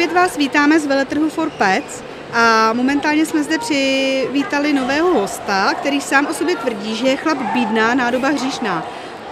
opět 0.00 0.12
vás 0.12 0.36
vítáme 0.36 0.80
z 0.80 0.86
veletrhu 0.86 1.30
for 1.30 1.50
Pets 1.50 2.02
a 2.32 2.72
momentálně 2.72 3.26
jsme 3.26 3.42
zde 3.42 3.58
přivítali 3.58 4.72
nového 4.72 5.20
hosta, 5.20 5.74
který 5.74 6.00
sám 6.00 6.26
o 6.26 6.34
sobě 6.34 6.56
tvrdí, 6.56 6.96
že 6.96 7.08
je 7.08 7.16
chlap 7.16 7.38
bídná, 7.38 7.94
nádoba 7.94 8.28
hříšná. 8.28 8.86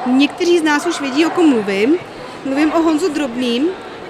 Někteří 0.06 0.58
z 0.58 0.62
nás 0.62 0.86
už 0.86 1.00
vědí, 1.00 1.26
o 1.26 1.30
kom 1.30 1.48
mluvím. 1.48 1.98
Mluvím 2.44 2.72
o 2.72 2.82
Honzu 2.82 3.08
Drobným, 3.08 3.68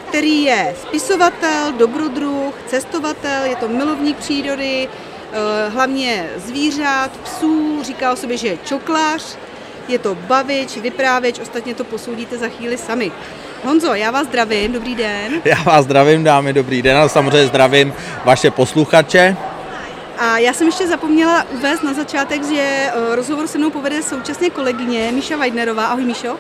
který 0.09 0.43
je 0.43 0.75
spisovatel, 0.83 1.73
dobrodruh, 1.73 2.55
cestovatel, 2.67 3.45
je 3.45 3.57
to 3.57 3.69
milovník 3.69 4.17
přírody, 4.17 4.89
eh, 4.89 5.69
hlavně 5.69 6.31
zvířat, 6.37 7.11
psů, 7.17 7.83
říká 7.83 8.13
o 8.13 8.17
sobě, 8.17 8.37
že 8.37 8.49
je 8.49 8.59
čoklař, 8.65 9.37
je 9.89 9.99
to 9.99 10.15
bavič, 10.15 10.77
vyprávěč, 10.77 11.39
ostatně 11.39 11.75
to 11.75 11.85
posoudíte 11.85 12.39
za 12.39 12.49
chvíli 12.49 12.79
sami. 12.79 13.13
Honzo, 13.65 13.95
já 13.95 14.11
vás 14.11 14.27
zdravím, 14.27 14.73
dobrý 14.73 14.95
den. 14.95 15.43
Já 15.45 15.63
vás 15.63 15.85
zdravím, 15.85 16.25
dámy, 16.25 16.53
dobrý 16.53 16.83
den 16.83 16.97
a 16.97 17.09
samozřejmě 17.09 17.47
zdravím 17.47 17.95
vaše 18.25 18.51
posluchače. 18.51 19.37
A 20.19 20.39
já 20.39 20.53
jsem 20.53 20.67
ještě 20.67 20.87
zapomněla 20.87 21.45
uvést 21.51 21.83
na 21.83 21.95
začátek, 21.95 22.45
že 22.45 22.61
eh, 22.61 23.17
rozhovor 23.17 23.47
se 23.47 23.59
mnou 23.59 23.71
povede 23.71 24.03
současně 24.03 24.51
kolegyně 24.51 25.13
Míša 25.13 25.37
Weidnerová. 25.37 25.87
Ahoj 25.87 26.05
Míšo. 26.05 26.37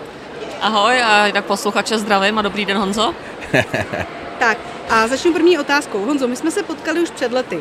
Ahoj, 0.60 1.02
a 1.02 1.26
tak 1.32 1.44
posluchače 1.44 1.98
zdravím 1.98 2.38
a 2.38 2.42
dobrý 2.42 2.64
den 2.64 2.76
Honzo. 2.76 3.14
tak 4.38 4.58
a 4.88 5.06
začnu 5.06 5.32
první 5.32 5.58
otázkou. 5.58 6.04
Honzo, 6.04 6.28
my 6.28 6.36
jsme 6.36 6.50
se 6.50 6.62
potkali 6.62 7.00
už 7.00 7.10
před 7.10 7.32
lety. 7.32 7.60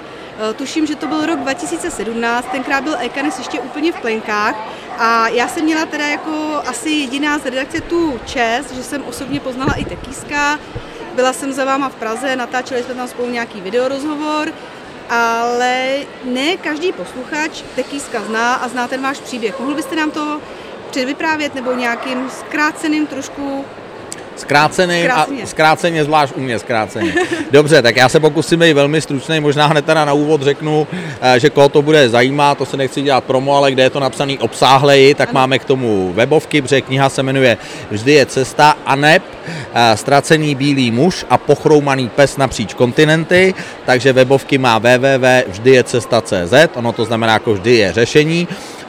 Eh, 0.50 0.54
tuším, 0.54 0.86
že 0.86 0.96
to 0.96 1.08
byl 1.08 1.26
rok 1.26 1.40
2017, 1.40 2.48
tenkrát 2.52 2.84
byl 2.84 2.96
Ekanes 3.00 3.38
ještě 3.38 3.60
úplně 3.60 3.92
v 3.92 3.96
plenkách 4.02 4.56
a 4.98 5.28
já 5.28 5.48
jsem 5.48 5.64
měla 5.64 5.86
teda 5.86 6.08
jako 6.08 6.62
asi 6.66 6.90
jediná 6.90 7.40
z 7.40 7.46
redakce 7.46 7.82
tu 7.82 8.20
čest, 8.26 8.72
že 8.72 8.84
jsem 8.84 9.04
osobně 9.04 9.40
poznala 9.40 9.74
i 9.74 9.86
Tekíska. 9.86 10.60
Byla 11.16 11.34
jsem 11.34 11.54
za 11.54 11.66
váma 11.66 11.90
v 11.90 11.96
Praze, 11.96 12.36
natáčeli 12.36 12.84
jsme 12.84 12.94
tam 12.94 13.08
spolu 13.08 13.30
nějaký 13.30 13.62
videorozhovor, 13.62 14.54
ale 15.10 15.98
ne 16.24 16.58
každý 16.58 16.92
posluchač 16.92 17.62
Tekíska 17.76 18.24
zná 18.24 18.54
a 18.54 18.68
zná 18.68 18.88
ten 18.88 19.02
váš 19.02 19.20
příběh. 19.20 19.60
Mohl 19.60 19.76
byste 19.76 19.96
nám 19.96 20.12
to 20.12 20.42
předvyprávět 20.90 21.56
nebo 21.56 21.74
nějakým 21.74 22.30
zkráceným 22.30 23.08
trošku 23.08 23.66
Zkrácený 24.38 25.08
a 25.08 25.28
zkráceně, 25.46 26.04
zvlášť 26.04 26.34
u 26.36 26.40
mě 26.42 26.60
zkráceně. 26.60 27.14
Dobře, 27.52 27.82
tak 27.82 27.96
já 27.96 28.10
se 28.10 28.20
pokusím 28.20 28.60
být 28.60 28.74
velmi 28.74 29.02
stručný, 29.02 29.40
možná 29.40 29.66
hned 29.66 29.86
teda 29.86 30.06
na 30.06 30.14
úvod 30.14 30.42
řeknu, 30.42 30.88
eh, 31.22 31.40
že 31.40 31.50
koho 31.50 31.70
to 31.70 31.82
bude 31.82 32.10
zajímat, 32.10 32.58
to 32.58 32.66
se 32.66 32.78
nechci 32.78 33.02
dělat 33.02 33.24
promo, 33.24 33.56
ale 33.56 33.72
kde 33.72 33.84
je 33.84 33.90
to 33.90 34.00
napsaný 34.00 34.40
obsáhleji, 34.40 35.14
tak 35.14 35.30
ano. 35.30 35.34
máme 35.34 35.60
k 35.60 35.66
tomu 35.66 36.14
webovky, 36.14 36.62
protože 36.62 36.82
kniha 36.82 37.10
se 37.10 37.24
jmenuje 37.24 37.58
Vždy 37.92 38.14
je 38.14 38.26
cesta 38.26 38.78
a 38.86 38.96
neb, 38.96 39.24
eh, 39.74 39.98
ztracený 39.98 40.56
bílý 40.56 40.92
muž 40.92 41.26
a 41.30 41.38
pochroumaný 41.38 42.10
pes 42.10 42.38
napříč 42.38 42.74
kontinenty, 42.74 43.54
takže 43.86 44.14
webovky 44.14 44.58
má 44.58 44.78
www.vždyjecesta.cz, 44.78 46.54
ono 46.74 46.92
to 46.92 47.06
znamená 47.06 47.34
jako 47.34 47.54
vždy 47.54 47.76
je 47.76 47.94
řešení 47.94 48.48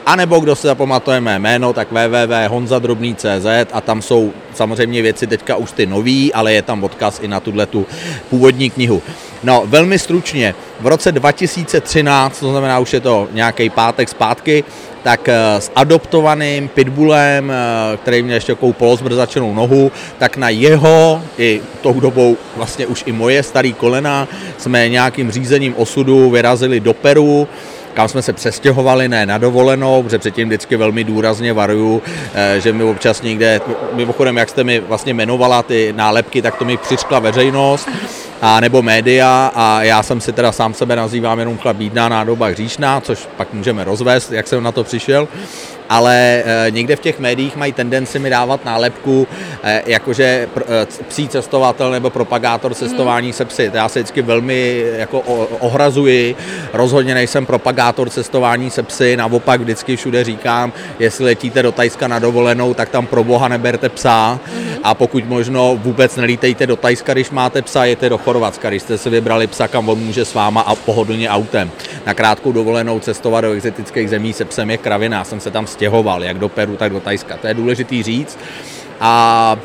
a 0.09 0.15
nebo 0.15 0.39
kdo 0.39 0.55
si 0.55 0.67
zapamatuje 0.67 1.21
mé 1.21 1.39
jméno, 1.39 1.73
tak 1.73 1.91
www.honzadrobný.cz 1.91 3.69
a 3.73 3.81
tam 3.81 4.01
jsou 4.01 4.33
samozřejmě 4.53 5.01
věci 5.01 5.27
teďka 5.27 5.55
už 5.55 5.71
ty 5.71 5.85
nový, 5.85 6.33
ale 6.33 6.53
je 6.53 6.61
tam 6.61 6.83
odkaz 6.83 7.19
i 7.19 7.27
na 7.27 7.39
tuhle 7.39 7.65
tu 7.65 7.85
původní 8.29 8.69
knihu. 8.69 9.01
No, 9.43 9.63
velmi 9.65 9.99
stručně, 9.99 10.55
v 10.79 10.87
roce 10.87 11.11
2013, 11.11 12.39
to 12.39 12.51
znamená 12.51 12.79
už 12.79 12.93
je 12.93 12.99
to 12.99 13.27
nějaký 13.31 13.69
pátek 13.69 14.09
zpátky, 14.09 14.63
tak 15.03 15.29
eh, 15.29 15.35
s 15.59 15.71
adoptovaným 15.75 16.67
pitbullem, 16.67 17.51
eh, 17.51 17.97
který 17.97 18.23
měl 18.23 18.35
ještě 18.35 18.51
takovou 18.51 18.73
polozbrzačenou 18.73 19.53
nohu, 19.53 19.91
tak 20.17 20.37
na 20.37 20.49
jeho 20.49 21.21
i 21.37 21.61
tou 21.81 21.99
dobou 21.99 22.37
vlastně 22.55 22.87
už 22.87 23.03
i 23.05 23.11
moje 23.11 23.43
starý 23.43 23.73
kolena 23.73 24.27
jsme 24.57 24.89
nějakým 24.89 25.31
řízením 25.31 25.73
osudu 25.77 26.29
vyrazili 26.29 26.79
do 26.79 26.93
Peru, 26.93 27.47
kam 27.93 28.07
jsme 28.07 28.21
se 28.21 28.33
přestěhovali, 28.33 29.09
ne 29.09 29.25
na 29.25 29.37
dovolenou, 29.37 30.03
protože 30.03 30.17
předtím 30.19 30.47
vždycky 30.47 30.75
velmi 30.75 31.03
důrazně 31.03 31.53
varuju, 31.53 32.01
eh, 32.33 32.59
že 32.59 32.73
mi 32.73 32.83
občas 32.83 33.21
někde, 33.21 33.61
mimochodem, 33.93 34.37
jak 34.37 34.49
jste 34.49 34.63
mi 34.63 34.79
vlastně 34.79 35.11
jmenovala 35.11 35.63
ty 35.63 35.93
nálepky, 35.97 36.41
tak 36.41 36.55
to 36.55 36.65
mi 36.65 36.77
přiškla 36.77 37.19
veřejnost, 37.19 37.89
a 38.41 38.59
nebo 38.59 38.81
média 38.81 39.51
a 39.55 39.83
já 39.83 40.03
jsem 40.03 40.21
si 40.21 40.33
teda 40.33 40.51
sám 40.51 40.73
sebe 40.73 40.95
nazývám 40.95 41.39
jenom 41.39 41.57
chlapídná 41.57 42.09
nádoba 42.09 42.47
hříšná, 42.47 43.01
což 43.01 43.27
pak 43.37 43.53
můžeme 43.53 43.83
rozvést, 43.83 44.31
jak 44.31 44.47
jsem 44.47 44.63
na 44.63 44.71
to 44.71 44.83
přišel 44.83 45.27
ale 45.89 46.43
eh, 46.45 46.71
někde 46.71 46.95
v 46.95 46.99
těch 46.99 47.19
médiích 47.19 47.55
mají 47.55 47.73
tendenci 47.73 48.19
mi 48.19 48.29
dávat 48.29 48.65
nálepku, 48.65 49.27
eh, 49.63 49.83
jakože 49.85 50.47
eh, 50.57 50.87
psí 51.07 51.27
cestovatel 51.27 51.91
nebo 51.91 52.09
propagátor 52.09 52.73
cestování 52.73 53.27
mm. 53.27 53.33
se 53.33 53.45
psy. 53.45 53.71
Já 53.73 53.89
se 53.89 53.99
vždycky 53.99 54.21
velmi 54.21 54.83
jako 54.97 55.19
ohrazuji, 55.59 56.35
rozhodně 56.73 57.13
nejsem 57.13 57.45
propagátor 57.45 58.09
cestování 58.09 58.69
se 58.69 58.83
psy, 58.83 59.17
naopak 59.17 59.61
vždycky 59.61 59.95
všude 59.95 60.23
říkám, 60.23 60.73
jestli 60.99 61.25
letíte 61.25 61.63
do 61.63 61.71
Tajska 61.71 62.07
na 62.07 62.19
dovolenou, 62.19 62.73
tak 62.73 62.89
tam 62.89 63.07
pro 63.07 63.23
boha 63.23 63.47
neberte 63.47 63.89
psa 63.89 64.39
mm. 64.53 64.68
A 64.83 64.93
pokud 64.93 65.25
možno 65.25 65.75
vůbec 65.75 66.15
nelítejte 66.15 66.67
do 66.67 66.75
Tajska, 66.75 67.13
když 67.13 67.29
máte 67.29 67.61
psa, 67.61 67.85
jete 67.85 68.09
do 68.09 68.17
Chorvatska, 68.17 68.69
když 68.69 68.81
jste 68.81 68.97
si 68.97 69.09
vybrali 69.09 69.47
psa, 69.47 69.67
kam 69.67 69.89
on 69.89 69.99
může 69.99 70.25
s 70.25 70.33
váma 70.33 70.61
a 70.61 70.75
pohodlně 70.75 71.29
autem. 71.29 71.71
Na 72.05 72.13
krátkou 72.13 72.51
dovolenou 72.51 72.99
cestovat 72.99 73.43
do 73.43 73.51
exotických 73.51 74.09
zemí 74.09 74.33
se 74.33 74.45
psem 74.45 74.69
je 74.71 74.77
kravina, 74.77 75.17
já 75.17 75.23
jsem 75.23 75.39
se 75.39 75.51
tam 75.51 75.67
stěhoval, 75.67 76.23
jak 76.23 76.39
do 76.39 76.49
Peru, 76.49 76.75
tak 76.75 76.91
do 76.91 76.99
Tajska. 76.99 77.37
To 77.37 77.47
je 77.47 77.53
důležitý 77.53 78.03
říct. 78.03 78.39
A 78.99 79.57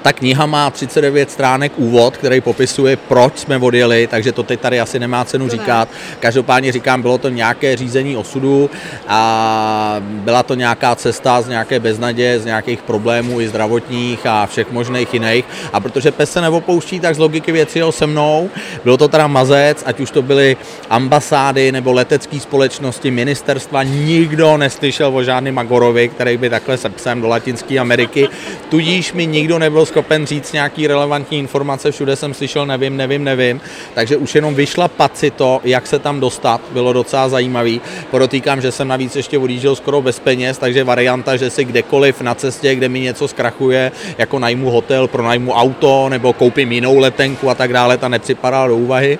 ta 0.00 0.12
kniha 0.12 0.46
má 0.46 0.70
39 0.70 1.30
stránek 1.30 1.72
úvod, 1.76 2.16
který 2.16 2.40
popisuje, 2.40 2.96
proč 2.96 3.38
jsme 3.38 3.56
odjeli, 3.56 4.06
takže 4.06 4.32
to 4.32 4.42
teď 4.42 4.60
tady 4.60 4.80
asi 4.80 4.98
nemá 4.98 5.24
cenu 5.24 5.48
říkat. 5.48 5.88
Každopádně 6.20 6.72
říkám, 6.72 7.02
bylo 7.02 7.18
to 7.18 7.28
nějaké 7.28 7.76
řízení 7.76 8.16
osudu 8.16 8.70
a 9.08 9.96
byla 10.00 10.42
to 10.42 10.54
nějaká 10.54 10.94
cesta 10.94 11.42
z 11.42 11.48
nějaké 11.48 11.80
beznadě, 11.80 12.40
z 12.40 12.44
nějakých 12.44 12.82
problémů 12.82 13.40
i 13.40 13.48
zdravotních 13.48 14.26
a 14.26 14.46
všech 14.46 14.72
možných 14.72 15.14
jiných. 15.14 15.44
A 15.72 15.80
protože 15.80 16.10
pes 16.10 16.32
se 16.32 16.40
neopouští, 16.40 17.00
tak 17.00 17.14
z 17.14 17.18
logiky 17.18 17.52
věci 17.52 17.78
jel 17.78 17.92
se 17.92 18.06
mnou. 18.06 18.50
Bylo 18.84 18.96
to 18.96 19.08
teda 19.08 19.26
mazec, 19.26 19.82
ať 19.86 20.00
už 20.00 20.10
to 20.10 20.22
byly 20.22 20.56
ambasády 20.90 21.72
nebo 21.72 21.92
letecké 21.92 22.40
společnosti, 22.40 23.10
ministerstva, 23.10 23.82
nikdo 23.82 24.56
neslyšel 24.56 25.16
o 25.16 25.22
žádným 25.22 25.54
Magorovi, 25.54 26.08
který 26.08 26.36
by 26.36 26.50
takhle 26.50 26.76
se 26.76 26.88
psem 26.88 27.20
do 27.20 27.28
Latinské 27.28 27.78
Ameriky. 27.78 28.28
Tudíž 28.68 29.12
mi 29.12 29.26
nikdo 29.26 29.58
ne 29.58 29.67
nebyl 29.68 29.86
schopen 29.86 30.26
říct 30.26 30.52
nějaký 30.52 30.86
relevantní 30.86 31.38
informace, 31.38 31.90
všude 31.90 32.16
jsem 32.16 32.34
slyšel 32.34 32.66
nevím, 32.66 32.96
nevím, 32.96 33.24
nevím, 33.24 33.60
takže 33.94 34.16
už 34.16 34.34
jenom 34.34 34.54
vyšla 34.54 34.88
paci 34.88 35.30
to, 35.30 35.60
jak 35.64 35.86
se 35.86 35.98
tam 35.98 36.20
dostat, 36.20 36.60
bylo 36.72 36.92
docela 36.92 37.28
zajímavý. 37.28 37.80
Podotýkám, 38.10 38.60
že 38.60 38.72
jsem 38.72 38.88
navíc 38.88 39.16
ještě 39.16 39.38
odjížděl 39.38 39.76
skoro 39.76 40.02
bez 40.02 40.18
peněz, 40.18 40.58
takže 40.58 40.84
varianta, 40.84 41.36
že 41.36 41.50
si 41.50 41.64
kdekoliv 41.64 42.20
na 42.20 42.34
cestě, 42.34 42.74
kde 42.74 42.88
mi 42.88 43.00
něco 43.00 43.28
zkrachuje, 43.28 43.92
jako 44.18 44.38
najmu 44.38 44.70
hotel, 44.70 45.08
pronajmu 45.08 45.52
auto 45.52 46.08
nebo 46.08 46.32
koupím 46.32 46.72
jinou 46.72 46.98
letenku 46.98 47.50
a 47.50 47.54
tak 47.54 47.72
dále, 47.72 47.98
ta 47.98 48.08
nepřipadala 48.08 48.68
do 48.68 48.76
úvahy. 48.76 49.18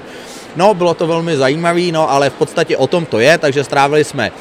No, 0.56 0.74
bylo 0.74 0.94
to 0.94 1.06
velmi 1.06 1.36
zajímavé, 1.36 1.92
no, 1.92 2.10
ale 2.10 2.30
v 2.30 2.40
podstatě 2.40 2.76
o 2.76 2.86
tom 2.86 3.06
to 3.06 3.20
je, 3.20 3.38
takže 3.38 3.64
strávili 3.64 4.04
jsme 4.04 4.32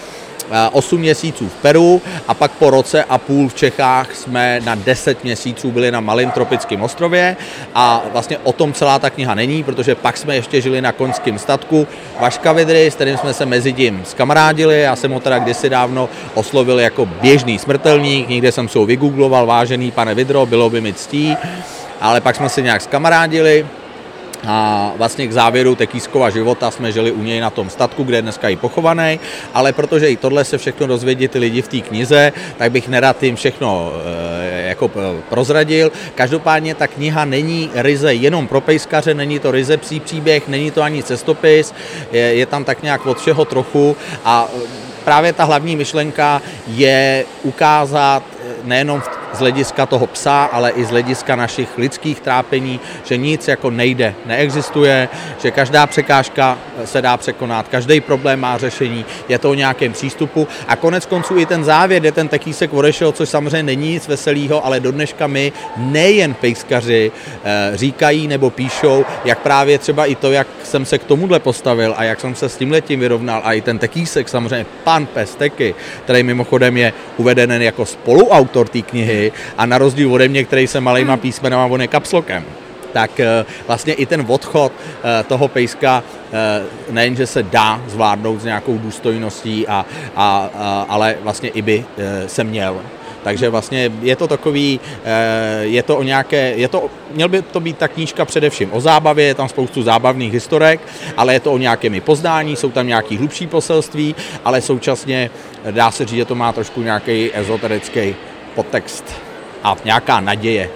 8 0.72 1.00
měsíců 1.00 1.50
v 1.50 1.54
Peru 1.62 2.02
a 2.28 2.34
pak 2.34 2.52
po 2.52 2.70
roce 2.70 3.04
a 3.04 3.18
půl 3.18 3.50
v 3.50 3.54
Čechách 3.54 4.16
jsme 4.16 4.60
na 4.66 4.76
10 4.76 5.24
měsíců 5.24 5.72
byli 5.72 5.92
na 5.92 6.00
malém 6.00 6.32
tropickém 6.32 6.82
ostrově. 6.82 7.36
A 7.76 8.02
vlastně 8.12 8.38
o 8.44 8.54
tom 8.54 8.74
celá 8.74 9.00
ta 9.00 9.10
kniha 9.10 9.36
není, 9.36 9.64
protože 9.64 9.96
pak 9.96 10.18
jsme 10.18 10.36
ještě 10.36 10.62
žili 10.62 10.82
na 10.82 10.92
koňském 10.92 11.40
statku. 11.40 11.88
Vaška 12.20 12.52
Vidry, 12.52 12.92
s 12.92 12.96
kterým 12.96 13.18
jsme 13.18 13.34
se 13.34 13.46
mezi 13.46 13.74
tím 13.74 14.02
zkamarádili. 14.06 14.82
Já 14.82 14.96
jsem 14.96 15.12
ho 15.12 15.20
teda 15.20 15.40
kdysi 15.40 15.70
dávno 15.70 16.10
oslovil 16.34 16.80
jako 16.80 17.06
běžný 17.06 17.60
smrtelník, 17.60 18.30
někde 18.30 18.52
jsem 18.52 18.70
se 18.70 18.80
ho 18.80 18.86
vygoogloval, 18.86 19.46
vážený 19.46 19.92
pane 19.92 20.16
Vidro, 20.16 20.46
bylo 20.46 20.70
by 20.70 20.82
mi 20.82 20.94
ctí, 20.94 21.38
ale 22.02 22.22
pak 22.22 22.36
jsme 22.36 22.50
se 22.50 22.62
nějak 22.62 22.82
zkamarádili, 22.82 23.66
a 24.48 24.92
vlastně 24.98 25.28
k 25.28 25.32
závěru 25.32 25.76
Tekýskova 25.76 26.30
života 26.30 26.72
jsme 26.72 26.92
žili 26.92 27.12
u 27.12 27.24
něj 27.24 27.40
na 27.40 27.50
tom 27.50 27.70
statku, 27.70 28.04
kde 28.04 28.18
je 28.18 28.22
dneska 28.22 28.50
i 28.50 28.56
pochovaný, 28.56 29.20
ale 29.54 29.74
protože 29.74 30.10
i 30.10 30.18
tohle 30.18 30.46
se 30.46 30.58
všechno 30.58 30.88
dozvědí 30.88 31.28
ty 31.28 31.40
lidi 31.40 31.62
v 31.62 31.68
té 31.68 31.80
knize, 31.80 32.34
tak 32.58 32.72
bych 32.72 32.88
nerad 32.88 33.24
jim 33.24 33.36
všechno 33.36 33.92
e, 34.54 34.68
jako 34.68 34.92
prozradil. 35.30 35.92
Každopádně 36.16 36.76
ta 36.76 36.88
kniha 36.88 37.26
není 37.26 37.70
ryze 37.74 38.14
jenom 38.14 38.48
pro 38.48 38.62
pejskaře, 38.62 39.14
není 39.14 39.40
to 39.40 39.52
ryze 39.52 39.78
psí 39.78 40.00
příběh, 40.00 40.48
není 40.48 40.72
to 40.72 40.82
ani 40.82 41.04
cestopis, 41.04 41.74
je, 42.12 42.22
je 42.22 42.46
tam 42.46 42.64
tak 42.64 42.84
nějak 42.84 43.06
od 43.06 43.20
všeho 43.20 43.46
trochu 43.46 43.96
a 44.26 44.48
právě 45.04 45.34
ta 45.34 45.44
hlavní 45.44 45.76
myšlenka 45.76 46.42
je 46.68 47.26
ukázat 47.44 48.24
nejenom 48.68 49.02
z 49.34 49.40
hlediska 49.40 49.86
toho 49.86 50.08
psa, 50.08 50.44
ale 50.44 50.72
i 50.72 50.86
z 50.86 50.90
hlediska 50.90 51.36
našich 51.36 51.78
lidských 51.78 52.20
trápení, 52.20 52.80
že 53.04 53.18
nic 53.18 53.48
jako 53.48 53.70
nejde, 53.70 54.16
neexistuje, 54.26 55.10
že 55.42 55.52
každá 55.52 55.88
překážka 55.88 56.58
se 56.86 57.02
dá 57.02 57.18
překonat, 57.18 57.68
každý 57.68 58.02
problém 58.02 58.40
má 58.40 58.58
řešení, 58.58 59.06
je 59.30 59.40
to 59.40 59.50
o 59.50 59.54
nějakém 59.54 59.94
přístupu. 59.94 60.48
A 60.68 60.76
konec 60.76 61.06
konců 61.06 61.38
i 61.38 61.46
ten 61.46 61.64
závěr, 61.64 62.06
je 62.06 62.12
ten 62.12 62.28
tekýsek 62.28 62.74
odešel, 62.74 63.12
což 63.12 63.30
samozřejmě 63.30 63.64
není 63.64 63.90
nic 63.90 64.08
veselého, 64.08 64.66
ale 64.66 64.80
do 64.80 64.92
dneška 64.92 65.28
my 65.28 65.52
nejen 65.78 66.34
pejskaři 66.34 67.12
eh, 67.44 67.72
říkají 67.74 68.28
nebo 68.28 68.50
píšou, 68.50 69.06
jak 69.26 69.40
právě 69.40 69.78
třeba 69.78 70.06
i 70.06 70.16
to, 70.16 70.32
jak 70.32 70.48
jsem 70.64 70.86
se 70.86 70.98
k 70.98 71.04
tomuhle 71.04 71.40
postavil 71.40 71.94
a 71.98 72.04
jak 72.04 72.20
jsem 72.20 72.36
se 72.36 72.50
s 72.50 72.58
tím 72.58 72.72
letím 72.72 73.00
vyrovnal. 73.00 73.42
A 73.44 73.54
i 73.54 73.62
ten 73.62 73.80
tekýsek, 73.80 74.30
samozřejmě 74.30 74.66
pan 74.84 75.06
pes 75.06 75.36
Teky, 75.36 75.76
který 76.04 76.24
mimochodem 76.24 76.78
je 76.78 76.94
uveden 77.18 77.52
jako 77.52 77.86
spoluautor 77.86 78.57
té 78.66 78.82
knihy 78.82 79.32
a 79.58 79.66
na 79.66 79.78
rozdíl 79.78 80.14
ode 80.14 80.28
mě, 80.28 80.44
který 80.44 80.68
se 80.68 80.82
malejma 80.82 81.18
písmenama, 81.18 81.66
on 81.66 81.82
je 81.82 81.88
kapslokem. 81.88 82.44
Tak 82.94 83.20
eh, 83.20 83.46
vlastně 83.68 83.94
i 83.94 84.06
ten 84.06 84.26
odchod 84.28 84.72
eh, 84.78 85.24
toho 85.24 85.48
pejska 85.48 86.04
nejenže 86.90 87.28
se 87.28 87.44
dá 87.44 87.82
zvládnout 87.88 88.42
s 88.42 88.44
nějakou 88.44 88.78
důstojností, 88.78 89.68
a, 89.68 89.86
a, 90.16 90.50
a, 90.56 90.86
ale 90.90 91.16
vlastně 91.24 91.50
i 91.50 91.62
by 91.62 91.86
se 92.28 92.44
měl. 92.44 92.82
Takže 93.28 93.50
vlastně 93.50 93.92
je 94.02 94.16
to 94.16 94.28
takový, 94.28 94.80
eh, 95.04 95.64
je 95.64 95.84
to 95.84 95.98
o 95.98 96.04
nějaké, 96.04 96.54
je 96.56 96.68
to, 96.68 96.90
měl 97.12 97.30
by 97.30 97.42
to 97.42 97.60
být 97.60 97.78
ta 97.78 97.88
knížka 97.88 98.26
především 98.26 98.70
o 98.74 98.82
zábavě, 98.82 99.26
je 99.26 99.36
tam 99.36 99.50
spoustu 99.50 99.84
zábavných 99.84 100.34
historek, 100.34 100.80
ale 101.18 101.34
je 101.34 101.40
to 101.40 101.52
o 101.52 101.58
nějakém 101.58 102.02
poznání, 102.02 102.56
jsou 102.56 102.72
tam 102.72 102.88
nějaký 102.88 103.18
hlubší 103.18 103.48
poselství, 103.48 104.16
ale 104.46 104.62
současně 104.62 105.30
dá 105.72 105.92
se 105.92 106.06
říct, 106.06 106.18
že 106.18 106.26
to 106.26 106.36
má 106.36 106.54
trošku 106.54 106.82
nějaký 106.82 107.32
ezoterický 107.34 108.16
podtext 108.58 109.06
a 109.64 109.76
nějaká 109.86 110.20
naděje. 110.20 110.70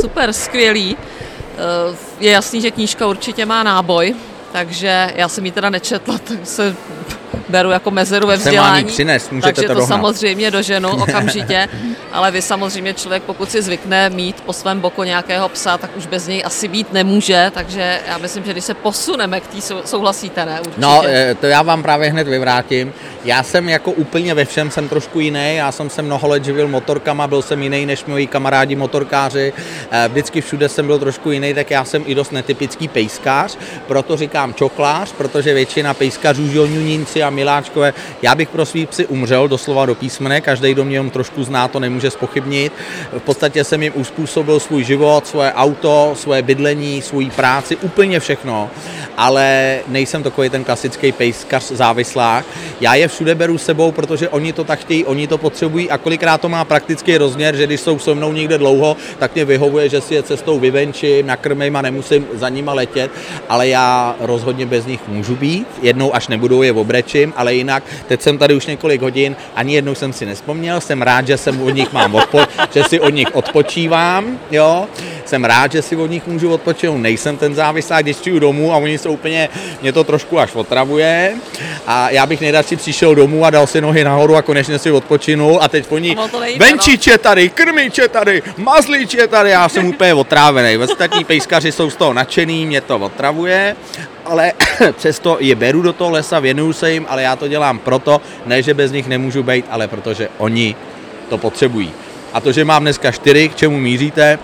Super, 0.00 0.32
skvělý. 0.32 0.96
Eh, 0.96 1.96
je 2.20 2.30
jasný, 2.30 2.60
že 2.60 2.70
knížka 2.70 3.06
určitě 3.06 3.46
má 3.46 3.62
náboj, 3.62 4.14
takže 4.52 5.12
já 5.14 5.28
jsem 5.28 5.46
ji 5.46 5.52
teda 5.52 5.70
nečetla, 5.70 6.18
tak 6.24 6.38
se 6.44 6.76
beru 7.50 7.70
jako 7.70 7.90
mezeru 7.90 8.26
ve 8.26 8.36
vzdělání. 8.36 8.84
Přines, 8.84 9.30
takže 9.42 9.62
to, 9.62 9.74
to 9.74 9.86
samozřejmě 9.86 10.50
doženu 10.50 10.88
okamžitě, 11.02 11.68
ale 12.12 12.30
vy 12.30 12.42
samozřejmě 12.42 12.94
člověk, 12.94 13.22
pokud 13.22 13.50
si 13.50 13.62
zvykne 13.62 14.10
mít 14.10 14.40
po 14.40 14.52
svém 14.52 14.80
boku 14.80 15.02
nějakého 15.02 15.48
psa, 15.48 15.78
tak 15.78 15.96
už 15.96 16.06
bez 16.06 16.26
něj 16.26 16.42
asi 16.44 16.68
být 16.68 16.92
nemůže, 16.92 17.50
takže 17.54 18.00
já 18.08 18.18
myslím, 18.18 18.44
že 18.44 18.52
když 18.52 18.64
se 18.64 18.74
posuneme 18.74 19.40
k 19.40 19.46
té, 19.46 19.56
souhlasíte, 19.84 20.46
ne? 20.46 20.60
Určitě. 20.60 20.80
No, 20.80 21.02
eh, 21.06 21.34
to 21.34 21.46
já 21.46 21.62
vám 21.62 21.82
právě 21.82 22.10
hned 22.10 22.28
vyvrátím. 22.28 22.92
Já 23.24 23.42
jsem 23.42 23.68
jako 23.68 23.90
úplně 23.92 24.34
ve 24.34 24.44
všem 24.44 24.70
jsem 24.70 24.88
trošku 24.88 25.20
jiný, 25.20 25.56
já 25.56 25.72
jsem 25.72 25.90
se 25.90 26.02
mnoho 26.02 26.28
let 26.28 26.44
živil 26.44 26.68
motorkama, 26.68 27.26
byl 27.26 27.42
jsem 27.42 27.62
jiný 27.62 27.86
než 27.86 28.04
moji 28.04 28.26
kamarádi 28.26 28.76
motorkáři, 28.76 29.52
eh, 29.90 30.08
vždycky 30.08 30.40
všude 30.40 30.68
jsem 30.68 30.86
byl 30.86 30.98
trošku 30.98 31.30
jiný, 31.30 31.54
tak 31.54 31.70
já 31.70 31.84
jsem 31.84 32.02
i 32.06 32.14
dost 32.14 32.32
netypický 32.32 32.88
pejskář, 32.88 33.58
proto 33.86 34.16
říkám 34.16 34.54
čoklář, 34.54 35.12
protože 35.12 35.54
většina 35.54 35.94
pejskařů, 35.94 36.48
žilňuníci 36.48 37.22
a 37.22 37.30
miláčkové, 37.40 37.92
já 38.22 38.34
bych 38.34 38.48
pro 38.48 38.66
svý 38.66 38.86
psy 38.86 39.06
umřel 39.06 39.48
doslova 39.48 39.86
do 39.86 39.94
písmene, 39.94 40.40
každý, 40.40 40.72
kdo 40.72 40.84
mě 40.84 41.10
trošku 41.10 41.44
zná, 41.44 41.68
to 41.68 41.80
nemůže 41.80 42.10
spochybnit. 42.10 42.72
V 43.18 43.22
podstatě 43.22 43.64
jsem 43.64 43.82
jim 43.82 43.92
uspůsobil 43.96 44.60
svůj 44.60 44.84
život, 44.84 45.26
svoje 45.26 45.52
auto, 45.52 46.12
svoje 46.16 46.42
bydlení, 46.42 47.02
svou 47.02 47.24
práci, 47.30 47.76
úplně 47.76 48.20
všechno, 48.20 48.70
ale 49.16 49.78
nejsem 49.88 50.22
takový 50.22 50.50
ten 50.50 50.64
klasický 50.64 51.12
pejskař 51.12 51.72
závislák. 51.72 52.44
Já 52.80 52.94
je 52.94 53.08
všude 53.08 53.34
beru 53.34 53.58
sebou, 53.58 53.92
protože 53.92 54.28
oni 54.28 54.52
to 54.52 54.64
tak 54.64 54.78
chtějí, 54.78 55.04
oni 55.04 55.26
to 55.26 55.38
potřebují 55.38 55.90
a 55.90 55.98
kolikrát 55.98 56.40
to 56.40 56.48
má 56.48 56.64
praktický 56.64 57.16
rozměr, 57.16 57.56
že 57.56 57.66
když 57.66 57.80
jsou 57.80 57.98
se 57.98 58.14
mnou 58.14 58.32
někde 58.32 58.58
dlouho, 58.58 58.96
tak 59.18 59.34
mě 59.34 59.44
vyhovuje, 59.44 59.88
že 59.88 60.00
si 60.00 60.14
je 60.14 60.22
cestou 60.22 60.58
vyvenčím, 60.58 61.26
nakrmím 61.26 61.76
a 61.76 61.82
nemusím 61.82 62.26
za 62.34 62.48
nima 62.48 62.72
letět, 62.72 63.10
ale 63.48 63.68
já 63.68 64.16
rozhodně 64.20 64.66
bez 64.66 64.86
nich 64.86 65.00
můžu 65.08 65.36
být. 65.36 65.66
Jednou 65.82 66.14
až 66.14 66.28
nebudou 66.28 66.62
je 66.62 66.72
obrečím, 66.72 67.29
ale 67.36 67.54
jinak, 67.54 67.82
teď 68.06 68.22
jsem 68.22 68.38
tady 68.38 68.54
už 68.54 68.66
několik 68.66 69.02
hodin, 69.02 69.36
ani 69.54 69.74
jednou 69.74 69.94
jsem 69.94 70.12
si 70.12 70.26
nespomněl, 70.26 70.80
jsem 70.80 71.02
rád, 71.02 71.26
že 71.26 71.36
jsem 71.36 71.62
od 71.62 71.70
nich 71.70 71.92
mám 71.92 72.12
odpo- 72.12 72.46
že 72.74 72.84
si 72.84 73.00
od 73.00 73.14
nich 73.14 73.28
odpočívám, 73.34 74.38
jo. 74.50 74.86
Jsem 75.24 75.44
rád, 75.44 75.72
že 75.72 75.82
si 75.82 75.96
od 75.96 76.06
nich 76.06 76.26
můžu 76.26 76.52
odpočinout, 76.52 76.98
nejsem 76.98 77.36
ten 77.36 77.54
závislá, 77.54 78.02
když 78.02 78.16
přijdu 78.16 78.38
domů 78.38 78.72
a 78.72 78.76
oni 78.76 78.98
jsou 78.98 79.12
úplně, 79.12 79.48
mě 79.82 79.92
to 79.92 80.04
trošku 80.04 80.38
až 80.38 80.54
otravuje 80.54 81.34
a 81.86 82.10
já 82.10 82.26
bych 82.26 82.40
nejradši 82.40 82.76
přišel 82.76 83.14
domů 83.14 83.44
a 83.44 83.50
dal 83.50 83.66
si 83.66 83.80
nohy 83.80 84.04
nahoru 84.04 84.36
a 84.36 84.42
konečně 84.42 84.78
si 84.78 84.90
odpočinul 84.90 85.58
a 85.62 85.68
teď 85.68 85.86
oni, 85.88 86.16
venčič 86.58 87.06
je 87.06 87.18
tady, 87.18 87.48
krmič 87.48 87.98
je 87.98 88.08
tady, 88.08 88.42
mazlič 88.56 89.14
je 89.14 89.26
tady, 89.26 89.50
já 89.50 89.68
jsem 89.68 89.86
úplně 89.86 90.14
otrávený. 90.14 90.78
Ostatní 90.78 91.24
pejskaři 91.24 91.72
jsou 91.72 91.90
z 91.90 91.96
toho 91.96 92.12
nadšený, 92.12 92.66
mě 92.66 92.80
to 92.80 92.96
otravuje, 92.98 93.76
ale 94.30 94.52
přesto 94.96 95.36
je 95.40 95.54
beru 95.54 95.82
do 95.82 95.92
toho 95.92 96.10
lesa, 96.10 96.40
věnuju 96.40 96.72
se 96.72 96.92
jim, 96.92 97.06
ale 97.08 97.22
já 97.22 97.36
to 97.36 97.48
dělám 97.48 97.78
proto, 97.78 98.20
ne, 98.46 98.62
že 98.62 98.74
bez 98.74 98.92
nich 98.92 99.08
nemůžu 99.08 99.42
být, 99.42 99.64
ale 99.70 99.88
protože 99.88 100.28
oni 100.38 100.76
to 101.28 101.38
potřebují. 101.38 101.92
A 102.32 102.40
to, 102.40 102.52
že 102.52 102.64
mám 102.64 102.82
dneska 102.82 103.12
čtyři, 103.12 103.48
k 103.48 103.54
čemu 103.54 103.78
míříte, 103.78 104.38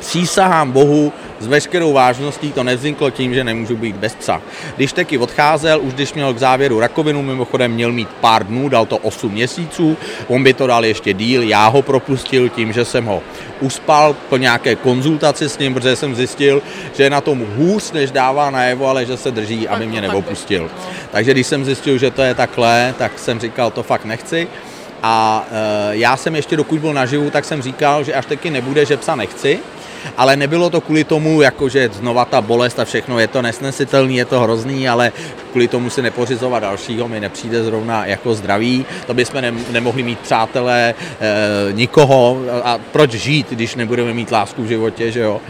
přísahám 0.00 0.72
Bohu, 0.72 1.12
s 1.40 1.46
veškerou 1.46 1.92
vážností 1.92 2.52
to 2.52 2.64
nevzniklo 2.64 3.10
tím, 3.10 3.34
že 3.34 3.44
nemůžu 3.44 3.76
být 3.76 3.96
bez 3.96 4.14
psa. 4.14 4.42
Když 4.76 4.92
taky 4.92 5.18
odcházel, 5.18 5.80
už 5.82 5.94
když 5.94 6.14
měl 6.14 6.34
k 6.34 6.38
závěru 6.38 6.80
rakovinu, 6.80 7.22
mimochodem 7.22 7.72
měl 7.72 7.92
mít 7.92 8.08
pár 8.20 8.46
dnů, 8.46 8.68
dal 8.68 8.86
to 8.86 8.96
8 8.96 9.32
měsíců, 9.32 9.96
on 10.28 10.42
by 10.42 10.54
to 10.54 10.66
dal 10.66 10.84
ještě 10.84 11.12
díl, 11.12 11.42
já 11.42 11.68
ho 11.68 11.82
propustil 11.82 12.48
tím, 12.48 12.72
že 12.72 12.84
jsem 12.84 13.04
ho 13.04 13.22
uspal 13.60 14.16
po 14.28 14.36
nějaké 14.36 14.76
konzultaci 14.76 15.48
s 15.48 15.58
ním, 15.58 15.74
protože 15.74 15.96
jsem 15.96 16.14
zjistil, 16.14 16.62
že 16.96 17.02
je 17.02 17.10
na 17.10 17.20
tom 17.20 17.46
hůř, 17.56 17.92
než 17.92 18.10
dává 18.10 18.50
najevo, 18.50 18.86
ale 18.86 19.06
že 19.06 19.16
se 19.16 19.30
drží, 19.30 19.68
aby 19.68 19.86
mě 19.86 20.00
neopustil. 20.00 20.70
Takže 21.10 21.30
když 21.32 21.46
jsem 21.46 21.64
zjistil, 21.64 21.98
že 21.98 22.10
to 22.10 22.22
je 22.22 22.34
takhle, 22.34 22.94
tak 22.98 23.18
jsem 23.18 23.40
říkal, 23.40 23.70
to 23.70 23.82
fakt 23.82 24.04
nechci. 24.04 24.48
A 25.02 25.46
e, 25.50 25.96
já 25.96 26.16
jsem 26.16 26.36
ještě, 26.36 26.56
dokud 26.56 26.80
byl 26.80 26.92
naživu, 26.92 27.30
tak 27.30 27.44
jsem 27.44 27.62
říkal, 27.62 28.04
že 28.04 28.14
až 28.14 28.26
taky 28.26 28.50
nebude, 28.50 28.86
že 28.86 28.96
psa 28.96 29.16
nechci, 29.16 29.58
ale 30.16 30.36
nebylo 30.36 30.70
to 30.70 30.80
kvůli 30.80 31.04
tomu, 31.04 31.42
jakože 31.42 31.90
znova 31.92 32.24
ta 32.24 32.40
bolest 32.40 32.78
a 32.78 32.84
všechno, 32.84 33.18
je 33.18 33.28
to 33.28 33.42
nesnesitelný, 33.42 34.16
je 34.16 34.24
to 34.24 34.40
hrozný, 34.40 34.88
ale 34.88 35.12
kvůli 35.50 35.68
tomu 35.68 35.90
si 35.90 36.02
nepořizovat 36.02 36.62
dalšího 36.62 37.08
mi 37.08 37.20
nepřijde 37.20 37.64
zrovna 37.64 38.06
jako 38.06 38.34
zdraví, 38.34 38.86
to 39.06 39.14
bychom 39.14 39.40
ne, 39.40 39.52
nemohli 39.70 40.02
mít 40.02 40.18
přátelé, 40.18 40.94
e, 41.20 41.72
nikoho. 41.72 42.42
A 42.64 42.78
proč 42.92 43.10
žít, 43.10 43.46
když 43.50 43.74
nebudeme 43.74 44.14
mít 44.14 44.30
lásku 44.30 44.62
v 44.62 44.66
životě, 44.66 45.12
že 45.12 45.20
jo 45.20 45.40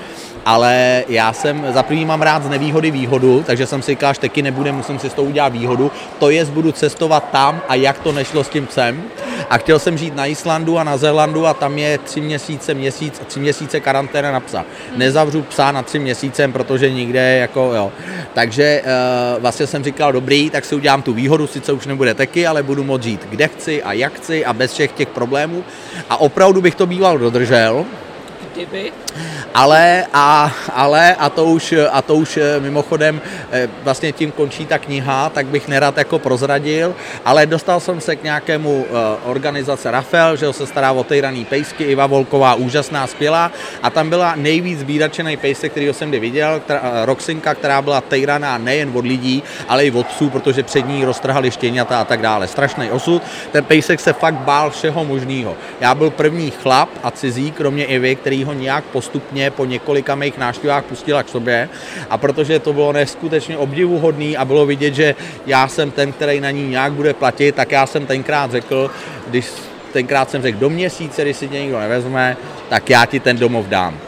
ale 0.47 1.05
já 1.09 1.33
jsem 1.33 1.67
za 1.75 1.83
první 1.83 2.05
mám 2.05 2.23
rád 2.23 2.43
z 2.45 2.49
nevýhody 2.49 2.91
výhodu, 2.91 3.43
takže 3.47 3.67
jsem 3.67 3.83
si 3.83 3.91
říkal, 3.91 4.15
že 4.15 4.21
taky 4.21 4.43
nebude, 4.43 4.73
musím 4.73 4.99
si 4.99 5.11
s 5.11 5.15
tou 5.15 5.25
udělat 5.25 5.49
výhodu, 5.53 5.93
to 6.19 6.31
je, 6.31 6.45
budu 6.45 6.73
cestovat 6.73 7.31
tam 7.31 7.61
a 7.69 7.75
jak 7.75 7.99
to 7.99 8.13
nešlo 8.13 8.45
s 8.45 8.49
tím 8.49 8.67
psem. 8.67 9.03
A 9.51 9.59
chtěl 9.59 9.79
jsem 9.79 9.99
žít 9.99 10.17
na 10.17 10.27
Islandu 10.27 10.79
a 10.79 10.85
na 10.85 10.97
Zélandu 10.97 11.47
a 11.47 11.55
tam 11.55 11.79
je 11.79 11.99
tři 11.99 12.21
měsíce, 12.21 12.75
měsíc, 12.75 13.23
tři 13.27 13.41
měsíce 13.41 13.81
karanténa 13.81 14.33
na 14.33 14.41
psa. 14.41 14.65
Nezavřu 14.97 15.43
psa 15.43 15.73
na 15.73 15.83
tři 15.83 15.99
měsíce, 15.99 16.49
protože 16.49 16.91
nikde 16.91 17.37
jako 17.37 17.73
jo. 17.75 17.93
Takže 18.35 18.83
uh, 18.85 19.43
vlastně 19.43 19.67
jsem 19.67 19.85
říkal, 19.85 20.13
dobrý, 20.13 20.51
tak 20.51 20.65
si 20.65 20.75
udělám 20.75 21.03
tu 21.03 21.15
výhodu, 21.15 21.47
sice 21.47 21.73
už 21.73 21.87
nebude 21.87 22.15
taky, 22.15 22.47
ale 22.47 22.63
budu 22.63 22.85
moct 22.85 23.03
žít 23.03 23.27
kde 23.31 23.49
chci 23.49 23.83
a 23.83 23.93
jak 23.93 24.13
chci 24.13 24.45
a 24.45 24.53
bez 24.53 24.73
všech 24.73 24.93
těch 24.93 25.09
problémů. 25.09 25.65
A 26.11 26.17
opravdu 26.17 26.63
bych 26.63 26.75
to 26.75 26.87
býval 26.87 27.19
dodržel, 27.19 27.85
kdyby. 28.57 28.93
Ale 29.55 30.07
a, 30.13 30.53
ale 30.73 31.15
a 31.15 31.31
to 31.31 31.45
už, 31.45 31.75
a 31.91 32.03
to 32.03 32.15
už 32.15 32.37
eh, 32.37 32.61
mimochodem 32.61 33.21
eh, 33.53 33.69
vlastně 33.83 34.13
tím 34.13 34.33
končí 34.33 34.67
ta 34.67 34.79
kniha, 34.79 35.31
tak 35.31 35.47
bych 35.47 35.69
nerad 35.69 35.97
jako 35.99 36.19
prozradil, 36.19 36.95
ale 37.25 37.47
dostal 37.47 37.81
jsem 37.81 38.01
se 38.01 38.17
k 38.17 38.23
nějakému 38.23 38.87
uh, 38.91 38.97
organizace 39.25 39.91
Rafael, 39.91 40.37
že 40.37 40.53
se 40.53 40.67
stará 40.67 40.93
o 40.93 41.05
tejraný 41.05 41.45
pejsky, 41.45 41.85
Iva 41.85 42.07
Volková, 42.07 42.55
úžasná, 42.55 43.07
skvělá 43.07 43.53
a 43.83 43.91
tam 43.91 44.11
byla 44.11 44.35
nejvíc 44.37 44.79
zbíračený 44.79 45.37
pejsek, 45.37 45.73
který 45.73 45.89
jsem 45.93 46.09
kdy 46.09 46.21
viděl, 46.21 46.61
která, 46.61 47.05
Roxinka, 47.05 47.55
která 47.55 47.83
byla 47.83 48.01
tejraná 48.01 48.59
nejen 48.59 48.91
od 48.95 49.05
lidí, 49.05 49.43
ale 49.69 49.87
i 49.87 49.91
od 49.91 50.07
psů, 50.07 50.31
protože 50.31 50.63
před 50.63 50.89
ní 50.89 51.05
roztrhali 51.05 51.51
štěňata 51.51 52.01
a 52.01 52.05
tak 52.05 52.23
dále. 52.23 52.49
Strašný 52.49 52.91
osud. 52.91 53.23
Ten 53.53 53.65
pejsek 53.65 54.01
se 54.01 54.13
fakt 54.13 54.35
bál 54.35 54.71
všeho 54.71 55.05
možného. 55.05 55.57
Já 55.81 55.95
byl 55.95 56.11
první 56.11 56.51
chlap 56.51 56.89
a 57.03 57.11
cizí, 57.11 57.51
kromě 57.53 57.85
Ivy, 57.85 58.17
který 58.17 58.45
ho 58.47 58.53
nějak 58.53 58.85
postupně 58.85 59.51
po 59.51 59.65
několika 59.65 60.15
mých 60.15 60.39
návštěvách 60.39 60.85
pustila 60.85 61.23
k 61.23 61.29
sobě 61.29 61.69
a 62.11 62.19
protože 62.19 62.59
to 62.59 62.73
bylo 62.73 62.93
neskutečně 62.93 63.59
obdivuhodný 63.59 64.37
a 64.37 64.45
bylo 64.45 64.67
vidět, 64.67 64.95
že 64.95 65.15
já 65.47 65.69
jsem 65.69 65.91
ten, 65.91 66.13
který 66.13 66.41
na 66.41 66.51
ní 66.51 66.69
nějak 66.69 66.93
bude 66.93 67.15
platit, 67.15 67.55
tak 67.55 67.73
já 67.73 67.87
jsem 67.87 68.07
tenkrát 68.07 68.51
řekl, 68.51 68.91
když 69.27 69.47
tenkrát 69.93 70.31
jsem 70.31 70.43
řekl 70.43 70.59
do 70.59 70.71
měsíce, 70.71 71.23
když 71.23 71.37
si 71.37 71.49
tě 71.49 71.61
nikdo 71.61 71.81
nevezme, 71.81 72.37
tak 72.69 72.91
já 72.91 73.07
ti 73.07 73.21
ten 73.21 73.39
domov 73.39 73.67
dám. 73.67 73.99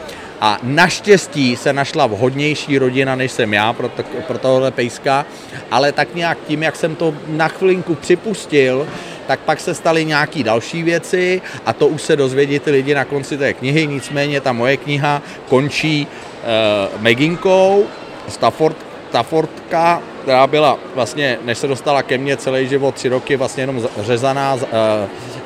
A 0.41 0.57
naštěstí 0.63 1.55
se 1.55 1.73
našla 1.73 2.07
vhodnější 2.07 2.77
rodina, 2.77 3.15
než 3.15 3.31
jsem 3.31 3.53
já 3.53 3.73
pro, 3.73 3.89
to, 3.89 4.03
pro 4.27 4.37
tohle 4.37 4.71
pejska, 4.71 5.25
ale 5.71 5.91
tak 5.91 6.15
nějak 6.15 6.37
tím, 6.47 6.63
jak 6.63 6.75
jsem 6.75 6.95
to 6.95 7.13
na 7.27 7.47
chvilinku 7.47 7.95
připustil, 7.95 8.87
tak 9.29 9.39
pak 9.39 9.59
se 9.59 9.73
staly 9.73 10.05
nějaký 10.05 10.43
další 10.43 10.83
věci 10.83 11.41
a 11.65 11.73
to 11.73 11.87
už 11.87 12.01
se 12.01 12.15
dozvědí 12.15 12.59
ty 12.59 12.71
lidi 12.71 12.95
na 12.95 13.05
konci 13.05 13.37
té 13.37 13.53
knihy, 13.53 13.87
nicméně 13.87 14.41
ta 14.41 14.53
moje 14.53 14.77
kniha 14.77 15.21
končí 15.49 16.07
uh, 16.07 17.01
Meginkou, 17.01 17.85
Stafford, 18.27 18.77
Staffordka, 19.09 20.01
která 20.21 20.47
byla 20.47 20.77
vlastně, 20.95 21.37
než 21.45 21.57
se 21.57 21.67
dostala 21.67 22.03
ke 22.03 22.17
mně 22.17 22.37
celý 22.37 22.67
život, 22.67 22.95
tři 22.95 23.09
roky 23.09 23.35
vlastně 23.35 23.63
jenom 23.63 23.87
řezaná, 24.01 24.53
uh, 24.53 24.61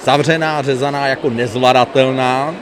zavřená, 0.04 0.62
řezaná 0.62 1.08
jako 1.08 1.30
nezvladatelná, 1.30 2.56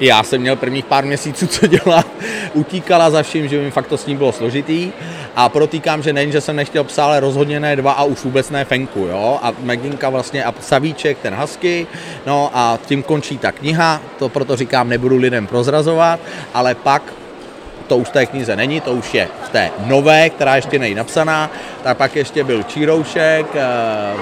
já 0.00 0.22
jsem 0.22 0.40
měl 0.40 0.56
prvních 0.56 0.84
pár 0.84 1.04
měsíců 1.04 1.46
co 1.46 1.66
dělat, 1.66 2.06
utíkala 2.54 3.10
za 3.10 3.22
vším, 3.22 3.48
že 3.48 3.60
mi 3.60 3.70
fakt 3.70 3.86
to 3.86 3.96
s 3.96 4.06
ním 4.06 4.18
bylo 4.18 4.32
složitý 4.32 4.92
a 5.38 5.48
protýkám, 5.48 6.02
že 6.02 6.12
nejen, 6.12 6.32
že 6.32 6.40
jsem 6.40 6.56
nechtěl 6.56 6.84
psa, 6.84 7.04
ale 7.04 7.20
rozhodně 7.20 7.60
ne 7.60 7.76
dva 7.76 7.92
a 7.92 8.04
už 8.04 8.24
vůbec 8.24 8.50
ne 8.50 8.64
fenku, 8.64 9.00
jo, 9.00 9.38
a 9.42 9.52
Meginka 9.60 10.08
vlastně 10.08 10.44
a 10.44 10.54
Savíček, 10.60 11.18
ten 11.18 11.34
husky, 11.34 11.86
no 12.26 12.50
a 12.54 12.78
tím 12.86 13.02
končí 13.02 13.38
ta 13.38 13.52
kniha, 13.52 14.00
to 14.18 14.28
proto 14.28 14.56
říkám, 14.56 14.88
nebudu 14.88 15.16
lidem 15.16 15.46
prozrazovat, 15.46 16.20
ale 16.54 16.74
pak 16.74 17.02
to 17.88 17.96
už 17.96 18.08
v 18.08 18.12
té 18.12 18.26
knize 18.26 18.56
není, 18.56 18.80
to 18.80 18.92
už 18.92 19.14
je 19.14 19.28
v 19.44 19.48
té 19.48 19.70
nové, 19.86 20.30
která 20.30 20.56
ještě 20.56 20.78
není 20.78 20.94
napsaná, 20.94 21.50
tak 21.82 21.96
pak 21.96 22.16
ještě 22.16 22.44
byl 22.44 22.62
Číroušek, 22.62 23.46
eh, 23.54 23.66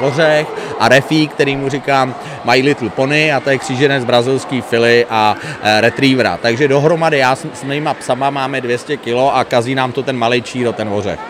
Vořech 0.00 0.46
a 0.78 0.88
Refí, 0.88 1.28
který 1.28 1.56
mu 1.56 1.68
říkám 1.68 2.14
My 2.44 2.62
Little 2.62 2.90
Pony 2.90 3.32
a 3.32 3.40
to 3.40 3.50
je 3.50 3.58
kříženec 3.58 4.04
brazilský 4.04 4.61
fily 4.61 5.06
a 5.11 5.37
eh, 5.62 5.80
retrievera. 5.80 6.37
Takže 6.37 6.68
dohromady 6.68 7.18
já 7.18 7.37
s, 7.37 7.46
s 7.54 7.64
mýma 7.64 7.94
psama 7.94 8.30
máme 8.30 8.61
200 8.61 8.96
kg 8.96 9.16
a 9.32 9.44
kazí 9.44 9.75
nám 9.75 9.92
to 9.92 10.02
ten 10.02 10.16
malý 10.16 10.42
Číro, 10.42 10.73
ten 10.73 10.88
Vořech. 10.88 11.20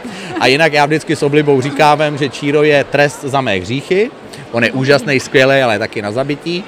A 0.41 0.47
jinak 0.47 0.73
já 0.73 0.87
vždycky 0.87 1.17
s 1.17 1.23
oblibou 1.23 1.61
říkávám, 1.61 2.19
že 2.19 2.29
Číro 2.29 2.63
je 2.63 2.85
trest 2.85 3.25
za 3.25 3.41
mé 3.41 3.57
hříchy, 3.57 4.11
On 4.53 4.65
je 4.65 4.73
úžasný, 4.73 5.21
skvělý, 5.21 5.63
ale 5.63 5.79
taky 5.79 6.03
na 6.03 6.13
zabití. 6.13 6.65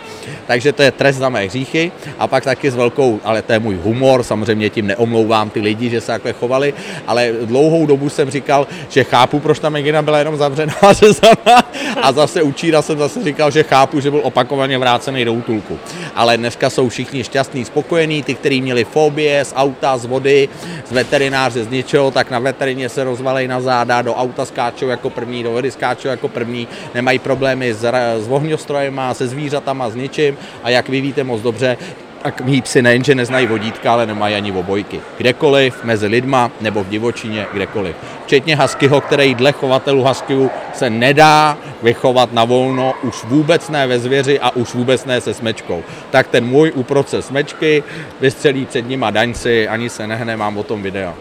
Takže 0.46 0.72
to 0.72 0.82
je 0.82 0.90
trest 0.90 1.16
za 1.16 1.28
mé 1.28 1.44
hříchy. 1.44 1.92
A 2.18 2.26
pak 2.26 2.44
taky 2.44 2.70
s 2.70 2.76
velkou, 2.76 3.20
ale 3.24 3.42
to 3.42 3.52
je 3.52 3.58
můj 3.58 3.74
humor, 3.74 4.22
samozřejmě 4.22 4.70
tím 4.70 4.86
neomlouvám 4.86 5.50
ty 5.50 5.60
lidi, 5.60 5.90
že 5.90 6.00
se 6.00 6.06
takhle 6.06 6.32
chovali, 6.32 6.74
ale 7.06 7.32
dlouhou 7.44 7.86
dobu 7.86 8.08
jsem 8.08 8.30
říkal, 8.30 8.66
že 8.88 9.04
chápu, 9.04 9.40
proč 9.40 9.58
ta 9.58 9.68
Megina 9.68 10.02
byla 10.02 10.18
jenom 10.18 10.36
zavřená 10.36 10.74
a 12.02 12.12
zase 12.12 12.42
u 12.42 12.52
Číra 12.52 12.82
jsem 12.82 12.98
zase 12.98 13.24
říkal, 13.24 13.50
že 13.50 13.62
chápu, 13.62 14.00
že 14.00 14.10
byl 14.10 14.20
opakovaně 14.22 14.78
vrácený 14.78 15.24
do 15.24 15.32
útulku. 15.32 15.78
Ale 16.14 16.36
dneska 16.36 16.70
jsou 16.70 16.88
všichni 16.88 17.24
šťastní, 17.24 17.64
spokojení, 17.64 18.22
ty, 18.22 18.34
kteří 18.34 18.62
měli 18.62 18.84
fobie 18.84 19.44
z 19.44 19.52
auta, 19.56 19.98
z 19.98 20.04
vody, 20.04 20.48
z 20.86 20.92
veterináře, 20.92 21.64
z 21.64 21.68
něčeho, 21.68 22.10
tak 22.10 22.30
na 22.30 22.38
veterině 22.38 22.88
se 22.88 23.04
rozvalej 23.04 23.48
na 23.48 23.60
záda, 23.60 24.02
do 24.02 24.14
auta 24.14 24.44
skáčou 24.44 24.88
jako 24.88 25.10
první, 25.10 25.42
do 25.42 25.50
vody 25.50 25.70
skáčou 25.70 26.08
jako 26.08 26.28
první, 26.28 26.68
nemají 26.94 27.18
problémy 27.18 27.67
s, 27.74 27.84
s 28.18 28.28
ohňostrojema, 28.28 29.14
se 29.14 29.28
zvířatama, 29.28 29.90
s 29.90 29.94
něčím 29.94 30.36
a 30.62 30.70
jak 30.70 30.88
vy 30.88 31.00
víte 31.00 31.24
moc 31.24 31.42
dobře, 31.42 31.76
tak 32.22 32.40
mý 32.40 32.62
psy 32.62 32.82
nejenže 32.82 33.14
neznají 33.14 33.46
vodítka, 33.46 33.92
ale 33.92 34.06
nemají 34.06 34.34
ani 34.34 34.52
obojky. 34.52 35.00
Kdekoliv, 35.18 35.84
mezi 35.84 36.06
lidma 36.06 36.50
nebo 36.60 36.84
v 36.84 36.88
divočině, 36.88 37.46
kdekoliv. 37.52 37.96
Včetně 38.26 38.56
huskyho, 38.56 39.00
který 39.00 39.34
dle 39.34 39.52
chovatelů 39.52 40.04
huskyů 40.04 40.50
se 40.74 40.90
nedá 40.90 41.58
vychovat 41.82 42.32
na 42.32 42.44
volno, 42.44 42.94
už 43.02 43.24
vůbec 43.24 43.68
ne 43.68 43.86
ve 43.86 43.98
zvěři 43.98 44.40
a 44.40 44.50
už 44.50 44.74
vůbec 44.74 45.04
ne 45.04 45.20
se 45.20 45.34
smečkou. 45.34 45.82
Tak 46.10 46.28
ten 46.28 46.46
můj 46.46 46.72
uproce 46.74 47.22
smečky, 47.22 47.82
vystřelí 48.20 48.66
před 48.66 48.88
nima 48.88 49.10
daňci, 49.10 49.68
ani 49.68 49.88
se 49.88 50.06
nehne, 50.06 50.36
mám 50.36 50.58
o 50.58 50.62
tom 50.62 50.82
video. 50.82 51.14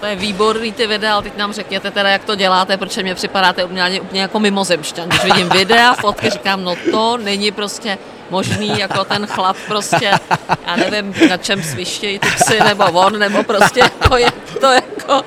To 0.00 0.06
je 0.06 0.16
výborný 0.16 0.72
ty 0.72 0.86
videa, 0.86 1.14
ale 1.14 1.22
teď 1.22 1.36
nám 1.36 1.52
řekněte 1.52 1.90
teda, 1.90 2.08
jak 2.08 2.24
to 2.24 2.34
děláte, 2.34 2.76
protože 2.76 3.02
mě 3.02 3.14
připadáte 3.14 3.64
úplně, 3.64 4.00
úplně 4.00 4.20
jako 4.20 4.40
mimozemšťan. 4.40 5.08
Když 5.08 5.24
vidím 5.24 5.48
videa, 5.48 5.94
fotky, 5.94 6.30
říkám, 6.30 6.64
no 6.64 6.76
to 6.90 7.16
není 7.16 7.52
prostě 7.52 7.98
možný, 8.30 8.78
jako 8.78 9.04
ten 9.04 9.26
chlap 9.26 9.56
prostě, 9.68 10.10
já 10.66 10.76
nevím, 10.76 11.14
na 11.28 11.36
čem 11.36 11.62
svištějí 11.62 12.18
ty 12.18 12.28
psy, 12.28 12.58
nebo 12.64 12.84
on, 12.84 13.18
nebo 13.18 13.42
prostě 13.42 13.82
to 14.08 14.16
je 14.16 14.30
to 14.60 14.66
jako 14.66 15.24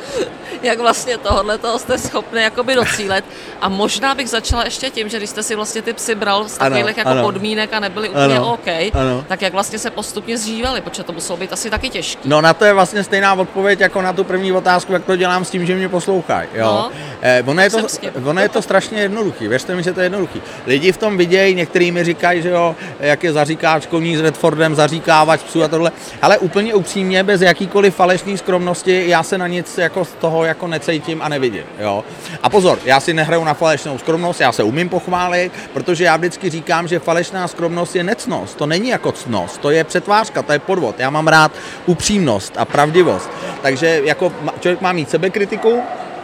jak 0.63 0.79
vlastně 0.79 1.17
tohle 1.17 1.57
toho 1.57 1.79
jste 1.79 1.97
schopni 1.97 2.41
jakoby 2.41 2.75
docílet. 2.75 3.25
A 3.61 3.69
možná 3.69 4.15
bych 4.15 4.29
začala 4.29 4.65
ještě 4.65 4.89
tím, 4.89 5.09
že 5.09 5.17
když 5.17 5.29
jste 5.29 5.43
si 5.43 5.55
vlastně 5.55 5.81
ty 5.81 5.93
psy 5.93 6.15
bral 6.15 6.49
z 6.49 6.57
takových 6.57 6.97
jako 6.97 7.09
ano. 7.09 7.23
podmínek 7.23 7.73
a 7.73 7.79
nebyly 7.79 8.09
úplně 8.09 8.37
ano. 8.37 8.53
OK, 8.53 8.67
ano. 8.93 9.25
tak 9.27 9.41
jak 9.41 9.53
vlastně 9.53 9.79
se 9.79 9.89
postupně 9.89 10.37
zžívali, 10.37 10.81
protože 10.81 11.03
to 11.03 11.13
muselo 11.13 11.37
být 11.37 11.53
asi 11.53 11.69
taky 11.69 11.89
těžké. 11.89 12.21
No 12.25 12.41
na 12.41 12.53
to 12.53 12.65
je 12.65 12.73
vlastně 12.73 13.03
stejná 13.03 13.33
odpověď 13.33 13.79
jako 13.79 14.01
na 14.01 14.13
tu 14.13 14.23
první 14.23 14.51
otázku, 14.51 14.93
jak 14.93 15.05
to 15.05 15.15
dělám 15.15 15.45
s 15.45 15.49
tím, 15.49 15.65
že 15.65 15.75
mě 15.75 15.89
poslouchají. 15.89 16.49
Jo? 16.53 16.65
No, 16.65 16.91
eh, 17.21 17.43
ono, 17.45 17.61
je 17.61 17.69
to, 17.69 17.87
ono 18.25 18.41
je 18.41 18.49
to 18.49 18.61
strašně 18.61 19.01
jednoduchý, 19.01 19.47
věřte 19.47 19.75
mi, 19.75 19.83
že 19.83 19.93
to 19.93 19.99
je 19.99 20.05
jednoduchý. 20.05 20.41
Lidi 20.67 20.91
v 20.91 20.97
tom 20.97 21.17
vidějí, 21.17 21.55
některý 21.55 21.91
mi 21.91 22.03
říkají, 22.03 22.41
že 22.41 22.49
jo, 22.49 22.75
jak 22.99 23.23
je 23.23 23.33
zaříkáč 23.33 23.85
koní 23.85 24.17
s 24.17 24.21
Redfordem, 24.21 24.75
zaříkávač 24.75 25.43
psů 25.43 25.63
a 25.63 25.67
tohle, 25.67 25.91
ale 26.21 26.37
úplně 26.37 26.73
upřímně, 26.73 27.23
bez 27.23 27.41
jakýkoliv 27.41 27.95
falešné 27.95 28.37
skromnosti, 28.37 29.03
já 29.07 29.23
se 29.23 29.37
na 29.37 29.47
nic 29.47 29.77
jako 29.77 30.05
z 30.05 30.13
toho 30.13 30.45
jako 30.45 30.56
necítím 30.65 31.21
a 31.21 31.29
nevidím. 31.29 31.63
Jo? 31.79 32.03
A 32.43 32.49
pozor, 32.49 32.79
já 32.85 32.99
si 32.99 33.13
nehraju 33.13 33.43
na 33.43 33.53
falešnou 33.53 33.97
skromnost, 33.97 34.41
já 34.41 34.51
se 34.51 34.63
umím 34.63 34.89
pochválit, 34.89 35.51
protože 35.73 36.03
já 36.03 36.17
vždycky 36.17 36.49
říkám, 36.49 36.87
že 36.87 36.99
falešná 36.99 37.47
skromnost 37.47 37.95
je 37.95 38.03
necnost. 38.03 38.57
To 38.57 38.65
není 38.65 38.89
jako 38.89 39.11
cnost, 39.11 39.61
to 39.61 39.69
je 39.69 39.83
přetvářka, 39.83 40.41
to 40.41 40.53
je 40.53 40.59
podvod. 40.59 40.99
Já 40.99 41.09
mám 41.09 41.27
rád 41.27 41.51
upřímnost 41.85 42.53
a 42.57 42.65
pravdivost. 42.65 43.29
Takže 43.61 44.01
jako 44.03 44.33
člověk 44.59 44.81
má 44.81 44.91
mít 44.91 45.09
sebekritiku, 45.09 45.81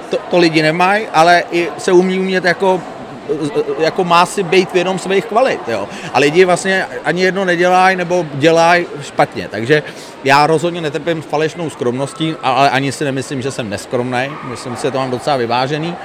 to, 0.09 0.17
to 0.29 0.37
lidi 0.37 0.61
nemají, 0.61 1.07
ale 1.13 1.43
i 1.51 1.69
se 1.77 1.91
umí 1.91 2.19
umět 2.19 2.45
jako 2.45 2.81
jako 3.79 4.03
má 4.03 4.25
si 4.25 4.43
být 4.43 4.73
vědom 4.73 4.99
svých 4.99 5.25
kvalit, 5.25 5.59
jo. 5.67 5.87
A 6.13 6.19
lidi 6.19 6.45
vlastně 6.45 6.85
ani 7.05 7.21
jedno 7.21 7.45
nedělají 7.45 7.95
nebo 7.95 8.25
dělají 8.33 8.85
špatně, 9.01 9.47
takže 9.51 9.83
já 10.23 10.47
rozhodně 10.47 10.81
netrpím 10.81 11.21
falešnou 11.21 11.69
skromností, 11.69 12.35
ale 12.43 12.69
ani 12.69 12.91
si 12.91 13.03
nemyslím, 13.03 13.41
že 13.41 13.51
jsem 13.51 13.69
neskromný, 13.69 14.31
myslím 14.43 14.75
si, 14.75 14.81
že 14.81 14.91
to 14.91 14.97
mám 14.97 15.11
docela 15.11 15.37
vyvážený. 15.37 15.95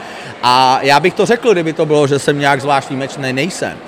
A 0.42 0.78
já 0.82 1.00
bych 1.00 1.14
to 1.14 1.26
řekl, 1.26 1.52
kdyby 1.52 1.72
to 1.72 1.86
bylo, 1.86 2.06
že 2.06 2.18
jsem 2.18 2.38
nějak 2.38 2.60
zvláštní 2.60 2.96
meč, 2.96 3.16
ne, 3.16 3.32
nejsem. 3.32 3.78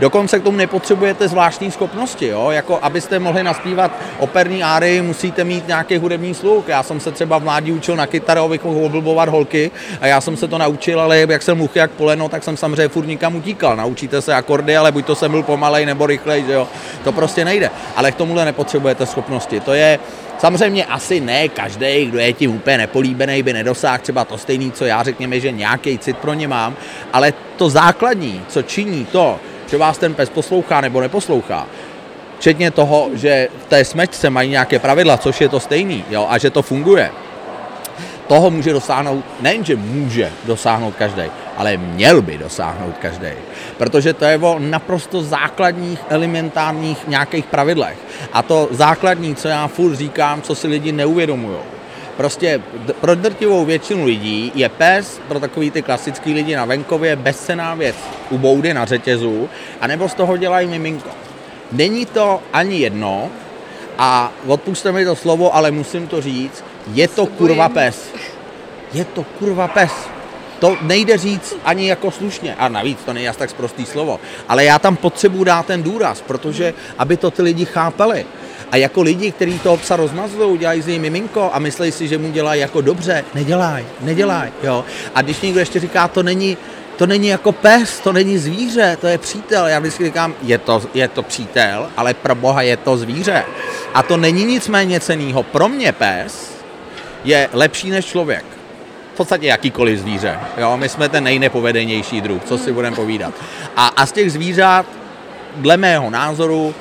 Dokonce 0.00 0.38
k 0.38 0.42
tomu 0.42 0.56
nepotřebujete 0.56 1.28
zvláštní 1.28 1.70
schopnosti, 1.70 2.26
jo? 2.26 2.50
jako 2.50 2.78
abyste 2.82 3.18
mohli 3.18 3.42
naspívat 3.42 3.92
operní 4.18 4.64
áry, 4.64 5.02
musíte 5.02 5.44
mít 5.44 5.68
nějaký 5.68 5.96
hudební 5.96 6.34
sluch. 6.34 6.68
Já 6.68 6.82
jsem 6.82 7.00
se 7.00 7.12
třeba 7.12 7.38
v 7.38 7.44
mládí 7.44 7.72
učil 7.72 7.96
na 7.96 8.06
kytaru, 8.06 8.40
abych 8.40 8.64
mohl 8.64 8.86
oblbovat 8.86 9.28
holky 9.28 9.70
a 10.00 10.06
já 10.06 10.20
jsem 10.20 10.36
se 10.36 10.48
to 10.48 10.58
naučil, 10.58 11.00
ale 11.00 11.18
jak 11.28 11.42
jsem 11.42 11.58
muchy 11.58 11.78
jak 11.78 11.90
poleno, 11.90 12.28
tak 12.28 12.44
jsem 12.44 12.56
samozřejmě 12.56 12.88
furt 12.88 13.06
nikam 13.06 13.36
utíkal. 13.36 13.76
Naučíte 13.76 14.22
se 14.22 14.34
akordy, 14.34 14.76
ale 14.76 14.92
buď 14.92 15.06
to 15.06 15.14
jsem 15.14 15.30
byl 15.30 15.42
pomalej 15.42 15.86
nebo 15.86 16.06
rychlej, 16.06 16.44
že 16.46 16.52
jo? 16.52 16.68
To 17.04 17.12
prostě 17.12 17.44
nejde. 17.44 17.70
Ale 17.96 18.12
k 18.12 18.14
tomuhle 18.14 18.44
nepotřebujete 18.44 19.06
schopnosti. 19.06 19.60
To 19.60 19.72
je, 19.72 19.98
Samozřejmě 20.38 20.84
asi 20.84 21.20
ne 21.20 21.48
každý, 21.48 22.06
kdo 22.06 22.18
je 22.18 22.32
tím 22.32 22.56
úplně 22.56 22.78
nepolíbený, 22.78 23.42
by 23.42 23.52
nedosáhl 23.52 23.98
třeba 23.98 24.24
to 24.24 24.38
stejný, 24.38 24.72
co 24.72 24.84
já, 24.84 25.02
řekněme, 25.02 25.40
že 25.40 25.52
nějaký 25.52 25.98
cit 25.98 26.18
pro 26.18 26.34
ně 26.34 26.48
mám, 26.48 26.76
ale 27.12 27.32
to 27.56 27.70
základní, 27.70 28.42
co 28.48 28.62
činí 28.62 29.04
to, 29.04 29.40
že 29.74 29.78
vás 29.78 29.98
ten 29.98 30.14
pes 30.14 30.30
poslouchá 30.30 30.80
nebo 30.80 31.00
neposlouchá, 31.00 31.66
včetně 32.38 32.70
toho, 32.70 33.10
že 33.14 33.48
v 33.62 33.66
té 33.66 33.84
smečce 33.84 34.30
mají 34.30 34.50
nějaké 34.50 34.78
pravidla, 34.78 35.16
což 35.18 35.40
je 35.40 35.48
to 35.48 35.60
stejný, 35.60 36.04
jo, 36.10 36.26
a 36.30 36.38
že 36.38 36.50
to 36.50 36.62
funguje, 36.62 37.10
toho 38.26 38.50
může 38.50 38.72
dosáhnout, 38.72 39.24
nejenže 39.40 39.76
může 39.76 40.32
dosáhnout 40.44 40.94
každý, 40.94 41.22
ale 41.56 41.76
měl 41.76 42.22
by 42.22 42.38
dosáhnout 42.38 42.94
každý. 43.02 43.34
Protože 43.76 44.14
to 44.14 44.24
je 44.24 44.38
o 44.38 44.58
naprosto 44.58 45.22
základních, 45.22 45.98
elementárních 46.08 47.08
nějakých 47.08 47.44
pravidlech. 47.44 47.98
A 48.32 48.42
to 48.42 48.68
základní, 48.70 49.34
co 49.34 49.48
já 49.48 49.66
furt 49.66 49.94
říkám, 49.94 50.42
co 50.42 50.54
si 50.54 50.66
lidi 50.66 50.92
neuvědomují, 50.92 51.73
Prostě 52.16 52.62
pro 53.00 53.14
drtivou 53.14 53.64
většinu 53.64 54.04
lidí 54.04 54.52
je 54.54 54.68
pes, 54.68 55.20
pro 55.28 55.40
takový 55.40 55.70
ty 55.70 55.82
klasický 55.82 56.34
lidi 56.34 56.56
na 56.56 56.64
venkově, 56.64 57.16
bezcená 57.16 57.74
věc 57.74 57.96
u 58.30 58.38
boudy 58.38 58.74
na 58.74 58.84
řetězu, 58.84 59.48
anebo 59.80 60.08
z 60.08 60.14
toho 60.14 60.36
dělají 60.36 60.68
miminko. 60.68 61.08
Není 61.72 62.06
to 62.06 62.42
ani 62.52 62.78
jedno, 62.78 63.30
a 63.98 64.32
odpuste 64.46 64.92
mi 64.92 65.04
to 65.04 65.16
slovo, 65.16 65.54
ale 65.54 65.70
musím 65.70 66.06
to 66.06 66.20
říct, 66.20 66.64
je 66.92 67.08
to 67.08 67.26
kurva 67.26 67.68
pes. 67.68 68.08
Je 68.92 69.04
to 69.04 69.24
kurva 69.38 69.68
pes. 69.68 69.92
To 70.64 70.76
nejde 70.82 71.18
říct 71.18 71.56
ani 71.64 71.88
jako 71.88 72.10
slušně. 72.10 72.54
A 72.54 72.68
navíc 72.68 72.98
to 73.04 73.12
není 73.12 73.28
tak 73.36 73.52
prostý 73.52 73.86
slovo. 73.86 74.20
Ale 74.48 74.64
já 74.64 74.78
tam 74.78 74.96
potřebuji 74.96 75.44
dát 75.44 75.66
ten 75.66 75.82
důraz, 75.82 76.20
protože 76.20 76.74
aby 76.98 77.16
to 77.16 77.30
ty 77.30 77.42
lidi 77.42 77.64
chápali. 77.64 78.26
A 78.70 78.76
jako 78.76 79.02
lidi, 79.02 79.32
kteří 79.32 79.58
toho 79.58 79.76
psa 79.76 79.96
rozmazlují, 79.96 80.58
dělají 80.58 80.82
z 80.82 80.86
něj 80.86 80.98
miminko 80.98 81.50
a 81.52 81.58
myslí 81.58 81.92
si, 81.92 82.08
že 82.08 82.18
mu 82.18 82.32
dělají 82.32 82.60
jako 82.60 82.80
dobře, 82.80 83.24
nedělají, 83.34 83.86
nedělají, 84.00 84.52
jo. 84.62 84.84
A 85.14 85.22
když 85.22 85.40
někdo 85.40 85.60
ještě 85.60 85.80
říká, 85.80 86.08
to 86.08 86.22
není, 86.22 86.56
to 86.96 87.06
není 87.06 87.28
jako 87.28 87.52
pes, 87.52 88.00
to 88.00 88.12
není 88.12 88.38
zvíře, 88.38 88.96
to 89.00 89.06
je 89.06 89.18
přítel. 89.18 89.66
Já 89.66 89.78
vždycky 89.78 90.04
říkám, 90.04 90.34
je 90.42 90.58
to, 90.58 90.82
je 90.94 91.08
to 91.08 91.22
přítel, 91.22 91.88
ale 91.96 92.14
pro 92.14 92.34
boha 92.34 92.62
je 92.62 92.76
to 92.76 92.96
zvíře. 92.96 93.44
A 93.94 94.02
to 94.02 94.16
není 94.16 94.44
nic 94.44 94.68
méně 94.68 95.00
cenýho. 95.00 95.42
Pro 95.42 95.68
mě 95.68 95.92
pes 95.92 96.52
je 97.24 97.48
lepší 97.52 97.90
než 97.90 98.06
člověk. 98.06 98.54
V 99.14 99.16
podstatě 99.16 99.46
jakýkoliv 99.46 99.98
zvíře. 99.98 100.38
Jo? 100.56 100.76
My 100.76 100.88
jsme 100.88 101.08
ten 101.08 101.24
nejnepovedenější 101.24 102.20
druh, 102.20 102.44
co 102.44 102.58
si 102.58 102.72
budeme 102.72 102.96
povídat. 102.96 103.34
A, 103.76 103.86
a 103.86 104.06
z 104.06 104.12
těch 104.12 104.32
zvířat, 104.32 104.86
dle 105.56 105.76
mého 105.76 106.10
názoru, 106.10 106.74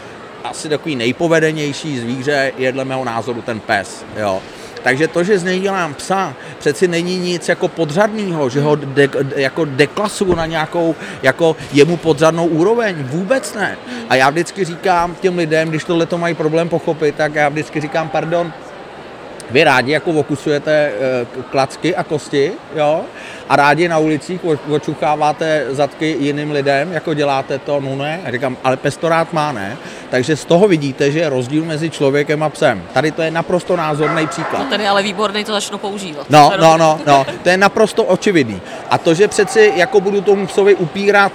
asi 0.44 0.70
takový 0.70 0.96
nejpovedenější 0.96 2.00
zvíře 2.00 2.52
je 2.58 2.72
dle 2.72 2.86
mého 2.86 3.06
názoru 3.06 3.42
ten 3.42 3.60
pes. 3.60 4.06
Jo? 4.18 4.42
Takže 4.84 5.08
to, 5.08 5.24
že 5.24 5.40
z 5.40 5.44
něj 5.44 5.60
dělám 5.60 5.94
psa, 5.94 6.34
přeci 6.60 6.88
není 6.88 7.20
nic 7.20 7.50
jako 7.50 7.68
podřadného, 7.68 8.50
že 8.50 8.62
ho 8.62 8.76
de, 8.76 9.10
jako 9.36 9.66
deklasuju 9.66 10.36
na 10.36 10.46
nějakou 10.46 10.96
jako 11.24 11.56
jemu 11.74 11.98
podřadnou 11.98 12.46
úroveň. 12.46 12.96
Vůbec 13.04 13.54
ne. 13.54 13.78
A 14.10 14.16
já 14.16 14.30
vždycky 14.30 14.66
říkám 14.66 15.16
těm 15.16 15.38
lidem, 15.38 15.70
když 15.70 15.84
tohle 15.84 16.06
to 16.06 16.18
mají 16.18 16.36
problém 16.36 16.70
pochopit, 16.70 17.16
tak 17.16 17.36
já 17.36 17.50
vždycky 17.50 17.82
říkám, 17.82 18.10
pardon, 18.10 18.54
vy 19.52 19.64
rádi 19.64 19.92
jako 19.92 20.12
okusujete 20.12 20.72
eh, 20.72 21.26
klacky 21.52 21.96
a 21.96 22.04
kosti, 22.04 22.52
jo? 22.76 23.02
A 23.50 23.56
rádi 23.56 23.88
na 23.88 23.98
ulicích 23.98 24.42
očucháváte 24.70 25.66
zadky 25.70 26.18
jiným 26.20 26.52
lidem, 26.52 26.92
jako 26.92 27.14
děláte 27.14 27.60
to, 27.60 27.80
no 27.80 27.96
ne. 27.96 28.22
A 28.26 28.32
říkám, 28.32 28.58
ale 28.64 28.78
pes 28.78 28.98
to 28.98 29.10
rád 29.10 29.34
má, 29.34 29.52
ne? 29.52 29.78
Takže 30.10 30.36
z 30.36 30.46
toho 30.46 30.68
vidíte, 30.68 31.12
že 31.12 31.20
je 31.20 31.30
rozdíl 31.30 31.66
mezi 31.66 31.90
člověkem 31.90 32.44
a 32.44 32.50
psem. 32.50 32.84
Tady 32.94 33.12
to 33.12 33.22
je 33.22 33.32
naprosto 33.32 33.76
názorný 33.76 34.28
příklad. 34.28 34.60
No 34.60 34.70
ten 34.70 34.82
je 34.82 34.90
ale 34.90 35.04
výborný, 35.04 35.44
to 35.44 35.52
začnu 35.52 35.78
používat. 35.78 36.30
No, 36.30 36.52
no, 36.62 36.78
no, 36.78 37.00
no, 37.08 37.26
to 37.44 37.50
je 37.50 37.58
naprosto 37.58 38.04
očividný. 38.04 38.62
A 38.90 38.98
to, 38.98 39.14
že 39.14 39.28
přeci 39.28 39.74
jako 39.76 40.02
budu 40.02 40.22
tomu 40.22 40.48
psovi 40.48 40.76
upírat 40.76 41.32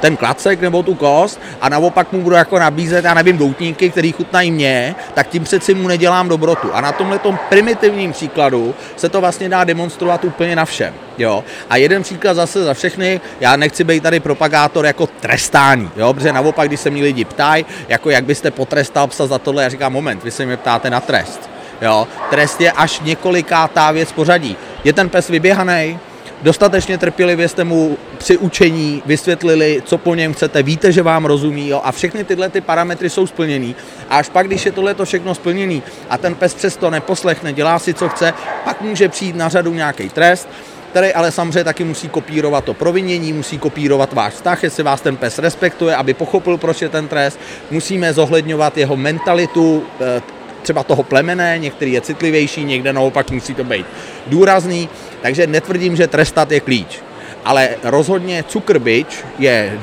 ten 0.00 0.16
klacek 0.16 0.60
nebo 0.60 0.82
tu 0.82 0.94
kost 0.94 1.40
a 1.60 1.68
naopak 1.68 2.12
mu 2.12 2.20
budu 2.20 2.36
jako 2.36 2.58
nabízet, 2.58 3.04
já 3.04 3.14
nevím, 3.14 3.38
doutníky, 3.38 3.90
který 3.90 4.12
chutnají 4.12 4.50
mě, 4.50 4.94
tak 5.14 5.28
tím 5.28 5.44
přeci 5.44 5.74
mu 5.74 5.88
nedělám 5.88 6.28
dobrotu. 6.28 6.70
A 6.74 6.80
na 6.80 6.92
tomhle 6.92 7.18
tom 7.18 7.38
primitivním 7.48 8.12
příkladu 8.12 8.74
se 8.96 9.08
to 9.08 9.20
vlastně 9.20 9.48
dá 9.48 9.64
demonstrovat 9.64 10.24
úplně 10.24 10.56
na 10.56 10.64
všem. 10.64 10.94
Jo? 11.18 11.44
A 11.70 11.76
jeden 11.76 12.02
příklad 12.02 12.34
zase 12.34 12.64
za 12.64 12.74
všechny, 12.74 13.20
já 13.40 13.56
nechci 13.56 13.84
být 13.84 14.02
tady 14.02 14.20
propagátor 14.20 14.86
jako 14.86 15.06
trestání, 15.06 15.90
jo? 15.96 16.14
protože 16.14 16.32
naopak, 16.32 16.68
když 16.68 16.80
se 16.80 16.90
mi 16.90 17.02
lidi 17.02 17.24
ptají, 17.24 17.66
jako 17.88 18.10
jak 18.10 18.24
byste 18.24 18.50
potrestal 18.50 19.06
psa 19.06 19.26
za 19.26 19.38
tohle, 19.38 19.62
já 19.62 19.68
říkám, 19.68 19.92
moment, 19.92 20.24
vy 20.24 20.30
se 20.30 20.46
mě 20.46 20.56
ptáte 20.56 20.90
na 20.90 21.00
trest. 21.00 21.50
Jo? 21.82 22.08
Trest 22.30 22.60
je 22.60 22.72
až 22.72 23.00
několikátá 23.00 23.90
věc 23.90 24.12
pořadí. 24.12 24.56
Je 24.84 24.92
ten 24.92 25.08
pes 25.08 25.28
vyběhaný, 25.28 25.98
dostatečně 26.42 26.98
trpělivě 26.98 27.48
jste 27.48 27.64
mu 27.64 27.98
při 28.18 28.38
učení 28.38 29.02
vysvětlili, 29.06 29.82
co 29.84 29.98
po 29.98 30.14
něm 30.14 30.34
chcete, 30.34 30.62
víte, 30.62 30.92
že 30.92 31.02
vám 31.02 31.24
rozumí 31.24 31.68
jo, 31.68 31.80
a 31.84 31.92
všechny 31.92 32.24
tyhle 32.24 32.48
ty 32.48 32.60
parametry 32.60 33.10
jsou 33.10 33.26
splněný. 33.26 33.76
A 34.08 34.16
až 34.16 34.28
pak, 34.28 34.46
když 34.46 34.66
je 34.66 34.72
tohle 34.72 34.94
všechno 35.04 35.34
splněný 35.34 35.82
a 36.10 36.18
ten 36.18 36.34
pes 36.34 36.54
přesto 36.54 36.90
neposlechne, 36.90 37.52
dělá 37.52 37.78
si, 37.78 37.94
co 37.94 38.08
chce, 38.08 38.34
pak 38.64 38.80
může 38.80 39.08
přijít 39.08 39.36
na 39.36 39.48
řadu 39.48 39.74
nějaký 39.74 40.08
trest, 40.08 40.48
který 40.90 41.14
ale 41.14 41.32
samozřejmě 41.32 41.64
taky 41.64 41.84
musí 41.84 42.08
kopírovat 42.08 42.64
to 42.64 42.74
provinění, 42.74 43.32
musí 43.32 43.58
kopírovat 43.58 44.12
váš 44.12 44.32
vztah, 44.32 44.62
jestli 44.62 44.82
vás 44.82 45.00
ten 45.00 45.16
pes 45.16 45.38
respektuje, 45.38 45.96
aby 45.96 46.14
pochopil, 46.14 46.58
proč 46.58 46.82
je 46.82 46.88
ten 46.88 47.08
trest. 47.08 47.40
Musíme 47.70 48.12
zohledňovat 48.12 48.76
jeho 48.76 48.96
mentalitu, 48.96 49.84
eh, 50.00 50.22
třeba 50.62 50.82
toho 50.82 51.02
plemene, 51.02 51.58
některý 51.58 51.92
je 51.92 52.00
citlivější, 52.00 52.64
někde 52.64 52.92
naopak 52.92 53.30
musí 53.30 53.54
to 53.54 53.64
být 53.64 53.86
důrazný, 54.26 54.88
takže 55.22 55.46
netvrdím, 55.46 55.96
že 55.96 56.06
trestat 56.06 56.52
je 56.52 56.60
klíč. 56.60 56.98
Ale 57.44 57.68
rozhodně 57.82 58.44
cukrbič 58.48 59.06
je 59.38 59.78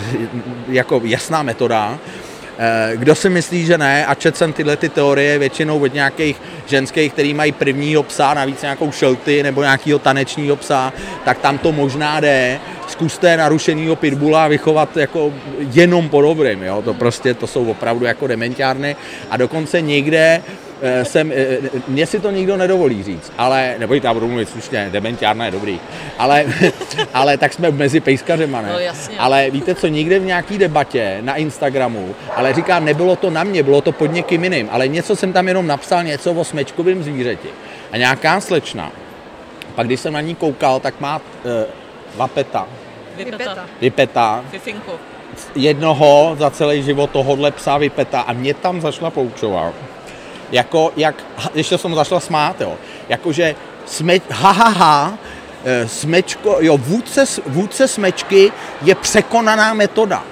jako 0.69 1.01
jasná 1.03 1.43
metoda, 1.43 1.98
eh, 2.57 2.91
kdo 2.96 3.15
si 3.15 3.29
myslí, 3.29 3.65
že 3.65 3.77
ne, 3.77 4.05
a 4.05 4.15
čet 4.15 4.38
jsem 4.38 4.53
tyhle 4.53 4.77
ty 4.77 4.89
teorie 4.89 5.39
většinou 5.39 5.79
od 5.79 5.93
nějakých 5.93 6.41
ženských, 6.65 7.13
který 7.13 7.34
mají 7.34 7.51
prvního 7.51 8.03
psa, 8.03 8.34
navíc 8.34 8.62
nějakou 8.62 8.91
šelty 8.91 9.43
nebo 9.43 9.62
nějakého 9.62 10.00
tanečního 10.00 10.55
psa, 10.55 10.93
tak 11.25 11.38
tam 11.38 11.57
to 11.57 11.72
možná 11.72 12.19
jde. 12.19 12.60
Zkuste 12.88 13.38
narušenýho 13.38 13.96
pitbula 13.96 14.48
vychovat 14.48 14.98
jako 14.98 15.34
jenom 15.60 16.10
po 16.10 16.22
dobrým, 16.22 16.63
jo? 16.63 16.81
to 16.81 16.93
prostě, 16.93 17.34
to 17.34 17.48
jsou 17.48 17.65
opravdu 17.65 18.05
jako 18.05 18.27
dementiárny 18.27 18.96
a 19.29 19.38
dokonce 19.38 19.81
někde 19.81 20.41
jsem, 21.03 21.31
eh, 21.31 21.57
mně 21.88 22.05
si 22.05 22.19
to 22.19 22.31
nikdo 22.31 22.57
nedovolí 22.57 23.03
říct, 23.03 23.34
ale, 23.38 23.75
nebo 23.77 23.93
já 23.93 24.13
budu 24.13 24.27
mluvit 24.27 24.50
slušně, 24.50 24.89
dementiárna 24.91 25.46
je 25.46 25.51
dobrý, 25.51 25.79
ale, 26.17 26.46
ale 27.13 27.38
tak 27.38 27.53
jsme 27.53 27.72
mezi 27.72 28.00
pejskařema, 28.00 28.62
ne? 28.62 28.69
No, 28.74 28.79
jasně. 28.79 29.17
Ale 29.19 29.50
víte 29.50 29.75
co, 29.75 29.87
někde 29.87 30.20
v 30.20 30.25
nějaký 30.25 30.57
debatě 30.57 31.18
na 31.22 31.35
Instagramu, 31.35 32.16
ale 32.35 32.53
říkám, 32.53 32.85
nebylo 32.85 33.16
to 33.16 33.29
na 33.29 33.44
mě, 33.44 33.63
bylo 33.63 33.81
to 33.81 33.92
pod 33.92 34.11
někým 34.11 34.44
jiným, 34.44 34.70
ale 34.72 34.87
něco 34.87 35.16
jsem 35.16 35.33
tam 35.33 35.48
jenom 35.48 35.68
napsal, 35.68 36.03
něco 36.03 36.33
o 36.33 36.44
smečkovém 36.44 37.03
zvířeti. 37.03 37.50
A 37.92 37.98
nějaká 37.98 38.42
slečna, 38.42 38.92
pak 39.75 39.87
když 39.87 40.00
jsem 40.00 40.13
na 40.13 40.22
ní 40.22 40.35
koukal, 40.35 40.79
tak 40.79 41.00
má 41.00 41.16
uh, 41.18 41.51
vapeta. 42.16 42.68
Vypeta. 43.18 43.66
Vypeta. 43.81 44.46
Fifinku. 44.51 44.92
Jednoho 45.55 46.35
za 46.40 46.50
celý 46.50 46.83
život 46.83 47.09
tohohle 47.09 47.51
psa 47.51 47.77
vypeta 47.77 48.22
a 48.22 48.33
mě 48.33 48.53
tam 48.53 48.81
začala 48.81 49.11
poučovat 49.11 49.74
jako 50.51 50.92
jak, 50.98 51.16
ještě 51.53 51.77
jsem 51.77 51.96
zašla 51.96 52.20
smát, 52.20 52.62
jo, 52.62 52.77
jakože 53.10 53.55
sme, 53.86 54.20
ha, 54.29 54.51
ha, 54.51 54.70
ha, 54.70 55.18
e, 55.64 55.88
smečko, 55.88 56.57
jo, 56.60 56.77
vůdce, 56.77 57.25
vůdce 57.48 57.88
smečky 57.88 58.51
je 58.81 58.96
překonaná 58.96 59.74
metoda. 59.74 60.24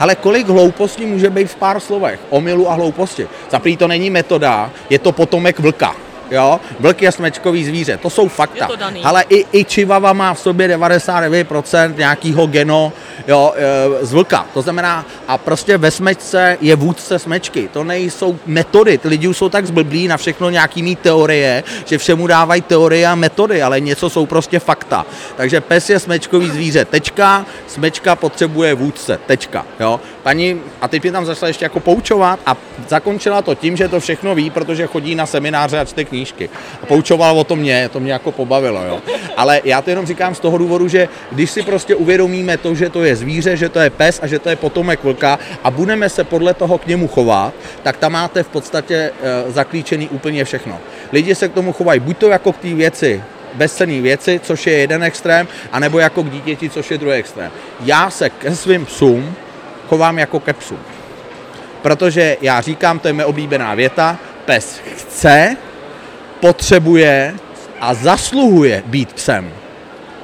Ale 0.00 0.14
kolik 0.14 0.48
hloupostí 0.48 1.06
může 1.06 1.30
být 1.30 1.50
v 1.50 1.56
pár 1.56 1.80
slovech? 1.80 2.20
Omylu 2.30 2.70
a 2.70 2.74
hlouposti. 2.74 3.28
Zaprý 3.50 3.76
to 3.76 3.88
není 3.88 4.10
metoda, 4.10 4.70
je 4.90 4.98
to 4.98 5.12
potomek 5.12 5.60
vlka. 5.60 5.96
Jo? 6.30 6.60
Vlk 6.80 7.02
je 7.02 7.12
smečkový 7.12 7.64
zvíře, 7.64 7.96
to 7.96 8.10
jsou 8.10 8.28
fakta. 8.28 8.64
Je 8.64 8.68
to 8.68 8.76
daný. 8.76 9.00
Ale 9.04 9.24
i, 9.28 9.46
i 9.52 9.64
čivava 9.64 10.12
má 10.12 10.34
v 10.34 10.38
sobě 10.38 10.78
99% 10.78 11.96
nějakého 11.96 12.46
geno 12.46 12.92
jo, 13.28 13.52
e, 13.56 14.06
z 14.06 14.12
vlka. 14.12 14.46
To 14.54 14.62
znamená, 14.62 15.06
a 15.28 15.38
prostě 15.38 15.78
ve 15.78 15.90
smečce 15.90 16.58
je 16.60 16.76
vůdce 16.76 17.18
smečky. 17.18 17.68
To 17.72 17.84
nejsou 17.84 18.38
metody. 18.46 18.98
Ty 18.98 19.08
lidi 19.08 19.28
už 19.28 19.36
jsou 19.36 19.48
tak 19.48 19.66
zblblí 19.66 20.08
na 20.08 20.16
všechno 20.16 20.50
nějaký 20.50 20.82
mít 20.82 21.00
teorie, 21.00 21.64
že 21.84 21.98
všemu 21.98 22.26
dávají 22.26 22.62
teorie 22.62 23.06
a 23.06 23.14
metody, 23.14 23.62
ale 23.62 23.80
něco 23.80 24.10
jsou 24.10 24.26
prostě 24.26 24.58
fakta. 24.58 25.06
Takže 25.36 25.60
pes 25.60 25.90
je 25.90 25.98
smečkový 25.98 26.50
zvíře. 26.50 26.84
Tečka, 26.84 27.46
smečka 27.66 28.16
potřebuje 28.16 28.74
vůdce. 28.74 29.18
Tečka. 29.26 29.66
Jo? 29.80 30.00
Paní, 30.22 30.60
a 30.80 30.88
teď 30.88 31.02
mě 31.02 31.12
tam 31.12 31.26
začala 31.26 31.48
ještě 31.48 31.64
jako 31.64 31.80
poučovat 31.80 32.40
a 32.46 32.56
zakončila 32.88 33.42
to 33.42 33.54
tím, 33.54 33.76
že 33.76 33.88
to 33.88 34.00
všechno 34.00 34.34
ví, 34.34 34.50
protože 34.50 34.86
chodí 34.86 35.14
na 35.14 35.26
semináře 35.26 35.78
a 35.78 35.84
čte 35.84 36.04
knížky. 36.04 36.50
A 36.82 36.86
poučoval 36.86 37.38
o 37.38 37.44
to 37.44 37.56
mě, 37.56 37.88
to 37.92 38.00
mě 38.00 38.12
jako 38.12 38.32
pobavilo. 38.32 38.84
Jo? 38.84 39.00
Ale 39.36 39.60
já 39.64 39.82
to 39.82 39.90
jenom 39.90 40.06
říkám 40.06 40.34
z 40.34 40.40
toho 40.40 40.58
důvodu, 40.58 40.88
že 40.88 41.08
když 41.32 41.50
si 41.50 41.62
prostě 41.62 41.94
uvědomíme 41.94 42.56
to, 42.56 42.74
že 42.74 42.88
to 42.88 43.04
je 43.04 43.16
zvíře, 43.16 43.56
že 43.56 43.68
to 43.68 43.80
je 43.80 43.90
pes 43.90 44.20
a 44.22 44.26
že 44.26 44.38
to 44.38 44.48
je 44.48 44.56
potomek 44.56 45.04
vlka 45.04 45.38
a 45.64 45.70
budeme 45.70 46.08
se 46.08 46.24
podle 46.24 46.54
toho 46.54 46.78
k 46.78 46.86
němu 46.86 47.08
chovat, 47.08 47.54
tak 47.82 47.96
tam 47.96 48.12
máte 48.12 48.42
v 48.42 48.48
podstatě 48.48 48.94
e, 48.94 49.12
zaklíčený 49.52 50.08
úplně 50.08 50.44
všechno. 50.44 50.78
Lidi 51.12 51.34
se 51.34 51.48
k 51.48 51.54
tomu 51.54 51.72
chovají 51.72 52.00
buď 52.00 52.16
to 52.16 52.28
jako 52.28 52.52
k 52.52 52.58
té 52.58 52.74
věci, 52.74 53.22
bezcenné 53.54 54.00
věci, 54.00 54.40
což 54.42 54.66
je 54.66 54.72
jeden 54.72 55.02
extrém, 55.02 55.48
anebo 55.72 55.98
jako 55.98 56.22
k 56.22 56.30
dítěti, 56.30 56.70
což 56.70 56.90
je 56.90 56.98
druhý 56.98 57.14
extrém. 57.14 57.50
Já 57.80 58.10
se 58.10 58.30
ke 58.30 58.56
svým 58.56 58.86
psům 58.86 59.34
chovám 59.90 60.18
jako 60.18 60.40
ke 60.40 60.52
psům. 60.52 60.78
Protože 61.82 62.36
já 62.40 62.60
říkám, 62.60 62.98
to 62.98 63.08
je 63.08 63.12
moje 63.12 63.26
oblíbená 63.26 63.74
věta, 63.74 64.18
pes 64.44 64.80
chce, 64.96 65.56
potřebuje 66.40 67.34
a 67.80 67.94
zasluhuje 67.94 68.82
být 68.86 69.12
psem. 69.12 69.50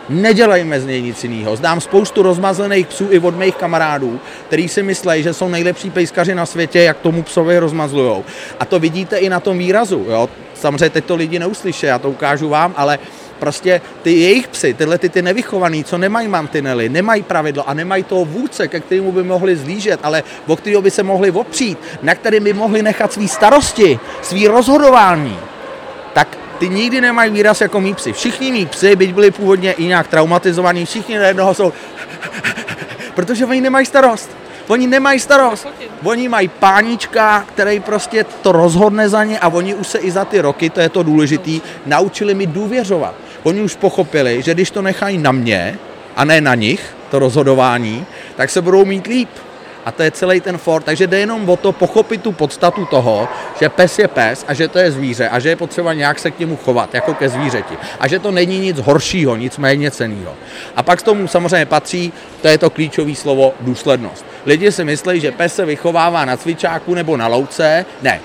Nedělejme 0.09 0.81
z 0.81 0.87
něj 0.87 1.03
nic 1.03 1.25
jiného. 1.25 1.57
Znám 1.57 1.81
spoustu 1.81 2.23
rozmazlených 2.23 2.87
psů 2.87 3.09
i 3.11 3.19
od 3.19 3.37
mých 3.37 3.57
kamarádů, 3.57 4.21
který 4.47 4.69
si 4.69 4.83
myslí, 4.83 5.23
že 5.23 5.35
jsou 5.35 5.49
nejlepší 5.49 5.91
pejskaři 5.91 6.35
na 6.35 6.47
světě, 6.47 6.83
jak 6.83 6.99
tomu 6.99 7.23
psovi 7.23 7.59
rozmazlujou. 7.59 8.25
A 8.61 8.65
to 8.65 8.79
vidíte 8.79 9.19
i 9.19 9.29
na 9.29 9.41
tom 9.41 9.59
výrazu. 9.59 10.07
Jo? 10.09 10.29
Samozřejmě 10.55 10.91
teď 10.91 11.05
to 11.05 11.17
lidi 11.17 11.39
neuslyší, 11.39 11.87
já 11.87 11.99
to 11.99 12.11
ukážu 12.11 12.49
vám, 12.49 12.75
ale 12.77 12.99
prostě 13.39 13.81
ty 14.03 14.13
jejich 14.13 14.49
psy, 14.49 14.75
tyhle 14.75 14.99
ty, 14.99 15.09
ty 15.09 15.23
nevychovaný, 15.23 15.85
co 15.85 15.99
nemají 15.99 16.29
mantinely, 16.29 16.89
nemají 16.89 17.23
pravidlo 17.23 17.69
a 17.69 17.75
nemají 17.75 18.03
toho 18.03 18.25
vůdce, 18.25 18.69
ke 18.69 18.81
kterému 18.81 19.13
by 19.13 19.23
mohli 19.23 19.57
zlížet, 19.57 20.01
ale 20.03 20.23
o 20.47 20.57
kterého 20.57 20.83
by 20.83 20.91
se 20.91 21.03
mohli 21.03 21.31
opřít, 21.31 21.79
na 22.03 22.15
kterým 22.15 22.45
by 22.45 22.53
mohli 22.53 22.83
nechat 22.83 23.13
svý 23.13 23.29
starosti, 23.29 23.99
svý 24.23 24.49
rozhodování, 24.49 25.39
tak 26.13 26.39
ty 26.59 26.69
nikdy 26.69 27.01
nemají 27.01 27.31
výraz 27.31 27.61
jako 27.61 27.81
mý 27.81 27.95
psy. 27.95 28.13
Všichni 28.13 28.53
mý 28.53 28.67
psy, 28.67 28.97
byť 28.97 29.15
byli 29.15 29.31
původně 29.31 29.73
i 29.73 29.85
nějak 29.85 30.09
traumatizovaní, 30.09 30.87
všichni 30.87 31.19
na 31.19 31.27
jednoho 31.27 31.55
jsou, 31.55 31.73
protože 33.15 33.47
oni 33.47 33.61
nemají 33.61 33.87
starost. 33.87 34.31
Oni 34.69 34.87
nemají 34.87 35.21
starost. 35.21 35.69
Oni 36.05 36.29
mají 36.29 36.49
pánička, 36.49 37.45
který 37.55 37.81
prostě 37.81 38.25
to 38.43 38.53
rozhodne 38.53 39.09
za 39.09 39.25
ně 39.25 39.39
a 39.39 39.49
oni 39.49 39.75
už 39.75 39.87
se 39.87 39.99
i 39.99 40.11
za 40.11 40.25
ty 40.25 40.41
roky, 40.41 40.71
to 40.71 40.81
je 40.81 40.89
to 40.89 41.03
důležitý, 41.03 41.61
naučili 41.87 42.35
mi 42.35 42.47
důvěřovat. 42.47 43.15
Oni 43.47 43.63
už 43.63 43.75
pochopili, 43.75 44.43
že 44.43 44.55
když 44.55 44.71
to 44.71 44.83
nechají 44.83 45.19
na 45.19 45.33
mě 45.33 45.79
a 46.17 46.25
ne 46.25 46.41
na 46.41 46.55
nich, 46.55 46.97
to 47.11 47.19
rozhodování, 47.19 48.07
tak 48.37 48.51
se 48.51 48.63
budou 48.63 48.85
mít 48.85 49.07
líp. 49.07 49.29
A 49.85 49.93
to 49.93 50.03
je 50.03 50.11
celý 50.11 50.41
ten 50.41 50.59
for. 50.59 50.83
Takže 50.83 51.07
jde 51.07 51.19
jenom 51.19 51.49
o 51.49 51.57
to 51.57 51.73
pochopit 51.73 52.23
tu 52.23 52.33
podstatu 52.33 52.85
toho, 52.85 53.29
že 53.61 53.69
pes 53.69 53.99
je 53.99 54.09
pes 54.09 54.45
a 54.49 54.55
že 54.55 54.69
to 54.69 54.79
je 54.79 54.93
zvíře 54.93 55.29
a 55.29 55.39
že 55.39 55.49
je 55.49 55.57
potřeba 55.57 55.95
nějak 55.95 56.19
se 56.19 56.31
k 56.31 56.39
němu 56.39 56.57
chovat, 56.57 56.95
jako 56.95 57.15
ke 57.15 57.29
zvířeti. 57.29 57.75
A 58.01 58.09
že 58.09 58.19
to 58.19 58.31
není 58.31 58.59
nic 58.59 58.79
horšího, 58.79 59.37
nic 59.37 59.59
méně 59.59 59.91
ceného. 59.91 60.35
A 60.77 60.83
pak 60.83 60.99
k 60.99 61.03
tomu 61.03 61.29
samozřejmě 61.29 61.67
patří, 61.67 62.13
to 62.43 62.49
je 62.49 62.59
to 62.59 62.71
klíčové 62.71 63.15
slovo, 63.15 63.55
důslednost. 63.61 64.27
Lidi 64.47 64.73
si 64.73 64.85
myslí, 64.85 65.21
že 65.21 65.33
pes 65.33 65.55
se 65.55 65.65
vychovává 65.65 66.25
na 66.25 66.37
cvičáku 66.37 66.95
nebo 66.95 67.17
na 67.17 67.27
louce. 67.27 67.87
Ne, 68.03 68.21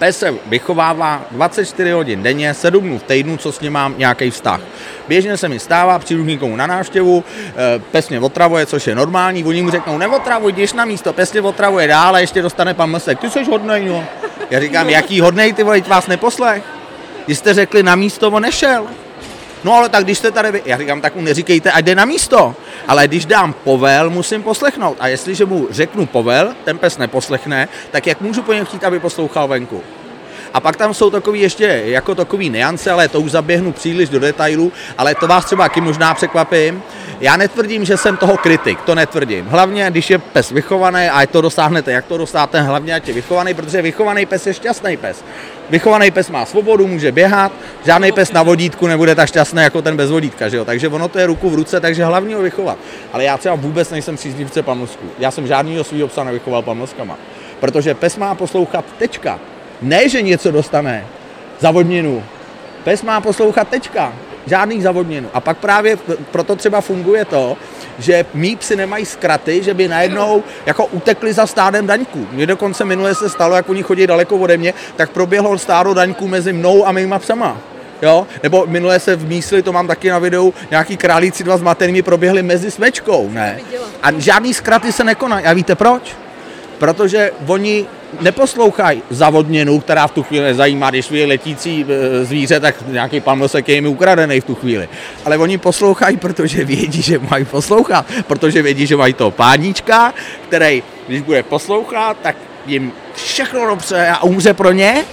Pes 0.00 0.18
se 0.18 0.34
vychovává 0.46 1.24
24 1.30 1.90
hodin 1.90 2.22
denně, 2.22 2.54
7 2.54 2.84
dnů 2.84 2.98
v 2.98 3.02
týdnu, 3.02 3.36
co 3.36 3.52
s 3.52 3.60
ním 3.60 3.72
mám 3.72 3.94
nějaký 3.98 4.30
vztah. 4.30 4.60
Běžně 5.08 5.36
se 5.36 5.48
mi 5.48 5.58
stává, 5.58 5.98
přijdu 5.98 6.24
někomu 6.24 6.56
na 6.56 6.66
návštěvu, 6.66 7.24
eh, 7.48 7.78
pes 7.90 8.08
mě 8.08 8.20
otravuje, 8.20 8.66
což 8.66 8.86
je 8.86 8.94
normální, 8.94 9.44
oni 9.44 9.62
mu 9.62 9.70
řeknou, 9.70 9.98
neotravuj, 9.98 10.52
jdeš 10.52 10.72
na 10.72 10.84
místo, 10.84 11.12
pes 11.12 11.32
mě 11.32 11.42
otravuje 11.42 11.86
dále, 11.86 12.22
ještě 12.22 12.42
dostane 12.42 12.74
pan 12.74 12.90
Mlsek, 12.90 13.20
ty 13.20 13.30
jsi 13.30 13.44
hodnej, 13.44 13.84
no. 13.84 14.04
Já 14.50 14.60
říkám, 14.60 14.90
jaký 14.90 15.20
hodnej, 15.20 15.52
ty 15.52 15.62
vole, 15.62 15.80
vás 15.80 16.06
neposlech? 16.06 16.62
Když 17.26 17.38
jste 17.38 17.54
řekli 17.54 17.82
na 17.82 17.94
místo, 17.94 18.28
on 18.28 18.42
nešel. 18.42 18.86
No 19.64 19.74
ale 19.74 19.88
tak 19.88 20.04
když 20.04 20.18
jste 20.18 20.30
tady, 20.30 20.62
já 20.64 20.78
říkám, 20.78 21.00
tak 21.00 21.14
mu 21.14 21.22
neříkejte, 21.22 21.72
ať 21.72 21.84
jde 21.84 21.94
na 21.94 22.04
místo. 22.04 22.54
Ale 22.88 23.08
když 23.08 23.26
dám 23.26 23.52
povel, 23.52 24.10
musím 24.10 24.42
poslechnout. 24.42 24.96
A 25.00 25.08
jestliže 25.08 25.44
mu 25.44 25.66
řeknu 25.70 26.06
povel, 26.06 26.54
ten 26.64 26.78
pes 26.78 26.98
neposlechne, 26.98 27.68
tak 27.90 28.06
jak 28.06 28.20
můžu 28.20 28.42
po 28.42 28.52
něm 28.52 28.64
chtít, 28.64 28.84
aby 28.84 29.00
poslouchal 29.00 29.48
venku? 29.48 29.82
A 30.54 30.60
pak 30.60 30.76
tam 30.76 30.94
jsou 30.94 31.10
takový 31.10 31.40
ještě 31.40 31.82
jako 31.84 32.14
takový 32.14 32.50
niance, 32.50 32.90
ale 32.90 33.08
to 33.08 33.20
už 33.20 33.30
zaběhnu 33.30 33.72
příliš 33.72 34.08
do 34.08 34.20
detailů, 34.20 34.72
ale 34.98 35.14
to 35.14 35.26
vás 35.26 35.44
třeba 35.44 35.64
taky 35.64 35.80
možná 35.80 36.14
překvapím. 36.14 36.82
Já 37.20 37.36
netvrdím, 37.36 37.84
že 37.84 37.96
jsem 37.96 38.16
toho 38.16 38.36
kritik, 38.36 38.80
to 38.80 38.94
netvrdím. 38.94 39.46
Hlavně, 39.46 39.86
když 39.90 40.10
je 40.10 40.18
pes 40.18 40.50
vychovaný 40.50 41.08
a 41.08 41.26
to 41.26 41.40
dosáhnete, 41.40 41.92
jak 41.92 42.04
to 42.04 42.18
dosáhnete, 42.18 42.60
hlavně 42.60 42.94
ať 42.94 43.08
je 43.08 43.14
vychovaný, 43.14 43.54
protože 43.54 43.82
vychovaný 43.82 44.26
pes 44.26 44.46
je 44.46 44.54
šťastný 44.54 44.96
pes. 44.96 45.24
Vychovaný 45.70 46.10
pes 46.10 46.30
má 46.30 46.44
svobodu, 46.44 46.86
může 46.86 47.12
běhat, 47.12 47.52
žádný 47.84 48.12
pes 48.12 48.32
na 48.32 48.42
vodítku 48.42 48.86
nebude 48.86 49.14
tak 49.14 49.28
šťastný 49.28 49.62
jako 49.62 49.82
ten 49.82 49.96
bez 49.96 50.10
vodítka, 50.10 50.48
že 50.48 50.56
jo? 50.56 50.64
takže 50.64 50.88
ono 50.88 51.08
to 51.08 51.18
je 51.18 51.26
ruku 51.26 51.50
v 51.50 51.54
ruce, 51.54 51.80
takže 51.80 52.04
hlavně 52.04 52.36
ho 52.36 52.42
vychovat. 52.42 52.78
Ale 53.12 53.24
já 53.24 53.36
třeba 53.38 53.54
vůbec 53.54 53.90
nejsem 53.90 54.16
příznivce 54.16 54.62
pamlsku. 54.62 55.06
Já 55.18 55.30
jsem 55.30 55.46
žádnýho 55.46 55.84
svého 55.84 56.08
psa 56.08 56.24
nevychoval 56.24 56.62
pamlskama. 56.62 57.16
Protože 57.60 57.94
pes 57.94 58.16
má 58.16 58.34
poslouchat 58.34 58.84
tečka. 58.98 59.38
Ne, 59.82 60.08
že 60.08 60.22
něco 60.22 60.50
dostane 60.50 61.06
za 61.60 61.70
odměnu. 61.70 62.24
Pes 62.84 63.02
má 63.02 63.20
poslouchat 63.20 63.68
tečka. 63.68 64.12
Žádný 64.46 64.82
zavodněnu. 64.82 65.28
A 65.34 65.40
pak 65.40 65.58
právě 65.58 65.98
proto 66.30 66.56
třeba 66.56 66.80
funguje 66.80 67.24
to, 67.24 67.56
že 67.98 68.24
mý 68.34 68.56
psy 68.56 68.76
nemají 68.76 69.06
zkraty, 69.06 69.62
že 69.62 69.74
by 69.74 69.88
najednou 69.88 70.42
jako 70.66 70.86
utekli 70.86 71.32
za 71.32 71.46
stádem 71.46 71.86
daňků. 71.86 72.26
Mně 72.32 72.46
dokonce 72.46 72.84
minule 72.84 73.14
se 73.14 73.28
stalo, 73.28 73.56
jak 73.56 73.68
oni 73.68 73.82
chodí 73.82 74.06
daleko 74.06 74.36
ode 74.36 74.56
mě, 74.56 74.74
tak 74.96 75.10
proběhlo 75.10 75.58
stádo 75.58 75.94
daňků 75.94 76.28
mezi 76.28 76.52
mnou 76.52 76.86
a 76.86 76.92
mýma 76.92 77.18
psama. 77.18 77.58
Jo? 78.02 78.26
Nebo 78.42 78.66
minule 78.66 79.00
se 79.00 79.16
v 79.16 79.28
mísli, 79.28 79.62
to 79.62 79.72
mám 79.72 79.86
taky 79.86 80.10
na 80.10 80.18
videu, 80.18 80.54
nějaký 80.70 80.96
králíci 80.96 81.44
dva 81.44 81.56
s 81.56 81.62
matermi 81.62 82.02
proběhli 82.02 82.42
mezi 82.42 82.70
smečkou, 82.70 83.30
ne? 83.32 83.60
A 84.02 84.12
žádný 84.12 84.54
zkraty 84.54 84.92
se 84.92 85.04
nekonají. 85.04 85.46
A 85.46 85.52
víte 85.52 85.74
proč? 85.74 86.16
Protože 86.78 87.32
oni 87.46 87.86
neposlouchají 88.20 89.02
zavodněnu, 89.10 89.80
která 89.80 90.06
v 90.06 90.10
tu 90.10 90.22
chvíli 90.22 90.44
nezajímá, 90.44 90.90
když 90.90 91.10
je 91.10 91.26
letící 91.26 91.86
e, 91.88 92.24
zvíře, 92.24 92.60
tak 92.60 92.74
nějaký 92.88 93.20
pamlsek 93.20 93.68
je 93.68 93.74
jim 93.74 93.86
ukradený 93.86 94.40
v 94.40 94.44
tu 94.44 94.54
chvíli. 94.54 94.88
Ale 95.24 95.38
oni 95.38 95.58
poslouchají, 95.58 96.16
protože 96.16 96.64
vědí, 96.64 97.02
že 97.02 97.18
mají 97.30 97.44
poslouchat, 97.44 98.06
protože 98.26 98.62
vědí, 98.62 98.86
že 98.86 98.96
mají 98.96 99.14
toho 99.14 99.30
páníčka, 99.30 100.14
který, 100.48 100.82
když 101.06 101.22
bude 101.22 101.42
poslouchat, 101.42 102.16
tak 102.22 102.36
jim 102.66 102.92
všechno 103.14 103.66
dobře 103.66 104.08
a 104.08 104.22
umře 104.22 104.54
pro 104.54 104.72
ně, 104.72 105.04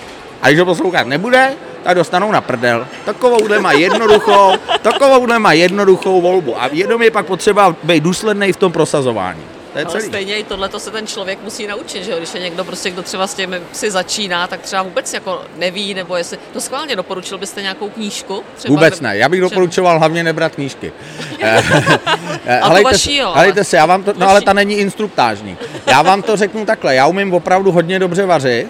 a 0.41 0.47
když 0.47 0.60
ho 0.60 0.65
poslouchat 0.65 1.07
nebude, 1.07 1.53
tak 1.83 1.95
dostanou 1.95 2.31
na 2.31 2.41
prdel. 2.41 2.88
Takovouhle 3.05 3.60
má 3.60 3.71
jednoduchou, 3.71 4.51
takovouhle 4.81 5.39
má 5.39 5.53
jednoduchou 5.53 6.21
volbu. 6.21 6.62
A 6.62 6.69
jenom 6.71 7.01
je 7.01 7.12
pak 7.12 7.25
potřeba 7.25 7.75
být 7.83 8.03
důsledný 8.03 8.53
v 8.53 8.57
tom 8.57 8.71
prosazování. 8.71 9.57
To 9.77 9.81
je 9.81 9.85
Ale 9.85 9.91
celý. 9.91 10.07
stejně 10.07 10.37
i 10.37 10.43
tohle 10.43 10.69
se 10.77 10.91
ten 10.91 11.07
člověk 11.07 11.39
musí 11.43 11.67
naučit, 11.67 12.03
že 12.03 12.11
jo? 12.11 12.17
Když 12.17 12.33
je 12.33 12.41
někdo 12.41 12.63
prostě, 12.63 12.91
kdo 12.91 13.03
třeba 13.03 13.27
s 13.27 13.33
těmi 13.33 13.61
si 13.73 13.91
začíná, 13.91 14.47
tak 14.47 14.61
třeba 14.61 14.81
vůbec 14.81 15.13
jako 15.13 15.41
neví, 15.57 15.93
nebo 15.93 16.15
jestli 16.15 16.37
to 16.53 16.61
schválně 16.61 16.95
doporučil 16.95 17.37
byste 17.37 17.61
nějakou 17.61 17.89
knížku? 17.89 18.43
Třeba 18.55 18.73
vůbec 18.73 19.01
ne, 19.01 19.17
já 19.17 19.29
bych 19.29 19.41
doporučoval 19.41 19.99
hlavně 19.99 20.23
nebrat 20.23 20.55
knížky. 20.55 20.93
ale 22.61 22.79
to 22.79 22.83
vaší, 22.83 23.17
jo. 23.17 23.31
Ale... 23.35 23.63
se, 23.63 23.77
já 23.77 23.85
vám 23.85 24.03
to, 24.03 24.13
no 24.17 24.29
ale 24.29 24.41
ta 24.41 24.53
není 24.53 24.75
instruktážní. 24.75 25.57
Já 25.87 26.01
vám 26.01 26.21
to 26.21 26.37
řeknu 26.37 26.65
takhle, 26.65 26.95
já 26.95 27.07
umím 27.07 27.33
opravdu 27.33 27.71
hodně 27.71 27.99
dobře 27.99 28.25
vařit, 28.25 28.67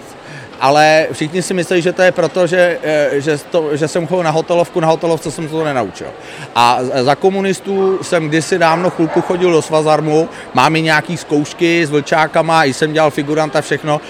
ale 0.60 1.06
všichni 1.12 1.42
si 1.42 1.54
myslí, 1.54 1.82
že 1.82 1.92
to 1.92 2.02
je 2.02 2.12
proto, 2.12 2.46
že, 2.46 2.78
eh, 2.82 3.20
že, 3.20 3.38
to, 3.50 3.76
že 3.76 3.88
jsem 3.88 4.06
chodil 4.06 4.22
na 4.22 4.30
hotelovku, 4.30 4.80
na 4.80 4.88
hotelovce 4.88 5.30
jsem 5.30 5.48
to 5.48 5.64
nenaučil. 5.64 6.06
A 6.54 6.78
za 7.02 7.14
komunistů 7.14 7.98
jsem 8.02 8.28
kdysi 8.28 8.58
dávno 8.58 8.90
chvilku 8.90 9.20
chodil 9.20 9.52
do 9.52 9.62
Svazarmu, 9.62 10.28
mám 10.54 10.76
i 10.76 10.82
nějaký 10.82 11.16
zkoušky 11.16 11.86
s 11.86 11.90
vlčákama, 11.90 12.64
i 12.64 12.72
jsem 12.72 12.92
dělal 12.92 13.10
figuranta, 13.10 13.60
všechno, 13.60 14.00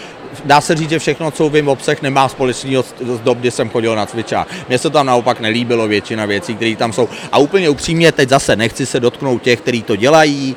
dá 0.45 0.61
se 0.61 0.75
říct, 0.75 0.91
že 0.91 0.99
všechno, 0.99 1.31
co 1.31 1.49
vím 1.49 1.69
o 1.69 1.77
psech, 1.77 2.03
nemá 2.03 2.29
společného 2.29 2.85
z 3.01 3.21
dob, 3.21 3.39
kdy 3.39 3.51
jsem 3.51 3.71
chodil 3.71 3.97
na 3.97 4.07
cvičák. 4.07 4.49
Mně 4.69 4.79
se 4.79 4.91
tam 4.91 5.07
naopak 5.07 5.41
nelíbilo 5.41 5.89
většina 5.89 6.27
věcí, 6.27 6.55
které 6.55 6.77
tam 6.77 6.93
jsou. 6.93 7.09
A 7.33 7.39
úplně 7.39 7.69
upřímně, 7.69 8.13
teď 8.13 8.29
zase 8.29 8.57
nechci 8.57 8.87
se 8.87 9.01
dotknout 9.01 9.43
těch, 9.43 9.61
kteří 9.61 9.83
to 9.83 9.97
dělají, 9.97 10.57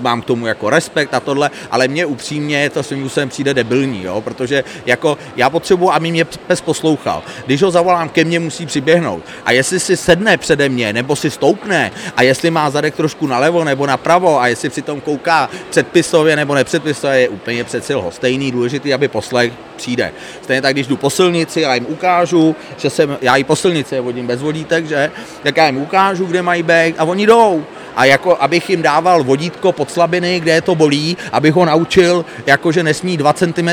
mám 0.00 0.22
k 0.22 0.24
tomu 0.24 0.46
jako 0.46 0.70
respekt 0.70 1.14
a 1.14 1.20
tohle, 1.20 1.50
ale 1.70 1.88
mně 1.88 2.06
upřímně 2.06 2.70
to 2.70 2.82
svým 2.82 3.00
způsobem 3.00 3.28
přijde 3.28 3.54
debilní, 3.54 4.02
jo? 4.02 4.20
protože 4.20 4.64
jako 4.86 5.18
já 5.36 5.50
potřebuji, 5.50 5.90
aby 5.90 6.10
mě 6.10 6.24
pes 6.24 6.60
poslouchal. 6.60 7.22
Když 7.46 7.62
ho 7.62 7.70
zavolám, 7.70 8.08
ke 8.08 8.24
mně 8.24 8.40
musí 8.40 8.66
přiběhnout. 8.66 9.22
A 9.44 9.52
jestli 9.52 9.80
si 9.80 9.96
sedne 9.96 10.36
přede 10.36 10.68
mě, 10.68 10.92
nebo 10.92 11.16
si 11.16 11.30
stoupne, 11.30 11.90
a 12.16 12.22
jestli 12.22 12.50
má 12.50 12.70
zadek 12.70 12.96
trošku 12.96 13.26
nalevo 13.26 13.64
nebo 13.64 13.86
napravo, 13.86 14.40
a 14.40 14.46
jestli 14.46 14.68
přitom 14.68 15.00
kouká 15.00 15.50
předpisově 15.70 16.36
nebo 16.36 16.54
nepředpisově, 16.54 17.20
je 17.20 17.28
úplně 17.28 17.64
přeci 17.64 17.94
stejný, 18.10 18.52
důležitý, 18.52 18.94
aby 18.94 19.07
poslech 19.08 19.52
přijde. 19.76 20.12
Stejně 20.42 20.62
tak, 20.62 20.72
když 20.72 20.86
jdu 20.86 20.96
po 20.96 21.10
silnici 21.10 21.66
a 21.66 21.74
jim 21.74 21.86
ukážu, 21.88 22.56
že 22.76 22.90
jsem, 22.90 23.18
já 23.20 23.36
i 23.36 23.44
po 23.44 23.56
silnici 23.56 24.00
vodím 24.00 24.26
bez 24.26 24.42
vodítek, 24.42 24.86
že, 24.86 25.10
tak 25.42 25.56
já 25.56 25.66
jim 25.66 25.78
ukážu, 25.78 26.26
kde 26.26 26.42
mají 26.42 26.62
být 26.62 26.94
a 26.98 27.04
oni 27.04 27.26
jdou 27.26 27.64
a 27.96 28.04
jako 28.04 28.36
abych 28.40 28.70
jim 28.70 28.82
dával 28.82 29.24
vodítko 29.24 29.72
pod 29.72 29.90
slabiny, 29.90 30.40
kde 30.40 30.52
je 30.52 30.62
to 30.62 30.74
bolí, 30.74 31.16
abych 31.32 31.54
ho 31.54 31.64
naučil, 31.64 32.24
jako 32.46 32.72
že 32.72 32.82
nesmí 32.82 33.16
2 33.16 33.32
cm 33.32 33.68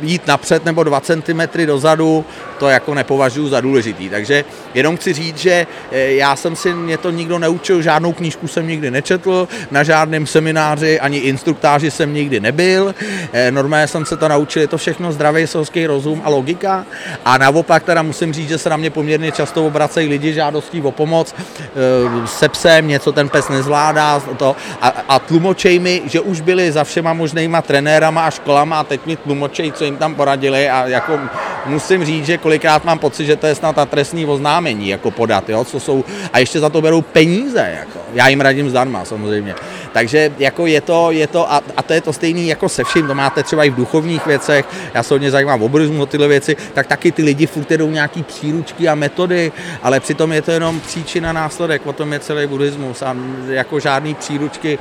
jít 0.00 0.26
napřed 0.26 0.64
nebo 0.64 0.84
2 0.84 1.00
cm 1.00 1.40
dozadu, 1.66 2.24
to 2.58 2.68
jako 2.68 2.94
nepovažuji 2.94 3.48
za 3.48 3.60
důležitý. 3.60 4.08
Takže 4.08 4.44
jenom 4.74 4.96
chci 4.96 5.12
říct, 5.12 5.38
že 5.38 5.66
eh, 5.92 6.12
já 6.12 6.36
jsem 6.36 6.56
si 6.56 6.74
mě 6.74 6.98
to 6.98 7.10
nikdo 7.10 7.38
neučil, 7.38 7.82
žádnou 7.82 8.12
knížku 8.12 8.48
jsem 8.48 8.68
nikdy 8.68 8.90
nečetl, 8.90 9.48
na 9.70 9.82
žádném 9.82 10.26
semináři 10.26 11.00
ani 11.00 11.18
instruktáři 11.18 11.90
jsem 11.90 12.14
nikdy 12.14 12.40
nebyl, 12.40 12.94
eh, 13.32 13.50
normálně 13.50 13.88
jsem 13.88 14.06
se 14.06 14.16
to 14.16 14.28
naučil, 14.28 14.62
je 14.62 14.68
to 14.68 14.78
všechno 14.78 15.12
zdravý 15.12 15.46
selský 15.46 15.86
rozum 15.86 16.22
a 16.24 16.28
logika 16.28 16.86
a 17.24 17.38
naopak 17.38 17.84
teda 17.84 18.02
musím 18.02 18.32
říct, 18.32 18.48
že 18.48 18.58
se 18.58 18.70
na 18.70 18.76
mě 18.76 18.90
poměrně 18.90 19.32
často 19.32 19.66
obracejí 19.66 20.08
lidi 20.08 20.32
žádostí 20.32 20.82
o 20.82 20.90
pomoc 20.90 21.34
eh, 21.38 22.26
se 22.26 22.48
psem, 22.48 22.88
něco 22.88 23.12
ten 23.12 23.28
pes 23.28 23.48
nezvládá 23.48 24.22
to 24.36 24.56
a, 24.80 24.88
a 25.08 25.18
tlumočej 25.18 25.78
mi, 25.78 26.02
že 26.06 26.20
už 26.20 26.40
byli 26.40 26.72
za 26.72 26.84
všema 26.84 27.12
možnýma 27.12 27.62
trenérama 27.62 28.26
a 28.26 28.30
školama 28.30 28.80
a 28.80 28.84
teď 28.84 29.06
mi 29.06 29.16
tlumočej, 29.16 29.72
co 29.72 29.84
jim 29.86 29.96
tam 29.96 30.14
poradili 30.14 30.70
a 30.70 30.86
jako 30.86 31.18
musím 31.66 32.04
říct, 32.04 32.26
že 32.26 32.38
kolikrát 32.38 32.84
mám 32.84 32.98
pocit, 32.98 33.26
že 33.26 33.36
to 33.36 33.46
je 33.46 33.54
snad 33.54 33.76
ta 33.76 33.86
trestní 33.86 34.26
oznámení 34.26 34.88
jako 34.88 35.10
podat, 35.10 35.48
jo, 35.48 35.64
co 35.64 35.80
jsou, 35.80 36.04
a 36.32 36.38
ještě 36.38 36.60
za 36.60 36.68
to 36.68 36.82
berou 36.82 37.02
peníze, 37.02 37.74
jako. 37.78 37.98
já 38.14 38.28
jim 38.28 38.40
radím 38.40 38.70
zdarma 38.70 39.04
samozřejmě. 39.04 39.54
Takže 39.92 40.32
jako 40.38 40.66
je 40.66 40.80
to, 40.80 41.10
je 41.10 41.26
to 41.26 41.52
a, 41.52 41.62
a 41.76 41.82
to 41.82 41.92
je 41.92 42.00
to 42.00 42.12
stejný 42.12 42.48
jako 42.48 42.68
se 42.68 42.84
vším, 42.84 43.06
to 43.06 43.14
máte 43.14 43.42
třeba 43.42 43.64
i 43.64 43.70
v 43.70 43.74
duchovních 43.74 44.26
věcech, 44.26 44.66
já 44.94 45.02
se 45.02 45.14
hodně 45.14 45.30
zajímám 45.30 45.62
o 45.62 45.68
buddhismu, 45.68 46.02
o 46.02 46.06
tyhle 46.06 46.28
věci, 46.28 46.56
tak 46.74 46.86
taky 46.86 47.12
ty 47.12 47.22
lidi 47.22 47.46
furt 47.46 47.70
jdou 47.70 47.90
nějaký 47.90 48.22
příručky 48.22 48.88
a 48.88 48.94
metody, 48.94 49.52
ale 49.82 50.00
přitom 50.00 50.32
je 50.32 50.42
to 50.42 50.50
jenom 50.50 50.80
příčina 50.80 51.32
následek, 51.32 51.86
o 51.86 51.92
tom 51.92 52.12
je 52.12 52.18
celý 52.18 52.46
buddhismus 52.46 53.02
a 53.02 53.16
jako 53.48 53.80
žádný 53.80 54.14
příručky. 54.14 54.78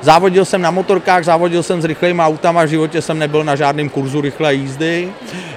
Závodil 0.00 0.44
jsem 0.44 0.62
na 0.62 0.70
motorkách, 0.70 1.24
závodil 1.24 1.62
jsem 1.62 1.82
s 1.82 1.84
rychlými 1.84 2.22
autama, 2.22 2.64
v 2.64 2.68
životě 2.68 3.02
jsem 3.02 3.18
nebyl 3.18 3.44
na 3.44 3.56
žádném 3.56 3.88
kurzu 3.88 4.20
rychlé 4.20 4.54
jízdy. 4.54 5.12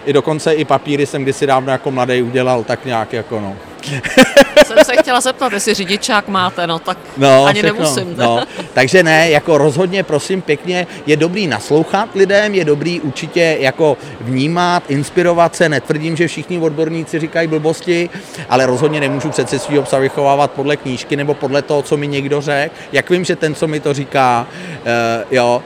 I 0.06 0.14
dokonce 0.14 0.54
i 0.54 0.66
papíry 0.66 1.06
jsem 1.06 1.24
kdysi 1.24 1.48
dávno 1.48 1.72
jako 1.72 1.92
mladý 1.92 2.22
udělal, 2.22 2.64
tak 2.64 2.86
nějak 2.86 3.14
jako 3.14 3.40
no. 3.40 3.56
Jsem 4.65 4.78
se 4.84 4.93
chtěla 5.02 5.22
zeptat, 5.22 5.54
jestli 5.54 5.74
řidičák 5.74 6.28
máte, 6.28 6.67
no 6.67 6.80
tak 6.80 6.98
no, 7.17 7.46
ani 7.46 7.60
všechno, 7.62 7.80
nemusím. 7.80 8.13
No. 8.17 8.43
Takže 8.74 9.04
ne, 9.04 9.30
jako 9.30 9.58
rozhodně, 9.58 10.04
prosím 10.04 10.41
pěkně, 10.41 10.88
je 11.06 11.17
dobrý 11.17 11.48
naslouchat 11.48 12.10
lidem, 12.15 12.56
je 12.56 12.65
dobrý 12.65 13.02
určitě 13.02 13.58
jako 13.60 13.98
vnímat, 14.22 14.84
inspirovat 14.88 15.56
se, 15.56 15.69
netvrdím, 15.69 16.15
že 16.15 16.28
všichni 16.28 16.60
odborníci 16.60 17.19
říkají 17.19 17.48
blbosti, 17.48 18.10
ale 18.50 18.65
rozhodně 18.65 19.00
nemůžu 19.00 19.30
přece 19.30 19.60
svýho 19.60 19.84
psa 19.84 20.00
vychovávat 20.00 20.52
podle 20.52 20.78
knížky 20.78 21.15
nebo 21.15 21.34
podle 21.34 21.62
toho, 21.62 21.82
co 21.82 21.98
mi 21.98 22.08
někdo 22.08 22.41
řekl. 22.41 22.76
Jak 22.91 23.10
vím, 23.10 23.26
že 23.26 23.36
ten, 23.36 23.56
co 23.56 23.67
mi 23.67 23.80
to 23.80 23.93
říká, 23.93 24.48
uh, 24.72 24.88
jo, 25.32 25.63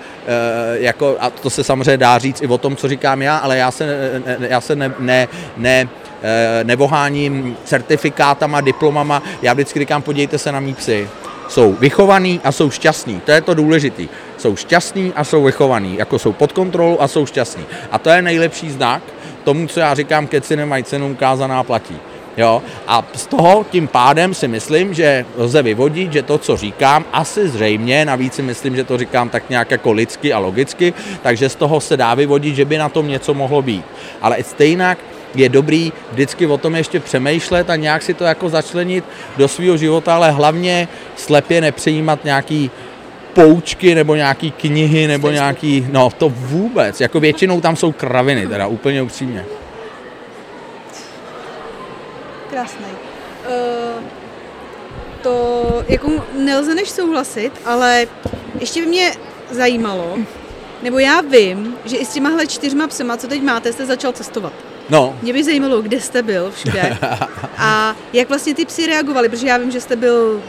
jako, 0.73 1.17
a 1.19 1.30
to 1.30 1.49
se 1.49 1.63
samozřejmě 1.63 1.97
dá 1.97 2.17
říct 2.17 2.41
i 2.41 2.47
o 2.47 2.58
tom, 2.58 2.75
co 2.75 2.88
říkám 2.88 3.21
já, 3.21 3.38
ale 3.38 3.58
já 3.58 3.71
se, 3.71 4.12
já 4.39 4.62
se 4.62 4.75
ne, 4.75 4.91
ne, 4.99 5.27
ne 5.58 5.88
nevoháním 6.63 7.58
certifikátama, 7.65 8.62
diplomama, 8.62 9.23
já 9.41 9.53
vždycky 9.53 9.80
říkám, 9.80 10.01
podívejte 10.01 10.38
se 10.38 10.51
na 10.51 10.60
mý 10.60 10.73
psy 10.73 11.10
jsou 11.47 11.73
vychovaný 11.73 12.41
a 12.43 12.51
jsou 12.51 12.69
šťastní. 12.69 13.21
To 13.25 13.32
je 13.32 13.41
to 13.41 13.53
důležité. 13.53 14.03
Jsou 14.38 14.56
šťastní 14.56 15.13
a 15.15 15.23
jsou 15.23 15.43
vychovaní, 15.43 15.97
jako 15.97 16.19
jsou 16.19 16.34
pod 16.34 16.51
kontrolou 16.51 16.97
a 16.99 17.08
jsou 17.08 17.25
šťastní. 17.25 17.65
A 17.91 17.99
to 17.99 18.10
je 18.10 18.21
nejlepší 18.21 18.71
znak 18.71 19.01
tomu, 19.43 19.67
co 19.67 19.80
já 19.80 19.93
říkám, 19.93 20.27
keci 20.27 20.56
nemají 20.56 20.84
cenu, 20.84 21.15
kázaná 21.15 21.63
platí. 21.63 21.95
Jo? 22.38 22.62
A 22.88 23.03
z 23.15 23.27
toho 23.27 23.65
tím 23.71 23.88
pádem 23.88 24.34
si 24.34 24.47
myslím, 24.47 24.93
že 24.93 25.25
lze 25.38 25.63
vyvodit, 25.63 26.13
že 26.13 26.23
to, 26.23 26.38
co 26.38 26.58
říkám, 26.58 27.06
asi 27.13 27.49
zřejmě, 27.49 28.06
navíc 28.06 28.34
si 28.34 28.41
myslím, 28.41 28.75
že 28.75 28.84
to 28.84 28.97
říkám 28.97 29.30
tak 29.30 29.49
nějak 29.49 29.71
jako 29.71 29.91
lidsky 29.91 30.34
a 30.34 30.39
logicky, 30.39 30.93
takže 31.21 31.49
z 31.49 31.56
toho 31.56 31.80
se 31.80 31.97
dá 31.97 32.13
vyvodit, 32.13 32.56
že 32.56 32.65
by 32.65 32.77
na 32.77 32.89
tom 32.89 33.08
něco 33.08 33.34
mohlo 33.34 33.62
být. 33.62 33.86
Ale 34.21 34.38
stejně 34.41 34.77
je 35.39 35.50
dobrý 35.50 35.93
vždycky 36.12 36.47
o 36.47 36.58
tom 36.58 36.76
ještě 36.76 37.00
přemýšlet 37.00 37.69
a 37.69 37.76
nějak 37.76 38.02
si 38.02 38.13
to 38.13 38.23
jako 38.23 38.50
začlenit 38.50 39.04
do 39.38 39.47
svého 39.47 39.78
života, 39.78 40.15
ale 40.15 40.32
hlavně 40.32 40.88
slepě 41.15 41.62
nepřijímat 41.62 42.23
nějaký 42.23 42.71
poučky 43.34 43.95
nebo 43.95 44.15
nějaký 44.15 44.52
knihy 44.52 45.08
nebo 45.08 45.30
nějaký, 45.30 45.88
no 45.91 46.10
to 46.17 46.30
vůbec, 46.30 47.02
jako 47.02 47.19
většinou 47.19 47.62
tam 47.62 47.76
jsou 47.76 47.91
kraviny, 47.91 48.47
teda 48.47 48.67
úplně 48.67 49.02
upřímně. 49.02 49.45
Krásný. 52.50 52.86
Uh, 52.86 54.04
to 55.21 55.84
jako 55.88 56.12
nelze 56.38 56.76
než 56.76 56.89
souhlasit, 56.89 57.52
ale 57.65 58.08
ještě 58.60 58.82
by 58.82 58.88
mě 58.88 59.12
zajímalo, 59.52 60.17
nebo 60.84 61.00
já 61.00 61.21
vím, 61.21 61.76
že 61.86 61.97
i 61.97 62.06
s 62.06 62.13
těmahle 62.13 62.47
čtyřma 62.47 62.88
psema, 62.88 63.17
co 63.17 63.28
teď 63.28 63.41
máte, 63.41 63.73
jste 63.73 63.86
začal 63.86 64.12
cestovat. 64.12 64.54
No. 64.89 65.17
Mě 65.21 65.34
by 65.34 65.43
zajímalo, 65.43 65.82
kde 65.82 66.02
jste 66.02 66.23
byl 66.23 66.52
všude 66.52 66.97
a 67.58 67.95
jak 68.13 68.30
vlastně 68.30 68.56
ty 68.56 68.65
psy 68.65 68.88
reagovali, 68.88 69.30
protože 69.30 69.47
já 69.47 69.58
vím, 69.58 69.71
že 69.71 69.82
jste 69.82 69.95
byl 69.95 70.41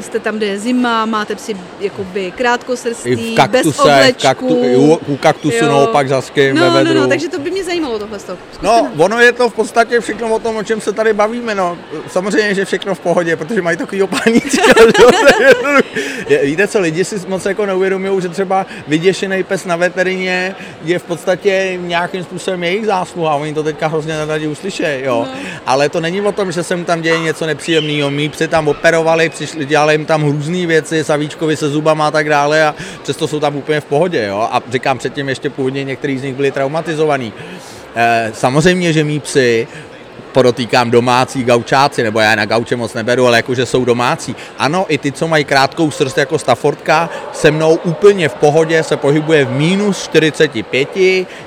jste 0.00 0.18
tam, 0.18 0.36
kde 0.36 0.46
je 0.46 0.58
zima, 0.58 1.06
máte 1.06 1.34
psi 1.34 1.56
jakoby 1.80 2.30
krátkosrstý, 2.30 3.34
kaktuse, 3.34 3.64
bez 3.64 3.78
oblečku. 3.78 4.22
Kaktu, 4.22 4.56
u, 4.76 4.94
u 5.06 5.16
kaktusu 5.16 5.64
jo. 5.64 5.68
naopak 5.68 6.08
zaským 6.08 6.54
no, 6.54 6.62
ve 6.62 6.70
vedru. 6.70 6.94
No, 6.94 7.00
no, 7.00 7.08
takže 7.08 7.28
to 7.28 7.38
by 7.38 7.50
mě 7.50 7.64
zajímalo 7.64 7.98
tohle. 7.98 8.18
No, 8.62 8.92
ono 8.96 9.20
je 9.20 9.32
to 9.32 9.50
v 9.50 9.54
podstatě 9.54 10.00
všechno 10.00 10.34
o 10.34 10.38
tom, 10.38 10.56
o 10.56 10.62
čem 10.62 10.80
se 10.80 10.92
tady 10.92 11.12
bavíme. 11.12 11.54
No. 11.54 11.78
Samozřejmě, 12.08 12.54
že 12.54 12.64
všechno 12.64 12.94
v 12.94 13.00
pohodě, 13.00 13.36
protože 13.36 13.62
mají 13.62 13.76
takový 13.76 14.02
opáníčka. 14.02 14.62
Víte 16.42 16.68
co, 16.68 16.80
lidi 16.80 17.04
si 17.04 17.28
moc 17.28 17.46
jako 17.46 17.66
neuvědomují, 17.66 18.22
že 18.22 18.28
třeba 18.28 18.66
vyděšený 18.88 19.42
pes 19.42 19.64
na 19.64 19.76
veterině 19.76 20.54
je 20.84 20.98
v 20.98 21.02
podstatě 21.02 21.78
nějakým 21.80 22.24
způsobem 22.24 22.64
jejich 22.64 22.86
zásluha. 22.86 23.34
Oni 23.34 23.54
to 23.54 23.62
teďka 23.62 23.86
hrozně 23.86 24.12
neradi 24.12 24.46
uslyší, 24.46 24.82
jo. 25.02 25.26
No. 25.28 25.40
Ale 25.66 25.88
to 25.88 26.00
není 26.00 26.20
o 26.20 26.32
tom, 26.32 26.52
že 26.52 26.62
se 26.62 26.76
mu 26.76 26.84
tam 26.84 27.02
děje 27.02 27.18
něco 27.18 27.46
nepříjemného. 27.46 28.10
Mí 28.10 28.28
psi 28.28 28.48
tam 28.48 28.68
operovali, 28.68 29.28
přišli, 29.28 29.66
dělali 29.82 29.94
jim 29.94 30.06
tam 30.06 30.22
různé 30.22 30.66
věci, 30.66 31.04
Savíčkovi 31.04 31.56
se 31.56 31.68
zubama 31.68 32.06
a 32.06 32.10
tak 32.10 32.28
dále 32.28 32.66
a 32.66 32.74
přesto 33.02 33.28
jsou 33.28 33.40
tam 33.40 33.56
úplně 33.56 33.80
v 33.80 33.84
pohodě. 33.84 34.24
Jo? 34.26 34.48
A 34.52 34.62
říkám 34.70 34.98
předtím 34.98 35.28
ještě 35.28 35.50
původně 35.50 35.84
některý 35.84 36.18
z 36.18 36.22
nich 36.22 36.34
byli 36.34 36.50
traumatizovaní. 36.50 37.32
E, 37.96 38.30
samozřejmě, 38.34 38.92
že 38.92 39.04
mý 39.04 39.20
psy 39.20 39.68
podotýkám 40.32 40.90
domácí 40.90 41.44
gaučáci, 41.44 42.02
nebo 42.02 42.20
já 42.20 42.34
na 42.34 42.44
gauče 42.44 42.76
moc 42.76 42.94
neberu, 42.94 43.26
ale 43.26 43.38
jakože 43.38 43.66
jsou 43.66 43.84
domácí. 43.84 44.36
Ano, 44.58 44.86
i 44.88 44.98
ty, 44.98 45.12
co 45.12 45.28
mají 45.28 45.44
krátkou 45.44 45.90
srst 45.90 46.18
jako 46.18 46.38
Staffordka, 46.38 47.10
se 47.32 47.50
mnou 47.50 47.74
úplně 47.74 48.28
v 48.28 48.34
pohodě 48.34 48.82
se 48.82 48.96
pohybuje 48.96 49.44
v 49.44 49.50
minus 49.50 50.02
45, 50.02 50.88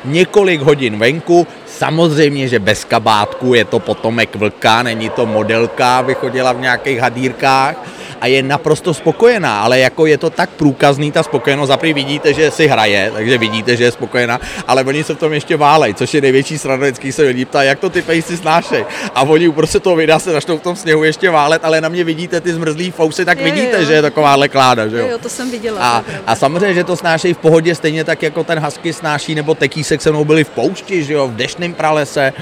několik 0.05 0.61
hodin 0.61 0.99
venku, 0.99 1.47
Samozřejmě, 1.77 2.47
že 2.47 2.59
bez 2.59 2.83
kabátku 2.83 3.53
je 3.53 3.65
to 3.65 3.79
potomek 3.79 4.35
vlka, 4.35 4.83
není 4.83 5.09
to 5.09 5.25
modelka, 5.25 5.99
aby 5.99 6.15
chodila 6.15 6.53
v 6.53 6.59
nějakých 6.59 6.99
hadírkách, 6.99 7.75
a 8.21 8.27
je 8.27 8.43
naprosto 8.43 8.93
spokojená, 8.93 9.61
ale 9.61 9.79
jako 9.79 10.05
je 10.05 10.17
to 10.17 10.29
tak 10.29 10.49
průkazný 10.49 11.11
ta 11.11 11.23
spokojenost, 11.23 11.67
za 11.67 11.79
vidíte, 11.81 12.33
že 12.33 12.51
si 12.51 12.67
hraje, 12.67 13.11
takže 13.13 13.37
vidíte, 13.37 13.77
že 13.77 13.83
je 13.83 13.91
spokojená, 13.91 14.39
ale 14.67 14.83
oni 14.83 15.03
se 15.03 15.13
v 15.13 15.17
tom 15.17 15.33
ještě 15.33 15.57
válej, 15.57 15.93
což 15.93 16.13
je 16.13 16.21
největší 16.21 16.57
sradovecký, 16.57 17.11
se 17.11 17.21
lidi 17.21 17.45
ptá, 17.45 17.63
jak 17.63 17.79
to 17.79 17.89
ty 17.89 18.01
pejsci 18.01 18.37
snášej. 18.37 18.85
A 19.15 19.21
oni 19.21 19.47
uprostřed 19.47 19.83
toho 19.83 19.95
videa 19.95 20.19
se 20.19 20.31
začnou 20.31 20.57
v 20.57 20.61
tom 20.61 20.75
sněhu 20.75 21.03
ještě 21.03 21.29
válet, 21.29 21.65
ale 21.65 21.81
na 21.81 21.89
mě 21.89 22.03
vidíte 22.03 22.41
ty 22.41 22.53
zmrzlý 22.53 22.91
fousy, 22.91 23.25
tak 23.25 23.37
je, 23.37 23.43
vidíte, 23.43 23.77
je, 23.77 23.85
že 23.85 23.93
je 23.93 24.01
taková 24.01 24.47
kláda, 24.47 24.87
že 24.87 24.99
jo? 24.99 25.07
jo 25.07 25.17
to 25.17 25.29
jsem 25.29 25.51
viděla. 25.51 25.81
A, 25.81 26.03
a 26.27 26.35
samozřejmě, 26.35 26.73
že 26.73 26.83
to 26.83 26.95
snášejí 26.95 27.33
v 27.33 27.37
pohodě, 27.37 27.75
stejně 27.75 28.03
tak 28.03 28.23
jako 28.23 28.43
ten 28.43 28.59
husky 28.59 28.93
snáší, 28.93 29.35
nebo 29.35 29.55
tekýsek 29.55 30.01
se 30.01 30.11
mnou 30.11 30.25
byli 30.25 30.43
v 30.43 30.49
poušti, 30.49 31.03
že 31.03 31.13
jo, 31.13 31.27
v 31.27 31.35
dešném 31.65 31.73
pralese, 31.73 32.33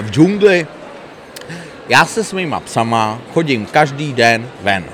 v 0.00 0.10
džungli, 0.10 0.66
já 1.88 2.04
se 2.04 2.24
s 2.24 2.32
mýma 2.32 2.60
psama 2.60 3.18
chodím 3.32 3.66
každý 3.66 4.12
den 4.12 4.48
ven. 4.62 4.84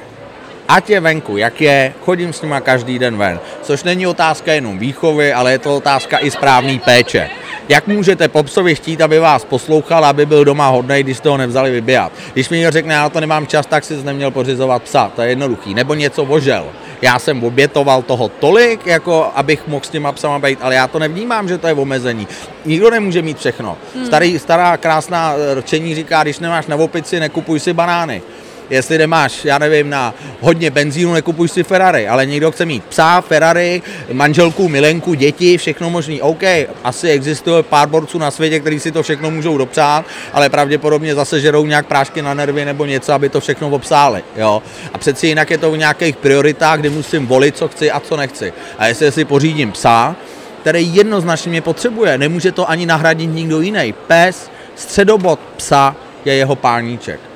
Ať 0.71 0.91
je 0.91 1.01
venku, 1.01 1.37
jak 1.37 1.61
je, 1.61 1.95
chodím 2.01 2.33
s 2.33 2.43
nima 2.43 2.61
každý 2.61 2.99
den 2.99 3.17
ven. 3.17 3.41
Což 3.63 3.85
není 3.85 4.07
otázka 4.07 4.53
jenom 4.53 4.79
výchovy, 4.79 5.33
ale 5.33 5.53
je 5.53 5.59
to 5.59 5.77
otázka 5.77 6.19
i 6.19 6.31
správné 6.31 6.79
péče. 6.79 7.31
Jak 7.69 7.87
můžete 7.87 8.29
po 8.29 8.43
psovi 8.43 8.75
chtít, 8.75 9.01
aby 9.01 9.19
vás 9.19 9.45
poslouchal, 9.45 10.05
aby 10.05 10.27
byl 10.27 10.45
doma 10.45 10.69
hodnej, 10.69 11.03
když 11.03 11.17
jste 11.17 11.29
ho 11.29 11.37
nevzali 11.37 11.71
vybíjat? 11.71 12.13
Když 12.33 12.49
mi 12.49 12.57
někdo 12.57 12.71
řekne, 12.71 12.95
já 12.95 13.09
to 13.09 13.21
nemám 13.21 13.47
čas, 13.47 13.67
tak 13.67 13.85
si 13.85 14.03
neměl 14.03 14.31
pořizovat 14.31 14.83
psa, 14.83 15.13
to 15.17 15.23
je 15.23 15.29
jednoduchý. 15.29 15.75
Nebo 15.75 15.95
něco 15.95 16.25
vožel. 16.25 16.67
Já 17.03 17.19
jsem 17.19 17.45
obětoval 17.45 18.03
toho 18.03 18.29
tolik, 18.29 18.87
jako 18.87 19.31
abych 19.35 19.67
mohl 19.67 19.85
s 19.85 19.91
těma 19.91 20.13
psama 20.13 20.39
být, 20.39 20.59
ale 20.63 20.75
já 20.75 20.87
to 20.87 20.99
nevnímám, 20.99 21.49
že 21.49 21.59
to 21.59 21.67
je 21.67 21.75
omezení. 21.75 22.29
Nikdo 22.65 22.91
nemůže 22.91 23.23
mít 23.23 23.39
všechno. 23.39 23.77
Hmm. 23.95 24.07
Starý, 24.07 24.39
stará 24.39 24.77
krásná 24.77 25.35
rčení 25.55 25.95
říká, 25.95 26.23
když 26.23 26.39
nemáš 26.39 26.67
na 26.67 26.77
opici, 26.77 27.21
nekupuj 27.21 27.61
si 27.61 27.73
banány 27.73 28.23
jestli 28.71 28.99
nemáš, 28.99 29.45
já 29.45 29.59
nevím, 29.59 29.91
na 29.91 30.15
hodně 30.41 30.71
benzínu, 30.71 31.13
nekupuj 31.13 31.49
si 31.49 31.63
Ferrari, 31.63 32.09
ale 32.09 32.27
někdo 32.27 32.51
chce 32.51 32.67
mít 32.67 32.85
psa, 32.85 33.21
Ferrari, 33.21 33.83
manželku, 34.13 34.69
milenku, 34.69 35.15
děti, 35.15 35.59
všechno 35.59 35.91
možný. 35.91 36.23
OK, 36.23 36.43
asi 36.85 37.11
existuje 37.11 37.63
pár 37.63 37.89
borců 37.89 38.19
na 38.19 38.31
světě, 38.31 38.61
kteří 38.61 38.81
si 38.81 38.93
to 38.93 39.03
všechno 39.03 39.31
můžou 39.31 39.59
dopřát, 39.59 40.05
ale 40.33 40.49
pravděpodobně 40.49 41.15
zase 41.15 41.41
žerou 41.41 41.67
nějak 41.67 41.87
prášky 41.87 42.23
na 42.23 42.35
nervy 42.35 42.65
nebo 42.65 42.85
něco, 42.85 43.13
aby 43.13 43.29
to 43.29 43.41
všechno 43.41 43.71
obsáli. 43.71 44.23
Jo? 44.37 44.63
A 44.93 44.99
přeci 44.99 45.27
jinak 45.27 45.51
je 45.51 45.59
to 45.59 45.71
v 45.71 45.79
nějakých 45.79 46.17
prioritách, 46.17 46.81
kdy 46.81 46.91
musím 46.91 47.27
volit, 47.27 47.57
co 47.57 47.69
chci 47.69 47.91
a 47.91 48.01
co 48.01 48.17
nechci. 48.17 48.53
A 48.79 48.87
jestli 48.87 49.13
si 49.13 49.25
pořídím 49.25 49.73
psa, 49.73 50.17
který 50.61 50.95
jednoznačně 50.95 51.51
mě 51.51 51.61
potřebuje, 51.61 52.19
nemůže 52.19 52.53
to 52.53 52.71
ani 52.71 52.87
nahradit 52.87 53.27
nikdo 53.27 53.61
jiný. 53.61 53.95
Pes, 54.07 54.51
středobod 54.75 55.41
psa 55.57 55.97
je 56.25 56.35
jeho 56.35 56.57
páníček. 56.57 57.30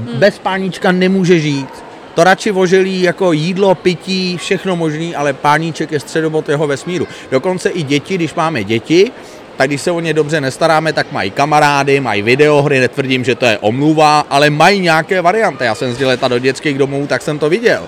Hmm. 0.00 0.18
Bez 0.18 0.38
páníčka 0.38 0.92
nemůže 0.92 1.40
žít. 1.40 1.68
To 2.14 2.24
radši 2.24 2.50
voželí 2.50 3.02
jako 3.02 3.32
jídlo, 3.32 3.74
pití, 3.74 4.36
všechno 4.36 4.76
možný, 4.76 5.16
ale 5.16 5.32
páníček 5.32 5.92
je 5.92 6.00
středobod 6.00 6.48
jeho 6.48 6.66
vesmíru. 6.66 7.08
Dokonce 7.30 7.68
i 7.68 7.82
děti, 7.82 8.14
když 8.14 8.34
máme 8.34 8.64
děti, 8.64 9.12
tak 9.56 9.68
když 9.68 9.80
se 9.80 9.90
o 9.90 10.00
ně 10.00 10.14
dobře 10.14 10.40
nestaráme, 10.40 10.92
tak 10.92 11.12
mají 11.12 11.30
kamarády, 11.30 12.00
mají 12.00 12.22
videohry, 12.22 12.80
netvrdím, 12.80 13.24
že 13.24 13.34
to 13.34 13.46
je 13.46 13.58
omluva, 13.58 14.26
ale 14.30 14.50
mají 14.50 14.80
nějaké 14.80 15.22
varianty. 15.22 15.64
Já 15.64 15.74
jsem 15.74 15.94
z 15.94 16.00
leta 16.00 16.28
do 16.28 16.38
dětských 16.38 16.78
domů, 16.78 17.06
tak 17.06 17.22
jsem 17.22 17.38
to 17.38 17.48
viděl. 17.48 17.82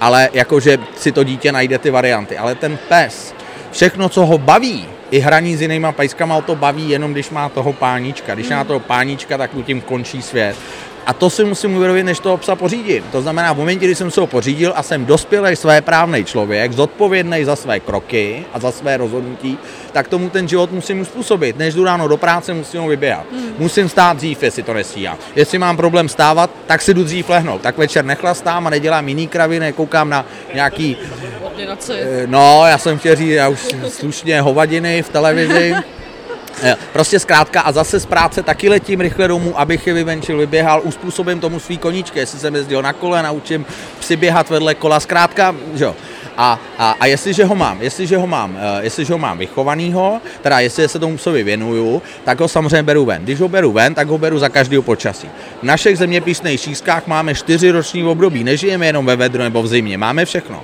Ale 0.00 0.28
jakože 0.32 0.78
si 0.96 1.12
to 1.12 1.24
dítě 1.24 1.52
najde 1.52 1.78
ty 1.78 1.90
varianty. 1.90 2.38
Ale 2.38 2.54
ten 2.54 2.78
pes, 2.88 3.34
všechno, 3.72 4.08
co 4.08 4.26
ho 4.26 4.38
baví, 4.38 4.86
i 5.10 5.18
hraní 5.18 5.56
s 5.56 5.62
jinýma 5.62 5.92
pajskama 5.92 6.36
o 6.36 6.42
to 6.42 6.54
baví 6.54 6.90
jenom, 6.90 7.12
když 7.12 7.30
má 7.30 7.48
toho 7.48 7.72
páníčka. 7.72 8.34
Když 8.34 8.48
má 8.48 8.64
toho 8.64 8.80
páníčka, 8.80 9.38
tak 9.38 9.54
mu 9.54 9.62
tím 9.62 9.80
končí 9.80 10.22
svět. 10.22 10.56
A 11.06 11.12
to 11.12 11.30
si 11.30 11.44
musím 11.44 11.76
uvědomit, 11.76 12.02
než 12.02 12.18
toho 12.18 12.36
psa 12.36 12.56
pořídím. 12.56 13.04
To 13.12 13.22
znamená, 13.22 13.52
v 13.52 13.56
momentě, 13.56 13.84
kdy 13.84 13.94
jsem 13.94 14.10
se 14.10 14.20
ho 14.20 14.26
pořídil 14.26 14.72
a 14.76 14.82
jsem 14.82 15.06
dospělý 15.06 15.56
své 15.56 15.80
právný 15.80 16.24
člověk, 16.24 16.72
zodpovědný 16.72 17.44
za 17.44 17.56
své 17.56 17.80
kroky 17.80 18.44
a 18.52 18.58
za 18.60 18.72
své 18.72 18.96
rozhodnutí, 18.96 19.58
tak 19.92 20.08
tomu 20.08 20.30
ten 20.30 20.48
život 20.48 20.72
musím 20.72 21.00
uspůsobit. 21.00 21.58
Než 21.58 21.74
jdu 21.74 21.84
ráno 21.84 22.08
do 22.08 22.16
práce, 22.16 22.54
musím 22.54 22.80
ho 22.80 22.88
vyběhat. 22.88 23.26
Hmm. 23.32 23.54
Musím 23.58 23.88
stát 23.88 24.16
dřív, 24.16 24.42
jestli 24.42 24.62
to 24.62 24.74
nestíhám. 24.74 25.18
Jestli 25.36 25.58
mám 25.58 25.76
problém 25.76 26.08
stávat, 26.08 26.50
tak 26.66 26.82
si 26.82 26.94
jdu 26.94 27.04
dřív 27.04 27.28
lehnout. 27.28 27.60
Tak 27.60 27.78
večer 27.78 28.04
nechlastám 28.04 28.66
a 28.66 28.70
nedělám 28.70 29.08
jiný 29.08 29.28
kraviny, 29.28 29.72
koukám 29.72 30.10
na 30.10 30.26
nějaký... 30.54 30.96
Eh, 31.90 32.26
no, 32.26 32.62
já 32.66 32.78
jsem 32.78 32.98
chtěl 32.98 33.16
říct, 33.16 33.30
já 33.30 33.48
už 33.48 33.60
slušně 33.88 34.40
hovadiny 34.40 35.02
v 35.02 35.08
televizi. 35.08 35.74
Prostě 36.92 37.18
zkrátka 37.18 37.60
a 37.60 37.72
zase 37.72 38.00
z 38.00 38.06
práce 38.06 38.42
taky 38.42 38.68
letím 38.68 39.00
rychle 39.00 39.28
domů, 39.28 39.60
abych 39.60 39.86
je 39.86 39.92
vyvenčil, 39.92 40.38
vyběhal, 40.38 40.80
uspůsobím 40.84 41.40
tomu 41.40 41.60
svý 41.60 41.78
koníčky, 41.78 42.18
jestli 42.18 42.38
jsem 42.38 42.54
jezdil 42.54 42.82
na 42.82 42.92
kole, 42.92 43.22
naučím 43.22 43.66
si 44.00 44.16
běhat 44.16 44.50
vedle 44.50 44.74
kola, 44.74 45.00
zkrátka, 45.00 45.54
jo. 45.74 45.94
A, 46.38 46.60
a, 46.78 46.96
a 47.00 47.06
jestliže 47.06 47.44
ho 47.44 47.54
mám, 47.54 47.82
jestliže 47.82 48.16
ho 48.16 48.26
mám, 48.26 48.50
uh, 48.50 48.60
jestliže 48.80 49.12
ho 49.12 49.18
mám 49.18 49.38
vychovanýho, 49.38 50.20
teda 50.42 50.60
jestli 50.60 50.88
se 50.88 50.98
tomu 50.98 51.16
psovi 51.16 51.42
věnuju, 51.42 52.02
tak 52.24 52.40
ho 52.40 52.48
samozřejmě 52.48 52.82
beru 52.82 53.04
ven. 53.04 53.22
Když 53.22 53.40
ho 53.40 53.48
beru 53.48 53.72
ven, 53.72 53.94
tak 53.94 54.08
ho 54.08 54.18
beru 54.18 54.38
za 54.38 54.48
každého 54.48 54.82
počasí. 54.82 55.28
V 55.60 55.62
našich 55.62 55.98
zeměpisných 55.98 56.60
šířkách 56.60 57.06
máme 57.06 57.34
čtyři 57.34 57.70
roční 57.70 58.04
období, 58.04 58.44
nežijeme 58.44 58.86
jenom 58.86 59.06
ve 59.06 59.16
vedru 59.16 59.42
nebo 59.42 59.62
v 59.62 59.68
zimě, 59.68 59.98
máme 59.98 60.24
všechno. 60.24 60.62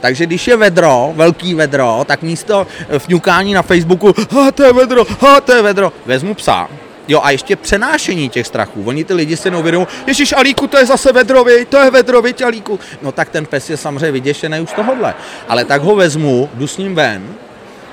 Takže 0.00 0.26
když 0.26 0.46
je 0.46 0.56
vedro, 0.56 1.12
velký 1.16 1.54
vedro, 1.54 2.04
tak 2.06 2.22
místo 2.22 2.66
fňukání 2.98 3.54
na 3.54 3.62
Facebooku, 3.62 4.14
ha, 4.30 4.50
to 4.50 4.62
je 4.62 4.72
vedro, 4.72 5.06
ha, 5.20 5.40
to 5.40 5.52
je 5.52 5.62
vedro, 5.62 5.92
vezmu 6.06 6.34
psa, 6.34 6.68
Jo, 7.08 7.20
a 7.22 7.30
ještě 7.30 7.56
přenášení 7.56 8.28
těch 8.28 8.46
strachů. 8.46 8.82
Oni 8.86 9.04
ty 9.04 9.14
lidi 9.14 9.36
si 9.36 9.50
neuvědomují, 9.50 9.88
Ježíš 10.06 10.32
Alíku, 10.32 10.66
to 10.66 10.78
je 10.78 10.86
zase 10.86 11.12
vedrovi, 11.12 11.64
to 11.64 11.76
je 11.76 11.90
vedrovi, 11.90 12.34
Alíku. 12.44 12.80
No 13.02 13.12
tak 13.12 13.28
ten 13.28 13.46
pes 13.46 13.70
je 13.70 13.76
samozřejmě 13.76 14.12
vyděšený 14.12 14.60
už 14.60 14.72
tohohle. 14.72 15.14
Ale 15.48 15.64
tak 15.64 15.82
ho 15.82 15.96
vezmu, 15.96 16.50
jdu 16.54 16.66
s 16.66 16.76
ním 16.76 16.94
ven, 16.94 17.34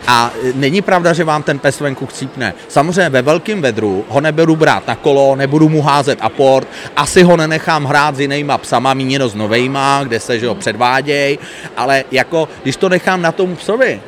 a 0.08 0.32
není 0.54 0.82
pravda, 0.82 1.14
že 1.14 1.24
vám 1.24 1.44
ten 1.44 1.60
pes 1.60 1.80
venku 1.80 2.06
chcípne. 2.06 2.54
Samozřejmě 2.68 3.10
ve 3.10 3.22
velkém 3.22 3.62
vedru 3.62 4.06
ho 4.10 4.22
neberu 4.22 4.56
brát 4.56 4.88
na 4.88 4.96
kolo, 4.96 5.36
nebudu 5.36 5.70
mu 5.70 5.82
házet 5.82 6.20
aport, 6.22 6.68
asi 6.96 7.24
ho 7.24 7.38
nenechám 7.38 7.86
hrát 7.86 8.16
s 8.16 8.20
jinýma 8.20 8.58
psama, 8.58 8.94
míněno 8.94 9.30
s 9.30 9.36
novejma, 9.36 10.04
kde 10.04 10.20
se 10.20 10.40
že 10.40 10.48
ho 10.48 10.56
předváděj, 10.56 11.38
ale 11.78 12.04
jako, 12.12 12.50
když 12.64 12.76
to 12.76 12.90
nechám 12.90 13.22
na 13.22 13.32
tom 13.32 13.56
psovi, 13.56 14.02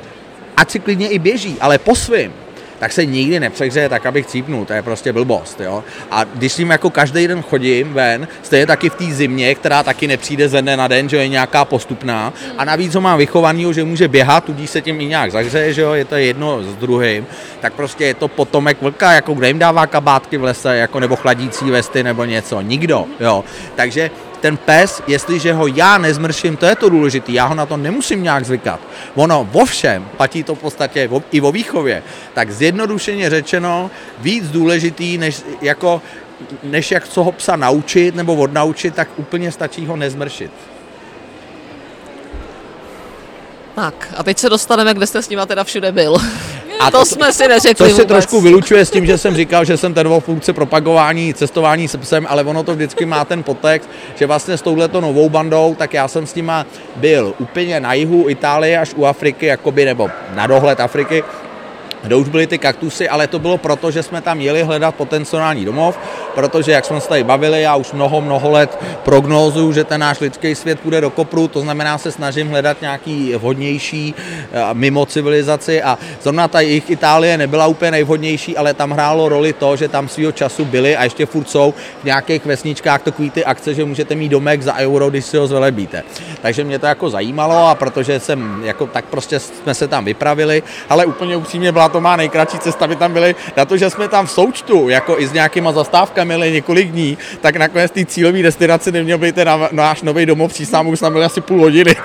ať 0.58 0.72
si 0.72 0.80
klidně 0.80 1.08
i 1.08 1.20
běží, 1.20 1.58
ale 1.62 1.78
po 1.78 1.96
svým, 1.96 2.34
tak 2.80 2.92
se 2.92 3.06
nikdy 3.06 3.40
nepřehřeje 3.40 3.90
tak, 3.90 4.06
abych 4.06 4.26
cípnul, 4.26 4.66
to 4.66 4.74
je 4.74 4.82
prostě 4.82 5.14
blbost, 5.14 5.62
jo. 5.62 5.84
A 6.12 6.24
když 6.24 6.54
s 6.54 6.58
ním 6.58 6.70
jako 6.70 6.90
každý 6.90 7.28
den 7.28 7.42
chodím 7.42 7.94
ven, 7.94 8.28
stejně 8.44 8.66
taky 8.66 8.90
v 8.90 8.96
té 8.96 9.04
zimě, 9.04 9.56
která 9.56 9.84
taky 9.84 10.08
nepřijde 10.08 10.50
ze 10.50 10.62
dne 10.62 10.78
na 10.78 10.88
den, 10.88 11.10
že 11.10 11.18
je 11.18 11.28
nějaká 11.28 11.66
postupná, 11.66 12.34
a 12.58 12.66
navíc 12.66 12.96
ho 12.96 13.02
mám 13.02 13.18
vychovaný, 13.18 13.74
že 13.74 13.84
může 13.84 14.08
běhat, 14.08 14.44
tudíž 14.44 14.70
se 14.70 14.82
tím 14.82 15.02
i 15.02 15.06
nějak 15.06 15.32
zahřeje, 15.32 15.74
že 15.74 15.82
jo, 15.82 15.94
je 15.94 16.06
to 16.06 16.16
jedno 16.16 16.64
s 16.64 16.76
druhým, 16.76 17.26
tak 17.60 17.74
prostě 17.74 18.06
je 18.06 18.14
to 18.14 18.28
potomek 18.28 18.82
vlka, 18.82 19.12
jako 19.12 19.34
kde 19.34 19.48
jim 19.48 19.60
dává 19.60 19.88
kabátky 19.88 20.38
v 20.38 20.44
lese, 20.44 20.78
jako 20.78 21.00
nebo 21.00 21.16
chladící 21.16 21.72
vesty 21.72 22.04
nebo 22.04 22.26
něco, 22.26 22.62
nikdo, 22.62 23.06
jo. 23.20 23.44
Takže 23.76 24.12
ten 24.42 24.58
pes, 24.58 25.02
jestliže 25.08 25.54
ho 25.54 25.68
já 25.68 25.98
nezmrším, 25.98 26.58
to 26.58 26.66
je 26.66 26.76
to 26.76 26.90
důležité, 26.90 27.32
já 27.32 27.46
ho 27.46 27.56
na 27.56 27.66
to 27.66 27.78
nemusím 27.78 28.24
nějak 28.24 28.46
zvykat. 28.46 28.80
Ono 29.16 29.48
vo 29.52 29.66
všem, 29.66 30.06
platí 30.18 30.44
to 30.44 30.56
v 30.56 30.60
podstatě 30.60 31.10
i 31.32 31.42
o 31.42 31.52
výchově, 31.52 32.04
tak 32.34 32.52
zjednodušeně 32.52 33.30
řečeno 33.30 33.92
víc 34.20 34.50
důležitý, 34.50 35.18
než, 35.18 35.42
jako, 35.62 36.02
než 36.64 36.92
jak 36.92 37.08
co 37.08 37.24
ho 37.24 37.32
psa 37.32 37.56
naučit 37.56 38.16
nebo 38.16 38.36
odnaučit, 38.36 38.96
tak 38.96 39.08
úplně 39.16 39.52
stačí 39.52 39.86
ho 39.86 39.96
nezmršit. 39.96 40.52
Tak 43.76 44.14
a 44.18 44.24
teď 44.24 44.38
se 44.38 44.50
dostaneme, 44.50 44.94
kde 44.94 45.08
jste 45.08 45.22
s 45.22 45.30
nima 45.30 45.46
teda 45.46 45.64
všude 45.64 45.92
byl. 45.92 46.18
A 46.80 46.92
to, 46.92 47.00
to 47.00 47.06
jsme 47.06 47.34
si 47.34 47.48
neřekli 47.48 47.90
To 47.90 47.96
se 47.96 48.06
trošku 48.06 48.42
vylučuje 48.42 48.86
s 48.86 48.92
tím, 48.92 49.06
že 49.06 49.18
jsem 49.18 49.36
říkal, 49.36 49.66
že 49.66 49.78
jsem 49.78 49.94
ten 49.94 50.20
funkce 50.20 50.54
propagování, 50.54 51.34
cestování 51.34 51.88
se 51.88 51.98
psem, 51.98 52.26
ale 52.30 52.44
ono 52.44 52.64
to 52.64 52.76
vždycky 52.76 53.06
má 53.06 53.26
ten 53.26 53.44
podtext, 53.44 53.90
že 54.16 54.26
vlastně 54.26 54.58
s 54.58 54.62
touhleto 54.62 55.02
novou 55.02 55.30
bandou, 55.30 55.76
tak 55.78 55.94
já 55.94 56.08
jsem 56.08 56.28
s 56.28 56.36
nima 56.36 56.66
byl 56.96 57.34
úplně 57.40 57.80
na 57.80 57.94
jihu 57.94 58.30
Itálie 58.30 58.80
až 58.80 58.94
u 58.96 59.06
Afriky, 59.06 59.46
jakoby, 59.46 59.86
nebo 59.86 60.10
na 60.34 60.48
dohled 60.48 60.80
Afriky, 60.80 61.24
kde 62.04 62.16
už 62.16 62.30
byly 62.30 62.48
ty 62.48 62.58
kaktusy, 62.58 63.10
ale 63.10 63.28
to 63.28 63.40
bylo 63.40 63.58
proto, 63.58 63.92
že 63.92 64.04
jsme 64.04 64.22
tam 64.22 64.42
jeli 64.42 64.64
hledat 64.64 64.96
potenciální 64.96 65.66
domov, 65.66 66.00
protože, 66.38 66.72
jak 66.72 66.86
jsme 66.86 67.02
se 67.02 67.10
tady 67.10 67.24
bavili, 67.24 67.62
já 67.62 67.76
už 67.76 67.92
mnoho, 67.92 68.22
mnoho 68.22 68.52
let 68.52 68.78
prognózuju, 69.04 69.74
že 69.74 69.84
ten 69.84 70.02
náš 70.02 70.20
lidský 70.20 70.56
svět 70.56 70.80
půjde 70.80 71.02
do 71.02 71.10
kopru, 71.10 71.48
to 71.48 71.62
znamená, 71.62 71.98
se 71.98 72.12
snažím 72.12 72.50
hledat 72.50 72.82
nějaký 72.82 73.34
vhodnější 73.36 74.16
eh, 74.16 74.62
mimo 74.74 75.06
civilizaci 75.06 75.82
a 75.82 75.98
zrovna 76.22 76.48
ta 76.48 76.62
jejich 76.62 76.90
Itálie 76.90 77.38
nebyla 77.38 77.68
úplně 77.68 77.92
nejvhodnější, 77.92 78.58
ale 78.58 78.74
tam 78.74 78.92
hrálo 78.92 79.30
roli 79.30 79.54
to, 79.54 79.76
že 79.76 79.88
tam 79.88 80.08
svýho 80.08 80.32
času 80.32 80.66
byli 80.66 80.98
a 80.98 81.04
ještě 81.04 81.26
furt 81.26 81.50
jsou 81.50 81.74
v 82.02 82.04
nějakých 82.04 82.46
vesničkách 82.46 83.02
takový 83.02 83.30
ty 83.30 83.46
akce, 83.46 83.74
že 83.74 83.86
můžete 83.86 84.16
mít 84.16 84.30
domek 84.30 84.62
za 84.62 84.76
euro, 84.76 85.10
když 85.10 85.26
si 85.26 85.38
ho 85.38 85.48
zvelebíte. 85.48 86.04
Takže 86.42 86.64
mě 86.64 86.80
to 86.80 86.86
jako 86.86 87.10
zajímalo 87.10 87.68
a 87.68 87.76
protože 87.76 88.20
jsem 88.20 88.62
jako 88.64 88.88
tak 88.88 89.06
prostě 89.06 89.40
jsme 89.40 89.74
se 89.74 89.88
tam 89.88 90.06
vypravili, 90.06 90.64
ale 90.90 91.06
úplně 91.06 91.38
upřímně 91.38 91.72
byla 91.72 91.90
to 91.90 92.02
má 92.02 92.16
nejkratší 92.16 92.60
cesta, 92.60 92.88
by 92.88 92.96
tam 92.96 93.14
byly 93.14 93.36
na 93.58 93.66
to, 93.66 93.78
že 93.78 93.90
jsme 93.90 94.08
tam 94.08 94.26
v 94.26 94.32
součtu, 94.32 94.90
jako 94.90 95.20
i 95.20 95.28
s 95.28 95.34
nějakýma 95.34 95.72
zastávkami, 95.72 96.27
ale 96.36 96.50
několik 96.52 96.92
dní, 96.92 97.18
tak 97.42 97.56
nakonec 97.56 97.92
té 97.92 98.06
cílové 98.06 98.44
destinace 98.44 98.92
neměl 98.92 99.18
být 99.18 99.36
ten 99.36 99.48
náš 99.72 100.02
nový 100.02 100.26
domov 100.26 100.54
přísám, 100.54 100.88
už 100.88 101.00
jsme 101.00 101.12
byli 101.12 101.26
asi 101.26 101.42
půl 101.42 101.60
hodiny. 101.60 101.96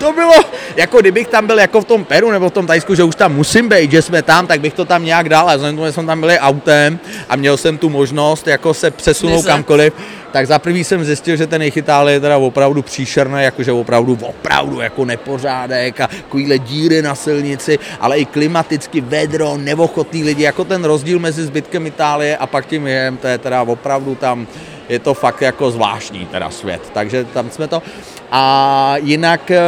To 0.00 0.12
bylo, 0.12 0.34
jako 0.76 1.00
kdybych 1.00 1.28
tam 1.28 1.46
byl 1.46 1.58
jako 1.58 1.80
v 1.80 1.84
tom 1.84 2.04
Peru 2.04 2.30
nebo 2.30 2.50
v 2.50 2.52
tom 2.52 2.66
Tajsku, 2.66 2.94
že 2.94 3.04
už 3.04 3.14
tam 3.14 3.34
musím 3.34 3.68
být, 3.68 3.90
že 3.90 4.02
jsme 4.02 4.22
tam, 4.22 4.46
tak 4.46 4.60
bych 4.60 4.74
to 4.74 4.84
tam 4.84 5.04
nějak 5.04 5.28
dal, 5.28 5.50
a 5.50 5.54
vzhledem 5.54 5.76
tomu, 5.76 5.86
že 5.86 5.92
jsem 5.92 6.06
tam 6.06 6.20
byl 6.20 6.30
autem 6.40 6.98
a 7.28 7.36
měl 7.36 7.56
jsem 7.56 7.78
tu 7.78 7.88
možnost 7.88 8.46
jako 8.46 8.74
se 8.74 8.90
přesunout 8.90 9.46
kamkoliv, 9.46 9.92
tak 10.32 10.46
za 10.46 10.58
prvý 10.58 10.84
jsem 10.84 11.04
zjistil, 11.04 11.36
že 11.36 11.46
ten 11.46 11.62
jejich 11.62 11.76
je 11.76 12.20
teda 12.20 12.38
opravdu 12.38 12.82
příšerný, 12.82 13.42
jakože 13.42 13.72
opravdu, 13.72 14.18
opravdu 14.22 14.80
jako 14.80 15.04
nepořádek 15.04 16.00
a 16.00 16.06
takovýhle 16.06 16.58
díry 16.58 17.02
na 17.02 17.14
silnici, 17.14 17.78
ale 18.00 18.18
i 18.18 18.24
klimaticky 18.24 19.00
vedro, 19.00 19.56
neochotný 19.56 20.24
lidi, 20.24 20.42
jako 20.42 20.64
ten 20.64 20.84
rozdíl 20.84 21.18
mezi 21.18 21.44
zbytkem 21.44 21.86
Itálie 21.86 22.36
a 22.36 22.46
pak 22.46 22.66
tím 22.66 22.86
je, 22.86 23.14
to 23.20 23.26
je 23.26 23.38
teda 23.38 23.62
opravdu 23.62 24.14
tam, 24.14 24.46
je 24.90 24.98
to 24.98 25.14
fakt 25.14 25.42
jako 25.42 25.70
zvláštní 25.70 26.26
teda 26.26 26.50
svět, 26.50 26.90
takže 26.94 27.24
tam 27.24 27.50
jsme 27.50 27.68
to. 27.68 27.82
A 28.30 28.94
jinak 28.96 29.50
eh, 29.50 29.60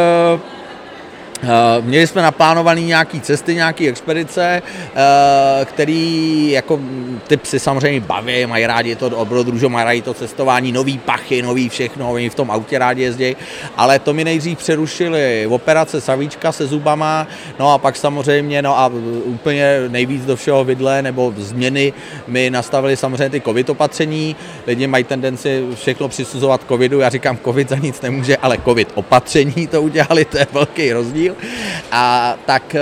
měli 1.81 2.07
jsme 2.07 2.23
naplánované 2.23 2.81
nějaké 2.81 3.21
cesty, 3.21 3.55
nějaké 3.55 3.89
expedice, 3.89 4.63
eh, 4.95 5.65
který 5.65 6.51
jako 6.51 6.81
ty 7.27 7.37
psy 7.37 7.59
samozřejmě 7.59 8.01
baví, 8.01 8.47
mají 8.47 8.67
rádi 8.67 8.97
to 8.97 9.09
dobrodružo, 9.09 9.69
mají 9.69 9.85
rádi 9.85 10.03
to 10.03 10.15
cestování, 10.15 10.73
nový 10.73 10.99
pachy, 10.99 11.43
nový 11.43 11.69
všechno, 11.69 12.13
oni 12.13 12.31
v 12.31 12.35
tom 12.35 12.51
autě 12.51 12.79
rádi 12.79 13.03
jezdí, 13.03 13.37
ale 13.77 13.99
to 13.99 14.15
mi 14.15 14.25
nejdřív 14.25 14.59
přerušili 14.59 15.47
operace 15.47 16.01
Savíčka 16.01 16.53
se 16.53 16.67
zubama, 16.67 17.27
no 17.59 17.73
a 17.73 17.79
pak 17.79 17.97
samozřejmě, 17.97 18.63
no 18.63 18.79
a 18.79 18.91
úplně 19.25 19.79
nejvíc 19.89 20.27
do 20.27 20.37
všeho 20.37 20.65
vidle 20.65 21.03
nebo 21.03 21.35
změny 21.37 21.93
mi 22.27 22.51
nastavili 22.51 22.97
samozřejmě 22.97 23.31
ty 23.31 23.41
covid 23.41 23.71
opatření, 23.71 24.37
lidi 24.67 24.87
mají 24.87 25.05
tendenci 25.05 25.65
všechno 25.75 26.09
přisuzovat 26.09 26.61
covidu, 26.69 27.01
já 27.01 27.09
říkám, 27.09 27.39
covid 27.45 27.69
za 27.69 27.77
nic 27.77 28.01
nemůže, 28.01 28.37
ale 28.37 28.59
covid 28.65 28.89
opatření 28.95 29.67
to 29.67 29.83
udělali, 29.83 30.25
to 30.25 30.39
je 30.39 30.47
velký 30.53 30.93
rozdíl, 30.93 31.32
a 31.93 32.35
tak 32.47 32.75
eh, 32.75 32.81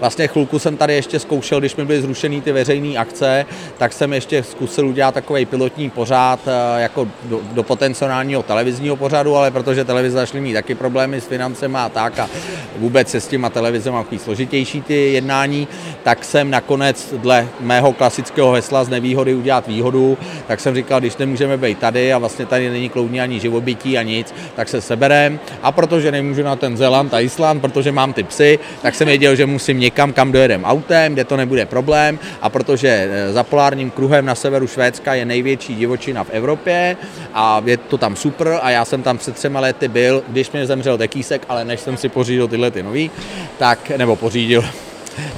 vlastně 0.00 0.28
chvilku 0.28 0.58
jsem 0.58 0.76
tady 0.76 0.94
ještě 0.94 1.18
zkoušel, 1.18 1.60
když 1.60 1.76
mi 1.76 1.84
byly 1.84 2.02
zrušený 2.02 2.40
ty 2.40 2.52
veřejné 2.52 2.98
akce, 2.98 3.46
tak 3.78 3.92
jsem 3.92 4.12
ještě 4.12 4.42
zkusil 4.42 4.88
udělat 4.88 5.14
takový 5.14 5.46
pilotní 5.46 5.90
pořád 5.90 6.40
eh, 6.46 6.80
jako 6.80 7.08
do, 7.24 7.40
do 7.52 7.62
potenciálního 7.62 8.42
televizního 8.42 8.96
pořadu, 8.96 9.36
ale 9.36 9.50
protože 9.50 9.84
televize 9.84 10.16
začaly 10.16 10.40
mít 10.40 10.52
taky 10.52 10.74
problémy 10.74 11.20
s 11.20 11.26
financemi 11.26 11.78
a 11.78 11.88
tak 11.88 12.18
a 12.18 12.28
vůbec 12.76 13.10
se 13.10 13.20
s 13.20 13.28
těma 13.28 13.50
televizem 13.50 13.94
má 13.94 14.04
složitější 14.16 14.82
ty 14.82 15.12
jednání, 15.12 15.68
tak 16.02 16.24
jsem 16.24 16.50
nakonec 16.50 17.14
dle 17.16 17.48
mého 17.60 17.92
klasického 17.92 18.52
hesla 18.52 18.84
z 18.84 18.88
nevýhody 18.88 19.34
udělat 19.34 19.66
výhodu, 19.66 20.18
tak 20.46 20.60
jsem 20.60 20.74
říkal, 20.74 21.00
když 21.00 21.16
nemůžeme 21.16 21.56
být 21.56 21.78
tady 21.78 22.12
a 22.12 22.18
vlastně 22.18 22.46
tady 22.46 22.70
není 22.70 22.88
kloudní 22.88 23.20
ani 23.20 23.40
živobytí 23.40 23.98
a 23.98 24.02
nic, 24.02 24.34
tak 24.56 24.68
se 24.68 24.80
seberem. 24.80 25.40
A 25.62 25.72
protože 25.72 26.12
nemůžu 26.12 26.42
na 26.42 26.56
ten 26.56 26.76
Zeland 26.76 27.14
a 27.14 27.20
Island, 27.20 27.60
protože 27.60 27.87
protože 27.88 27.96
mám 27.96 28.12
ty 28.12 28.22
psy, 28.22 28.58
tak 28.82 28.94
jsem 28.94 29.08
věděl, 29.08 29.36
že 29.36 29.46
musím 29.46 29.80
někam, 29.80 30.12
kam 30.12 30.32
dojedem 30.32 30.64
autem, 30.64 31.12
kde 31.12 31.24
to 31.24 31.36
nebude 31.36 31.66
problém. 31.66 32.18
A 32.42 32.48
protože 32.50 32.88
eh, 32.88 33.32
za 33.32 33.42
polárním 33.42 33.90
kruhem 33.90 34.26
na 34.26 34.34
severu 34.34 34.66
Švédska 34.66 35.14
je 35.14 35.24
největší 35.24 35.74
divočina 35.74 36.24
v 36.24 36.30
Evropě 36.30 36.96
a 37.34 37.62
je 37.64 37.76
to 37.76 37.98
tam 37.98 38.16
super 38.16 38.60
a 38.62 38.70
já 38.70 38.84
jsem 38.84 39.02
tam 39.02 39.18
před 39.18 39.34
třema 39.34 39.60
lety 39.60 39.88
byl, 39.88 40.22
když 40.28 40.50
mě 40.50 40.66
zemřel 40.66 40.98
tekýsek, 40.98 41.42
ale 41.48 41.64
než 41.64 41.80
jsem 41.80 41.96
si 41.96 42.08
pořídil 42.08 42.48
tyhle 42.48 42.70
ty 42.70 42.82
nový, 42.82 43.10
tak, 43.58 43.90
nebo 43.96 44.16
pořídil, 44.16 44.64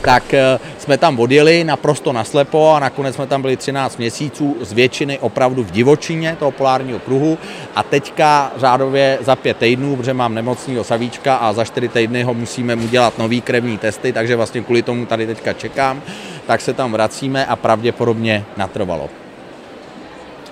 tak 0.01 0.35
eh, 0.35 0.59
jsme 0.79 0.99
tam 0.99 1.21
odjeli 1.21 1.65
naprosto 1.65 2.13
naslepo 2.13 2.73
a 2.75 2.81
nakonec 2.81 3.15
jsme 3.15 3.27
tam 3.27 3.43
byli 3.43 3.57
13 3.57 3.99
měsíců, 3.99 4.57
z 4.61 4.73
většiny 4.73 5.19
opravdu 5.19 5.65
v 5.65 5.71
divočině 5.71 6.37
toho 6.39 6.51
polárního 6.51 6.99
kruhu 6.99 7.39
a 7.75 7.83
teďka 7.83 8.53
řádově 8.57 9.19
za 9.21 9.37
pět 9.37 9.57
týdnů, 9.57 9.97
protože 9.97 10.15
mám 10.15 10.35
nemocného 10.35 10.85
savíčka 10.85 11.37
a 11.37 11.53
za 11.53 11.65
čtyři 11.65 11.89
týdny 11.89 12.23
ho 12.23 12.35
musíme 12.35 12.77
mu 12.77 12.89
dělat 12.89 13.19
nový 13.19 13.41
krevní 13.41 13.79
testy, 13.79 14.13
takže 14.13 14.37
vlastně 14.37 14.61
kvůli 14.61 14.83
tomu 14.83 15.07
tady 15.07 15.27
teďka 15.27 15.53
čekám, 15.53 16.03
tak 16.47 16.61
se 16.61 16.73
tam 16.73 16.93
vracíme 16.93 17.47
a 17.47 17.57
pravděpodobně 17.57 18.45
natrvalo. 18.57 19.09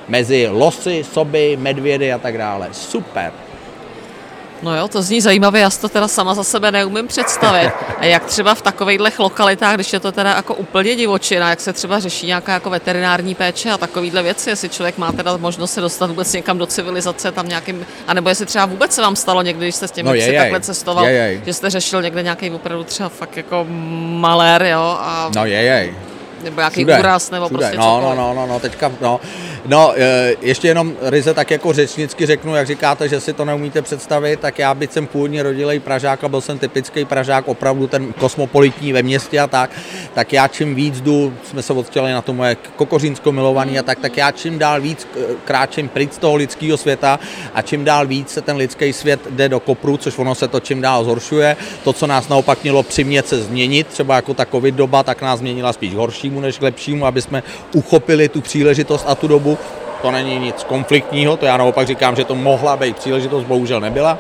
Mezi 0.08 0.48
losy, 0.48 1.04
soby, 1.04 1.56
medvědy 1.60 2.12
a 2.12 2.18
tak 2.18 2.38
dále. 2.38 2.68
Super. 2.72 3.47
No 4.62 4.76
jo, 4.76 4.88
to 4.88 5.02
zní 5.02 5.20
zajímavě, 5.20 5.60
já 5.60 5.70
si 5.70 5.80
to 5.80 5.88
teda 5.88 6.08
sama 6.08 6.34
za 6.34 6.44
sebe 6.44 6.72
neumím 6.72 7.06
představit. 7.06 7.72
A 7.98 8.04
jak 8.04 8.24
třeba 8.24 8.54
v 8.54 8.62
takových 8.62 9.18
lokalitách, 9.18 9.74
když 9.74 9.92
je 9.92 10.00
to 10.00 10.12
teda 10.12 10.30
jako 10.36 10.54
úplně 10.54 10.96
divočina, 10.96 11.50
jak 11.50 11.60
se 11.60 11.72
třeba 11.72 12.00
řeší 12.00 12.26
nějaká 12.26 12.52
jako 12.52 12.70
veterinární 12.70 13.34
péče 13.34 13.70
a 13.70 13.78
takovýhle 13.78 14.22
věci, 14.22 14.50
jestli 14.50 14.68
člověk 14.68 14.98
má 14.98 15.12
teda 15.12 15.36
možnost 15.36 15.72
se 15.72 15.80
dostat 15.80 16.06
vůbec 16.06 16.32
někam 16.32 16.58
do 16.58 16.66
civilizace, 16.66 17.32
tam 17.32 17.48
nějakým, 17.48 17.86
anebo 18.06 18.28
jestli 18.28 18.46
třeba 18.46 18.66
vůbec 18.66 18.94
se 18.94 19.02
vám 19.02 19.16
stalo 19.16 19.42
někdy, 19.42 19.66
když 19.66 19.74
jste 19.74 19.88
s 19.88 19.90
těmi 19.90 20.08
no, 20.08 20.14
je, 20.14 20.38
takhle 20.38 20.60
cestoval, 20.60 21.06
je, 21.06 21.12
je. 21.12 21.42
že 21.46 21.54
jste 21.54 21.70
řešil 21.70 22.02
někde 22.02 22.22
nějaký 22.22 22.50
opravdu 22.50 22.84
třeba 22.84 23.08
fakt 23.08 23.36
jako 23.36 23.66
malér, 23.68 24.62
jo? 24.62 24.96
A... 25.00 25.30
No 25.36 25.46
je, 25.46 25.62
je 25.62 25.94
nebo 26.44 26.60
nějaký 26.60 26.80
všude, 26.80 26.98
úraz, 26.98 27.30
nebo 27.30 27.46
všude. 27.46 27.58
prostě 27.58 27.78
no, 27.78 28.00
no, 28.00 28.14
no, 28.14 28.34
no, 28.34 28.46
no, 28.46 28.60
teďka, 28.60 28.92
no, 29.00 29.20
No, 29.68 29.92
eh, 29.96 30.34
ještě 30.42 30.68
jenom 30.68 30.92
ryze 31.02 31.34
tak 31.34 31.50
jako 31.50 31.72
řečnicky 31.72 32.26
řeknu, 32.26 32.54
jak 32.54 32.66
říkáte, 32.66 33.08
že 33.08 33.20
si 33.20 33.32
to 33.32 33.44
neumíte 33.44 33.82
představit, 33.82 34.40
tak 34.40 34.58
já 34.58 34.74
byť 34.74 34.92
jsem 34.92 35.06
původně 35.06 35.42
rodilej 35.42 35.80
Pražák 35.80 36.24
a 36.24 36.28
byl 36.28 36.40
jsem 36.40 36.58
typický 36.58 37.04
Pražák, 37.04 37.48
opravdu 37.48 37.86
ten 37.86 38.12
kosmopolitní 38.12 38.92
ve 38.92 39.02
městě 39.02 39.40
a 39.40 39.46
tak, 39.46 39.70
tak 40.14 40.32
já 40.32 40.48
čím 40.48 40.74
víc 40.74 41.00
jdu, 41.00 41.34
jsme 41.50 41.62
se 41.62 41.72
odchtěli 41.72 42.12
na 42.12 42.22
to 42.22 42.32
moje 42.32 42.56
kokořínsko 42.76 43.32
milovaný 43.32 43.78
a 43.78 43.82
tak, 43.82 43.98
tak 43.98 44.16
já 44.16 44.30
čím 44.30 44.58
dál 44.58 44.80
víc 44.80 45.08
eh, 45.16 45.20
kráčím 45.44 45.88
pryč 45.88 46.12
z 46.12 46.18
toho 46.18 46.34
lidského 46.34 46.76
světa 46.76 47.20
a 47.54 47.62
čím 47.62 47.84
dál 47.84 48.06
víc 48.06 48.30
se 48.30 48.40
ten 48.40 48.56
lidský 48.56 48.92
svět 48.92 49.20
jde 49.30 49.48
do 49.48 49.60
kopru, 49.60 49.96
což 49.96 50.18
ono 50.18 50.34
se 50.34 50.48
to 50.48 50.60
čím 50.60 50.80
dál 50.80 51.04
zhoršuje. 51.04 51.56
To, 51.84 51.92
co 51.92 52.06
nás 52.06 52.28
naopak 52.28 52.62
mělo 52.62 52.82
přimět 52.82 53.28
se 53.28 53.42
změnit, 53.42 53.86
třeba 53.86 54.16
jako 54.16 54.34
ta 54.34 54.44
covid 54.44 54.74
doba, 54.74 55.02
tak 55.02 55.22
nás 55.22 55.38
změnila 55.38 55.72
spíš 55.72 55.94
horšímu 55.94 56.40
než 56.40 56.58
k 56.58 56.62
lepšímu, 56.62 57.06
aby 57.06 57.22
jsme 57.22 57.42
uchopili 57.74 58.28
tu 58.28 58.40
příležitost 58.40 59.04
a 59.08 59.14
tu 59.14 59.28
dobu. 59.28 59.57
To 60.02 60.10
není 60.10 60.38
nic 60.38 60.64
konfliktního, 60.64 61.36
to 61.36 61.46
já 61.46 61.56
naopak 61.56 61.86
říkám, 61.86 62.16
že 62.16 62.24
to 62.24 62.34
mohla 62.34 62.76
být 62.76 62.96
příležitost, 62.96 63.44
bohužel 63.44 63.80
nebyla, 63.80 64.18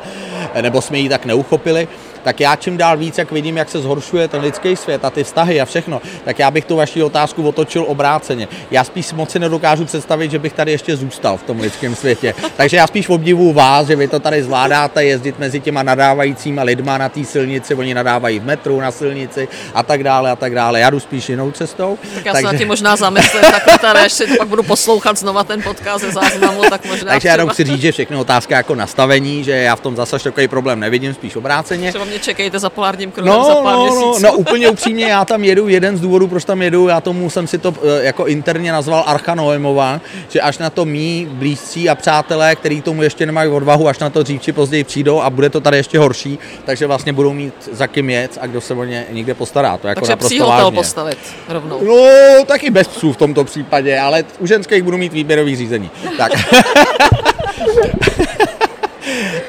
nebo 0.60 0.82
jsme 0.82 0.98
ji 0.98 1.08
tak 1.08 1.24
neuchopili 1.24 1.88
tak 2.28 2.40
já 2.40 2.56
čím 2.56 2.76
dál 2.76 2.96
víc, 2.96 3.18
jak 3.18 3.32
vidím, 3.32 3.56
jak 3.56 3.70
se 3.70 3.80
zhoršuje 3.80 4.28
ten 4.28 4.40
lidský 4.40 4.76
svět 4.76 5.04
a 5.04 5.10
ty 5.10 5.24
vztahy 5.24 5.60
a 5.60 5.64
všechno, 5.64 6.02
tak 6.24 6.38
já 6.38 6.50
bych 6.50 6.64
tu 6.64 6.76
vaši 6.76 7.02
otázku 7.02 7.48
otočil 7.48 7.84
obráceně. 7.88 8.48
Já 8.70 8.84
spíš 8.84 9.12
moc 9.12 9.30
si 9.30 9.38
nedokážu 9.38 9.84
představit, 9.84 10.30
že 10.30 10.38
bych 10.38 10.52
tady 10.52 10.72
ještě 10.72 10.96
zůstal 10.96 11.36
v 11.36 11.42
tom 11.42 11.60
lidském 11.60 11.94
světě. 11.94 12.34
Takže 12.56 12.76
já 12.76 12.86
spíš 12.86 13.08
obdivuju 13.08 13.52
vás, 13.52 13.86
že 13.86 13.96
vy 13.96 14.08
to 14.08 14.20
tady 14.20 14.42
zvládáte 14.42 15.04
jezdit 15.04 15.38
mezi 15.38 15.60
těma 15.60 15.82
nadávajícíma 15.82 16.62
lidma 16.62 16.98
na 16.98 17.08
té 17.08 17.24
silnici, 17.24 17.74
oni 17.74 17.94
nadávají 17.94 18.38
v 18.38 18.44
metru, 18.44 18.80
na 18.80 18.90
silnici 18.90 19.48
a 19.74 19.82
tak 19.82 20.04
dále 20.04 20.30
a 20.30 20.36
tak 20.36 20.54
dále. 20.54 20.80
Já 20.80 20.90
jdu 20.90 21.00
spíš 21.00 21.28
jinou 21.28 21.50
cestou. 21.50 21.98
Tak 22.14 22.26
já 22.26 22.32
takže... 22.32 22.48
se 22.48 22.52
na 22.52 22.58
tím 22.58 22.68
možná 22.68 22.96
zamyslím, 22.96 23.42
tak 23.42 23.80
tady 23.80 24.00
ještě 24.00 24.26
pak 24.38 24.48
budu 24.48 24.62
poslouchat 24.62 25.18
znova 25.18 25.44
ten 25.44 25.62
podcast 25.62 26.04
ze 26.04 26.10
záznamu, 26.10 26.62
tak 26.70 26.84
možná 26.84 27.08
Takže 27.08 27.18
třeba... 27.18 27.30
já 27.30 27.34
jenom 27.34 27.48
chci 27.48 27.64
říct, 27.64 27.80
že 27.80 27.92
všechno 27.92 28.20
otázka 28.20 28.56
jako 28.56 28.74
nastavení, 28.74 29.44
že 29.44 29.52
já 29.52 29.76
v 29.76 29.80
tom 29.80 29.96
zase 29.96 30.18
takový 30.18 30.48
problém 30.48 30.80
nevidím, 30.80 31.14
spíš 31.14 31.36
obráceně. 31.36 31.88
Třeba 31.88 32.04
mě 32.04 32.17
čekejte 32.18 32.58
za 32.58 32.70
polárním 32.70 33.10
kruhem 33.10 33.34
no, 33.34 33.44
za 33.44 33.54
pár 33.54 33.74
no, 33.74 33.82
měsíců. 33.82 34.22
No, 34.22 34.30
no, 34.30 34.32
úplně 34.32 34.68
upřímně, 34.74 35.04
já 35.04 35.24
tam 35.24 35.44
jedu, 35.44 35.68
jeden 35.68 35.96
z 35.96 36.00
důvodů, 36.00 36.28
proč 36.28 36.44
tam 36.44 36.62
jedu, 36.62 36.88
já 36.88 37.00
tomu 37.00 37.30
jsem 37.30 37.46
si 37.46 37.58
to 37.58 37.74
eh, 37.82 38.04
jako 38.04 38.26
interně 38.26 38.72
nazval 38.72 39.04
Archa 39.06 39.34
Noemova, 39.34 40.00
že 40.28 40.40
až 40.40 40.58
na 40.58 40.70
to 40.70 40.84
mý 40.84 41.28
blízcí 41.30 41.88
a 41.88 41.94
přátelé, 41.94 42.56
kteří 42.56 42.82
tomu 42.82 43.02
ještě 43.02 43.26
nemají 43.26 43.50
odvahu, 43.50 43.88
až 43.88 43.98
na 43.98 44.10
to 44.10 44.22
dřív 44.22 44.42
či 44.42 44.52
později 44.52 44.84
přijdou 44.84 45.20
a 45.20 45.30
bude 45.30 45.50
to 45.50 45.60
tady 45.60 45.76
ještě 45.76 45.98
horší, 45.98 46.38
takže 46.64 46.86
vlastně 46.86 47.12
budou 47.12 47.32
mít 47.32 47.54
za 47.72 47.86
kým 47.86 48.10
jet 48.10 48.38
a 48.40 48.46
kdo 48.46 48.60
se 48.60 48.74
o 48.74 48.84
ně 48.84 49.06
někde 49.10 49.34
postará. 49.34 49.76
To 49.76 49.88
jako 49.88 50.00
takže 50.00 50.10
naprosto 50.10 50.46
vážně. 50.46 50.76
postavit 50.76 51.18
rovnou. 51.48 51.80
No, 51.84 52.44
taky 52.46 52.70
bez 52.70 52.88
psů 52.88 53.12
v 53.12 53.16
tomto 53.16 53.44
případě, 53.44 53.98
ale 53.98 54.24
u 54.38 54.46
ženských 54.46 54.82
budu 54.82 54.98
mít 54.98 55.12
výběrový 55.12 55.56
řízení. 55.56 55.90
Tak. 56.16 56.32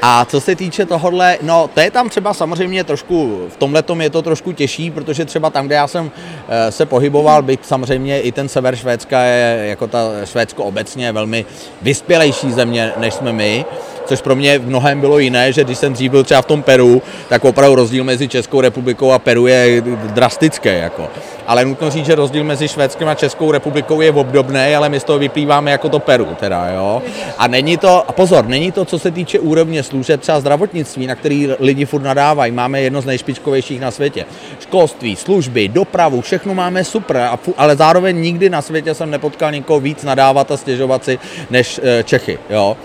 A 0.02 0.26
co 0.26 0.41
se 0.41 0.56
týče 0.56 0.86
tohohle, 0.86 1.38
no 1.41 1.70
to 1.74 1.80
je 1.80 1.91
tam 1.91 2.10
třeba 2.10 2.34
samozřejmě 2.34 2.84
trošku, 2.84 3.47
v 3.50 3.58
tomhle 3.58 3.84
je 4.00 4.10
to 4.10 4.22
trošku 4.22 4.52
těžší, 4.52 4.91
protože 4.91 5.26
třeba 5.26 5.50
tam, 5.50 5.66
kde 5.66 5.76
já 5.76 5.88
jsem 5.88 6.12
eh, 6.47 6.72
se 6.72 6.86
pohyboval, 6.86 7.41
byť 7.41 7.60
samozřejmě 7.66 8.22
i 8.22 8.32
ten 8.32 8.50
sever 8.50 8.76
Švédska 8.76 9.22
je, 9.22 9.68
jako 9.70 9.88
ta 9.88 10.00
Švédsko 10.26 10.64
obecně 10.64 11.12
velmi 11.12 11.45
vyspělejší 11.82 12.52
země, 12.52 12.91
než 12.97 13.14
jsme 13.14 13.34
my, 13.34 13.66
což 14.06 14.22
pro 14.22 14.36
mě 14.36 14.60
v 14.60 14.68
mnohem 14.68 15.02
bylo 15.02 15.20
jiné, 15.20 15.54
že 15.54 15.64
když 15.64 15.78
jsem 15.78 15.93
dřív 15.93 16.12
byl 16.12 16.24
třeba 16.24 16.41
v 16.41 16.45
tom 16.45 16.64
Peru, 16.64 17.02
tak 17.30 17.45
opravdu 17.45 17.76
rozdíl 17.76 18.04
mezi 18.04 18.28
Českou 18.28 18.62
republikou 18.62 19.12
a 19.12 19.20
Peru 19.20 19.47
je 19.47 19.82
drastický. 19.82 20.70
Jako. 20.70 21.08
Ale 21.47 21.66
nutno 21.66 21.89
říct, 21.89 22.06
že 22.06 22.16
rozdíl 22.16 22.43
mezi 22.43 22.68
Švédskem 22.68 23.08
a 23.08 23.16
Českou 23.16 23.52
republikou 23.52 24.02
je 24.02 24.12
obdobný, 24.12 24.76
ale 24.76 24.89
my 24.89 25.00
z 25.00 25.04
toho 25.04 25.20
vyplýváme 25.20 25.72
jako 25.72 25.89
to 25.89 26.00
Peru. 26.00 26.28
Teda, 26.39 26.68
jo. 26.68 27.02
A 27.38 27.47
není 27.47 27.78
to, 27.78 28.10
a 28.10 28.12
pozor, 28.12 28.45
není 28.45 28.72
to, 28.72 28.86
co 28.86 29.00
se 29.00 29.12
týče 29.12 29.39
úrovně 29.39 29.84
služeb 29.84 30.22
třeba 30.22 30.39
zdravotnictví, 30.39 31.08
na 31.08 31.16
který 31.16 31.50
lidi 31.60 31.86
furt 31.86 32.02
nadávají. 32.02 32.52
Máme 32.52 32.82
jedno 32.82 33.02
z 33.02 33.06
nejšpičkovějších 33.06 33.82
na 33.82 33.91
světě. 33.91 34.26
Školství, 34.60 35.16
služby, 35.16 35.68
dopravu, 35.68 36.22
všechno 36.22 36.56
máme 36.56 36.84
super, 36.84 37.30
ale 37.58 37.76
zároveň 37.76 38.22
nikdy 38.22 38.50
na 38.50 38.62
světě 38.62 38.93
jsem 38.93 39.12
nepotkal 39.12 39.52
někoho 39.52 39.80
víc 39.80 40.04
nadávat 40.04 40.52
a 40.52 40.58
stěžovat 40.58 41.04
si 41.04 41.20
než 41.50 41.80
eh, 41.84 42.04
Čechy. 42.04 42.39
Jo. 42.50 42.78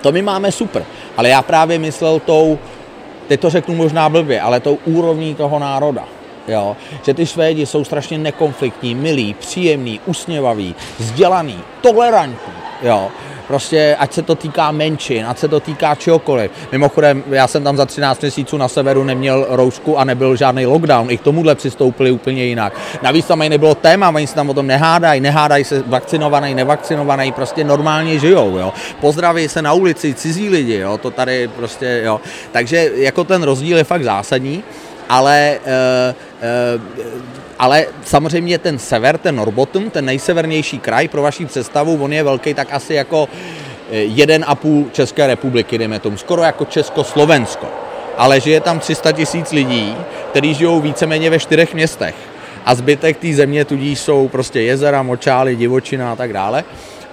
To 0.00 0.12
my 0.12 0.22
máme 0.22 0.52
super, 0.52 0.84
ale 1.16 1.28
já 1.28 1.42
právě 1.42 1.78
myslel 1.78 2.20
tou, 2.20 2.58
teď 3.28 3.40
to 3.40 3.50
řeknu 3.50 3.74
možná 3.74 4.08
blbě, 4.08 4.40
ale 4.40 4.60
tou 4.60 4.78
úrovní 4.84 5.34
toho 5.34 5.58
národa. 5.58 6.04
Jo? 6.48 6.76
Že 7.04 7.14
ty 7.14 7.26
Švédi 7.26 7.66
jsou 7.66 7.84
strašně 7.84 8.18
nekonfliktní, 8.18 8.94
milí, 8.94 9.34
příjemní, 9.34 10.00
usměvaví, 10.06 10.74
vzdělaný, 10.98 11.58
tolerantní. 11.80 12.67
Jo? 12.82 13.08
Prostě 13.46 13.96
ať 13.98 14.12
se 14.12 14.22
to 14.22 14.34
týká 14.34 14.70
menšin, 14.70 15.26
ať 15.26 15.38
se 15.38 15.48
to 15.48 15.60
týká 15.60 15.94
čehokoliv. 15.94 16.50
Mimochodem, 16.72 17.24
já 17.30 17.46
jsem 17.46 17.64
tam 17.64 17.76
za 17.76 17.86
13 17.86 18.20
měsíců 18.20 18.56
na 18.56 18.68
severu 18.68 19.04
neměl 19.04 19.46
roušku 19.48 19.98
a 19.98 20.04
nebyl 20.04 20.36
žádný 20.36 20.66
lockdown. 20.66 21.10
I 21.10 21.18
k 21.18 21.20
tomuhle 21.22 21.54
přistoupili 21.54 22.10
úplně 22.10 22.44
jinak. 22.44 22.72
Navíc 23.02 23.26
tam 23.26 23.40
ani 23.40 23.50
nebylo 23.50 23.74
téma, 23.74 24.08
oni 24.08 24.26
se 24.26 24.34
tam 24.34 24.50
o 24.50 24.54
tom 24.54 24.66
nehádají, 24.66 25.20
nehádají 25.20 25.64
se 25.64 25.82
vakcinovaný, 25.86 26.54
nevakcinovaný, 26.54 27.32
prostě 27.32 27.64
normálně 27.64 28.18
žijou. 28.18 28.58
Jo. 28.58 28.72
Pozdraví 29.00 29.48
se 29.48 29.62
na 29.62 29.72
ulici 29.72 30.14
cizí 30.14 30.48
lidi, 30.48 30.74
jo. 30.74 30.98
to 30.98 31.10
tady 31.10 31.48
prostě, 31.48 32.02
jo. 32.04 32.20
Takže 32.52 32.90
jako 32.94 33.24
ten 33.24 33.42
rozdíl 33.42 33.76
je 33.76 33.84
fakt 33.84 34.04
zásadní 34.04 34.62
ale, 35.08 35.58
uh, 35.64 36.14
uh, 36.76 36.82
ale 37.58 37.86
samozřejmě 38.04 38.58
ten 38.58 38.78
sever, 38.78 39.18
ten 39.18 39.36
Norbotten, 39.36 39.90
ten 39.90 40.04
nejsevernější 40.04 40.78
kraj, 40.78 41.08
pro 41.08 41.22
vaši 41.22 41.46
představu, 41.46 41.98
on 42.00 42.12
je 42.12 42.22
velký 42.22 42.54
tak 42.54 42.68
asi 42.72 42.94
jako 42.94 43.28
eh, 43.90 43.96
jeden 43.96 44.44
a 44.48 44.54
půl 44.54 44.86
České 44.92 45.26
republiky, 45.26 45.78
dejme 45.78 45.98
tomu, 45.98 46.16
skoro 46.16 46.42
jako 46.42 46.64
Československo. 46.64 47.66
Ale 48.16 48.40
žije 48.40 48.60
tam 48.60 48.80
300 48.80 49.12
tisíc 49.12 49.52
lidí, 49.52 49.96
kteří 50.30 50.54
žijou 50.54 50.80
víceméně 50.80 51.30
ve 51.30 51.38
čtyřech 51.38 51.74
městech. 51.74 52.14
A 52.64 52.74
zbytek 52.74 53.16
té 53.16 53.32
země 53.32 53.64
tudíž 53.64 53.98
jsou 53.98 54.28
prostě 54.28 54.60
jezera, 54.60 55.02
močály, 55.02 55.56
divočina 55.56 56.12
a 56.12 56.16
tak 56.16 56.32
dále 56.32 56.64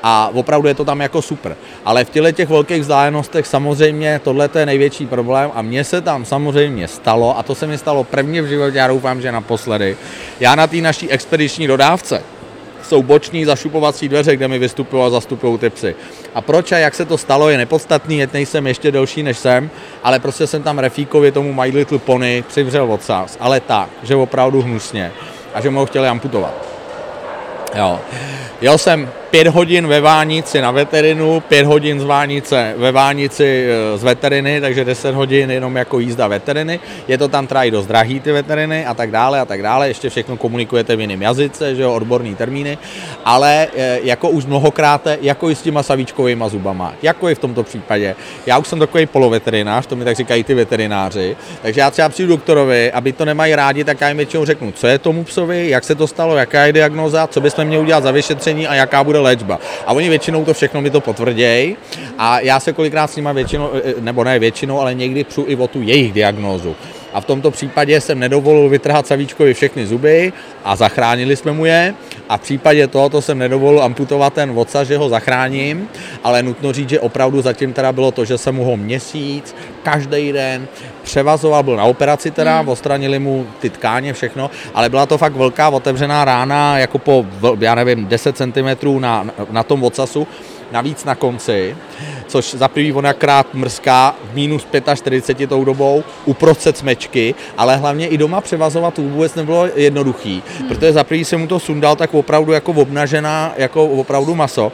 a 0.07 0.29
opravdu 0.33 0.67
je 0.67 0.73
to 0.73 0.85
tam 0.85 1.01
jako 1.01 1.21
super. 1.21 1.55
Ale 1.85 2.05
v 2.05 2.09
těle 2.09 2.33
těch 2.33 2.49
velkých 2.49 2.81
vzdálenostech 2.81 3.47
samozřejmě 3.47 4.21
tohle 4.23 4.49
je 4.59 4.65
největší 4.65 5.05
problém 5.05 5.51
a 5.53 5.61
mně 5.61 5.83
se 5.83 6.01
tam 6.01 6.25
samozřejmě 6.25 6.87
stalo, 6.87 7.37
a 7.37 7.43
to 7.43 7.55
se 7.55 7.67
mi 7.67 7.77
stalo 7.77 8.03
prvně 8.03 8.41
v 8.41 8.47
životě, 8.47 8.77
já 8.77 8.87
doufám, 8.87 9.21
že 9.21 9.31
naposledy, 9.31 9.97
já 10.39 10.55
na 10.55 10.67
té 10.67 10.77
naší 10.77 11.09
expediční 11.09 11.67
dodávce, 11.67 12.23
jsou 12.83 13.03
boční 13.03 13.45
zašupovací 13.45 14.09
dveře, 14.09 14.35
kde 14.35 14.47
mi 14.47 14.59
vystupují 14.59 15.03
a 15.03 15.09
zastupují 15.09 15.57
ty 15.57 15.69
psy. 15.69 15.95
A 16.35 16.41
proč 16.41 16.71
a 16.71 16.77
jak 16.77 16.95
se 16.95 17.05
to 17.05 17.17
stalo, 17.17 17.49
je 17.49 17.57
nepodstatný, 17.57 18.17
jet 18.17 18.33
nejsem 18.33 18.67
ještě 18.67 18.91
delší 18.91 19.23
než 19.23 19.37
jsem, 19.37 19.69
ale 20.03 20.19
prostě 20.19 20.47
jsem 20.47 20.63
tam 20.63 20.79
Refíkovi, 20.79 21.31
tomu 21.31 21.53
My 21.53 21.69
Little 21.69 21.99
Pony, 21.99 22.43
přivřel 22.47 22.91
odsaz, 22.91 23.37
ale 23.39 23.59
tak, 23.59 23.89
že 24.03 24.15
opravdu 24.15 24.61
hnusně 24.61 25.11
a 25.53 25.61
že 25.61 25.69
mu 25.69 25.79
ho 25.79 25.85
chtěli 25.85 26.07
amputovat. 26.07 26.53
Jo. 27.75 27.99
Jel 28.61 28.77
jsem 28.77 29.09
pět 29.35 29.47
hodin 29.47 29.87
ve 29.87 30.01
Vánici 30.01 30.61
na 30.61 30.71
veterinu, 30.71 31.39
pět 31.39 31.65
hodin 31.65 31.99
z 31.99 32.03
Vánice 32.03 32.73
ve 32.77 32.91
Vánici 32.91 33.67
e, 33.67 33.97
z 33.97 34.03
veteriny, 34.03 34.61
takže 34.61 34.85
10 34.85 35.15
hodin 35.15 35.51
jenom 35.51 35.75
jako 35.75 35.99
jízda 35.99 36.27
veteriny. 36.27 36.79
Je 37.07 37.17
to 37.17 37.27
tam 37.27 37.47
trají 37.47 37.71
dost 37.71 37.87
drahý 37.87 38.19
ty 38.19 38.31
veteriny 38.31 38.85
a 38.85 38.93
tak 38.93 39.11
dále 39.11 39.39
a 39.39 39.45
tak 39.45 39.61
dále. 39.61 39.87
Ještě 39.87 40.09
všechno 40.09 40.37
komunikujete 40.37 40.95
v 40.95 40.99
jiném 40.99 41.21
jazyce, 41.21 41.75
že 41.75 41.81
jo, 41.81 41.93
odborný 41.93 42.35
termíny, 42.35 42.77
ale 43.25 43.67
e, 43.75 43.99
jako 44.03 44.29
už 44.29 44.45
mnohokrát, 44.45 45.07
jako 45.21 45.49
i 45.49 45.55
s 45.55 45.61
těma 45.61 45.83
savíčkovými 45.83 46.45
zubama, 46.47 46.93
jako 47.01 47.29
i 47.29 47.35
v 47.35 47.39
tomto 47.39 47.63
případě. 47.63 48.15
Já 48.45 48.57
už 48.57 48.67
jsem 48.67 48.79
takový 48.79 49.05
poloveterinář, 49.05 49.85
to 49.85 49.95
mi 49.95 50.05
tak 50.05 50.15
říkají 50.15 50.43
ty 50.43 50.53
veterináři, 50.53 51.35
takže 51.61 51.81
já 51.81 51.91
třeba 51.91 52.09
přijdu 52.09 52.29
doktorovi, 52.29 52.91
aby 52.91 53.11
to 53.11 53.25
nemají 53.25 53.55
rádi, 53.55 53.83
tak 53.83 54.01
já 54.01 54.07
jim 54.07 54.17
většinou 54.17 54.45
řeknu, 54.45 54.71
co 54.71 54.87
je 54.87 54.99
tomu 54.99 55.23
psovi, 55.23 55.69
jak 55.69 55.83
se 55.83 55.95
to 55.95 56.07
stalo, 56.07 56.35
jaká 56.35 56.65
je 56.65 56.73
diagnoza, 56.73 57.27
co 57.27 57.41
bychom 57.41 57.65
měli 57.65 57.83
udělat 57.83 58.03
za 58.03 58.11
vyšetření 58.11 58.67
a 58.67 58.75
jaká 58.75 59.03
bude 59.03 59.24
léčba. 59.25 59.59
A 59.85 59.93
oni 59.93 60.09
většinou 60.09 60.45
to 60.45 60.53
všechno 60.53 60.81
mi 60.81 60.89
to 60.89 61.01
potvrdějí 61.01 61.77
a 62.17 62.39
já 62.39 62.59
se 62.59 62.73
kolikrát 62.73 63.07
s 63.07 63.15
nimi 63.15 63.29
většinou, 63.33 63.69
e, 63.73 63.93
nebo 63.99 64.23
ne 64.23 64.39
většinou, 64.39 64.79
ale 64.79 64.93
někdy 64.93 65.23
přu 65.23 65.45
i 65.47 65.55
o 65.55 65.67
tu 65.67 65.81
jejich 65.81 66.13
diagnózu. 66.13 66.75
A 67.15 67.21
v 67.21 67.25
tomto 67.25 67.51
případě 67.51 68.01
jsem 68.01 68.19
nedovolil 68.19 68.69
vytrhat 68.69 69.07
Savíčkovi 69.07 69.53
všechny 69.53 69.87
zuby 69.87 70.33
a 70.63 70.75
zachránili 70.75 71.35
jsme 71.35 71.51
mu 71.51 71.65
je. 71.65 71.93
A 72.29 72.37
v 72.37 72.41
případě 72.41 72.87
tohoto 72.87 73.21
jsem 73.21 73.37
nedovolil 73.37 73.83
amputovat 73.83 74.33
ten 74.33 74.51
voca, 74.53 74.83
že 74.83 74.97
ho 74.97 75.09
zachráním, 75.09 75.87
ale 76.23 76.43
nutno 76.43 76.73
říct, 76.73 76.89
že 76.89 76.99
opravdu 76.99 77.41
zatím 77.41 77.73
teda 77.73 77.91
bylo 77.91 78.11
to, 78.11 78.25
že 78.25 78.37
jsem 78.37 78.55
mu 78.55 78.63
ho 78.63 78.77
měsíc, 78.77 79.55
každý 79.83 80.31
den 80.31 80.67
převazoval, 81.03 81.63
byl 81.63 81.75
na 81.75 81.83
operaci 81.83 82.31
teda, 82.31 82.59
hmm. 82.59 82.69
odstranili 82.69 83.19
mu 83.19 83.47
ty 83.59 83.69
tkáně, 83.69 84.13
všechno, 84.13 84.51
ale 84.73 84.89
byla 84.89 85.05
to 85.05 85.17
fakt 85.17 85.35
velká 85.35 85.69
otevřená 85.69 86.25
rána, 86.25 86.77
jako 86.77 86.97
po, 86.97 87.25
já 87.59 87.75
nevím, 87.75 88.07
10 88.07 88.37
cm 88.37 88.99
na, 88.99 89.27
na 89.51 89.63
tom 89.63 89.83
ocasu, 89.83 90.27
navíc 90.71 91.05
na 91.05 91.15
konci, 91.15 91.77
což 92.27 92.53
za 92.53 92.67
prvý 92.67 92.93
on 92.93 93.07
krát 93.17 93.53
mrzká 93.53 94.15
v 94.31 94.35
minus 94.35 94.67
45 94.95 95.47
tou 95.47 95.65
dobou, 95.65 96.03
uprostřed 96.25 96.77
smečky, 96.77 97.35
ale 97.57 97.77
hlavně 97.77 98.07
i 98.07 98.17
doma 98.17 98.41
převazovat 98.41 98.97
vůbec 98.97 99.35
nebylo 99.35 99.67
jednoduchý, 99.75 100.43
hmm. 100.59 100.67
protože 100.67 100.93
za 100.93 101.03
prvý 101.03 101.25
se 101.25 101.37
mu 101.37 101.47
to 101.47 101.59
sundal 101.59 101.95
tak 101.95 102.13
opravdu 102.13 102.51
jako 102.51 102.71
obnažená, 102.71 103.53
jako 103.57 103.85
opravdu 103.85 104.35
maso, 104.35 104.71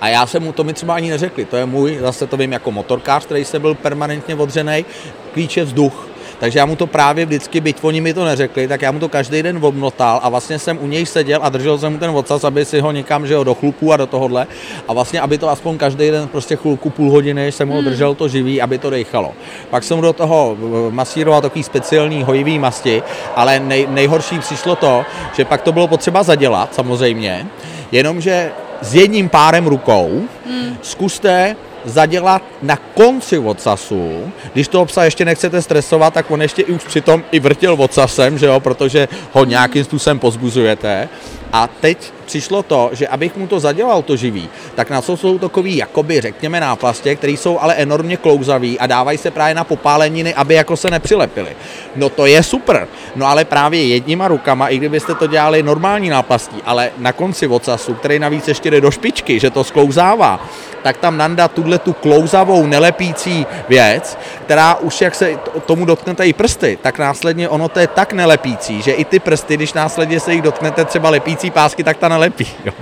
A 0.00 0.08
já 0.08 0.26
jsem 0.26 0.42
mu 0.42 0.52
to 0.52 0.64
mi 0.64 0.72
třeba 0.72 0.94
ani 0.94 1.10
neřekli, 1.10 1.44
to 1.44 1.56
je 1.56 1.66
můj, 1.66 1.98
zase 2.00 2.26
to 2.26 2.36
vím 2.36 2.52
jako 2.52 2.70
motorkář, 2.72 3.24
který 3.24 3.44
se 3.44 3.58
byl 3.58 3.74
permanentně 3.74 4.34
odřený, 4.34 4.84
klíč 5.32 5.56
je 5.56 5.64
vzduch. 5.64 6.09
Takže 6.40 6.58
já 6.58 6.66
mu 6.66 6.76
to 6.76 6.86
právě 6.86 7.26
vždycky, 7.26 7.60
byť 7.60 7.76
oni 7.82 8.00
mi 8.00 8.14
to 8.14 8.24
neřekli, 8.24 8.68
tak 8.68 8.82
já 8.82 8.92
mu 8.92 8.98
to 8.98 9.08
každý 9.08 9.42
den 9.42 9.58
obnotal 9.60 10.20
a 10.22 10.28
vlastně 10.28 10.58
jsem 10.58 10.78
u 10.80 10.86
něj 10.86 11.06
seděl 11.06 11.40
a 11.42 11.48
držel 11.48 11.78
jsem 11.78 11.92
mu 11.92 11.98
ten 11.98 12.10
ocas, 12.10 12.44
aby 12.44 12.64
si 12.64 12.80
ho 12.80 12.92
někam, 12.92 13.26
že 13.26 13.34
jo, 13.34 13.44
do 13.44 13.54
chlupu 13.54 13.92
a 13.92 13.96
do 13.96 14.06
tohohle. 14.06 14.46
A 14.88 14.92
vlastně, 14.92 15.20
aby 15.20 15.38
to 15.38 15.48
aspoň 15.48 15.78
každý 15.78 16.10
den 16.10 16.28
prostě 16.28 16.56
chvilku, 16.56 16.90
půl 16.90 17.10
hodiny 17.10 17.52
jsem 17.52 17.68
ho 17.68 17.74
hmm. 17.74 17.84
držel 17.84 18.14
to 18.14 18.28
živý, 18.28 18.62
aby 18.62 18.78
to 18.78 18.90
dechalo. 18.90 19.32
Pak 19.70 19.84
jsem 19.84 19.96
mu 19.96 20.02
do 20.02 20.12
toho 20.12 20.56
eh, 20.56 20.92
masíroval 20.92 21.40
takový 21.40 21.62
speciální 21.62 22.22
hojivý 22.22 22.58
masti, 22.58 23.02
ale 23.36 23.60
nej, 23.60 23.86
nejhorší 23.90 24.38
přišlo 24.38 24.76
to, 24.76 25.04
že 25.36 25.44
pak 25.44 25.62
to 25.62 25.72
bylo 25.72 25.88
potřeba 25.88 26.22
zadělat, 26.22 26.74
samozřejmě, 26.74 27.46
jenomže 27.92 28.52
s 28.80 28.94
jedním 28.94 29.28
párem 29.28 29.66
rukou 29.66 30.22
hmm. 30.46 30.76
zkuste 30.82 31.56
zadělat 31.84 32.42
na 32.62 32.76
konci 32.76 33.38
ocasu. 33.38 34.32
Když 34.52 34.68
toho 34.68 34.86
psa 34.86 35.04
ještě 35.04 35.24
nechcete 35.24 35.62
stresovat, 35.62 36.14
tak 36.14 36.30
on 36.30 36.42
ještě 36.42 36.62
i 36.62 36.72
už 36.72 36.84
přitom 36.84 37.24
i 37.30 37.40
vrtěl 37.40 37.76
ocasem, 37.78 38.38
že 38.38 38.46
jo, 38.46 38.60
protože 38.60 39.08
ho 39.32 39.44
nějakým 39.44 39.84
způsobem 39.84 40.18
pozbuzujete. 40.18 41.08
A 41.52 41.66
teď 41.80 42.12
přišlo 42.26 42.62
to, 42.62 42.90
že 42.92 43.08
abych 43.08 43.36
mu 43.36 43.46
to 43.46 43.60
zadělal 43.60 44.02
to 44.02 44.16
živý, 44.16 44.48
tak 44.74 44.90
na 44.90 45.02
co 45.02 45.16
jsou 45.16 45.38
takový, 45.38 45.76
jakoby 45.76 46.20
řekněme 46.20 46.60
náplastě, 46.60 47.14
které 47.14 47.32
jsou 47.32 47.58
ale 47.58 47.74
enormně 47.74 48.16
klouzavý 48.16 48.78
a 48.78 48.86
dávají 48.86 49.18
se 49.18 49.30
právě 49.30 49.54
na 49.54 49.64
popáleniny, 49.64 50.34
aby 50.34 50.54
jako 50.54 50.76
se 50.76 50.90
nepřilepily. 50.90 51.56
No 51.96 52.08
to 52.08 52.26
je 52.26 52.42
super, 52.42 52.88
no 53.16 53.26
ale 53.26 53.44
právě 53.44 53.86
jedníma 53.86 54.28
rukama, 54.28 54.68
i 54.68 54.78
kdybyste 54.78 55.14
to 55.14 55.26
dělali 55.26 55.62
normální 55.62 56.10
náplastí, 56.10 56.56
ale 56.64 56.90
na 56.98 57.12
konci 57.12 57.46
ocasu, 57.46 57.94
který 57.94 58.18
navíc 58.18 58.48
ještě 58.48 58.70
jde 58.70 58.80
do 58.80 58.90
špičky, 58.90 59.40
že 59.40 59.50
to 59.50 59.64
sklouzává, 59.64 60.46
tak 60.82 60.96
tam 60.96 61.16
nanda 61.16 61.48
tuhle 61.48 61.78
tu 61.78 61.92
klouzavou, 61.92 62.66
nelepící 62.66 63.46
věc, 63.68 64.18
která 64.44 64.74
už 64.74 65.00
jak 65.00 65.14
se 65.14 65.38
tomu 65.66 65.84
dotknete 65.84 66.26
i 66.26 66.32
prsty, 66.32 66.78
tak 66.82 66.98
následně 66.98 67.48
ono 67.48 67.68
to 67.68 67.80
je 67.80 67.86
tak 67.86 68.12
nelepící, 68.12 68.82
že 68.82 68.92
i 68.92 69.04
ty 69.04 69.18
prsty, 69.18 69.56
když 69.56 69.72
následně 69.72 70.20
se 70.20 70.32
jich 70.32 70.42
dotknete 70.42 70.84
třeba 70.84 71.10
lepící 71.10 71.39
pásky, 71.48 71.84
tak 71.84 71.96
ta 71.96 72.08
nelepí. 72.08 72.46
Jo. 72.64 72.72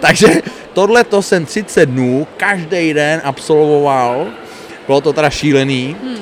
Takže 0.00 0.26
tohle 0.72 1.04
to 1.04 1.22
jsem 1.22 1.46
30 1.46 1.86
dnů 1.86 2.26
každý 2.36 2.94
den 2.94 3.20
absolvoval, 3.24 4.26
bylo 4.86 5.00
to 5.00 5.12
teda 5.12 5.30
šílený, 5.30 5.96
hmm. 6.02 6.18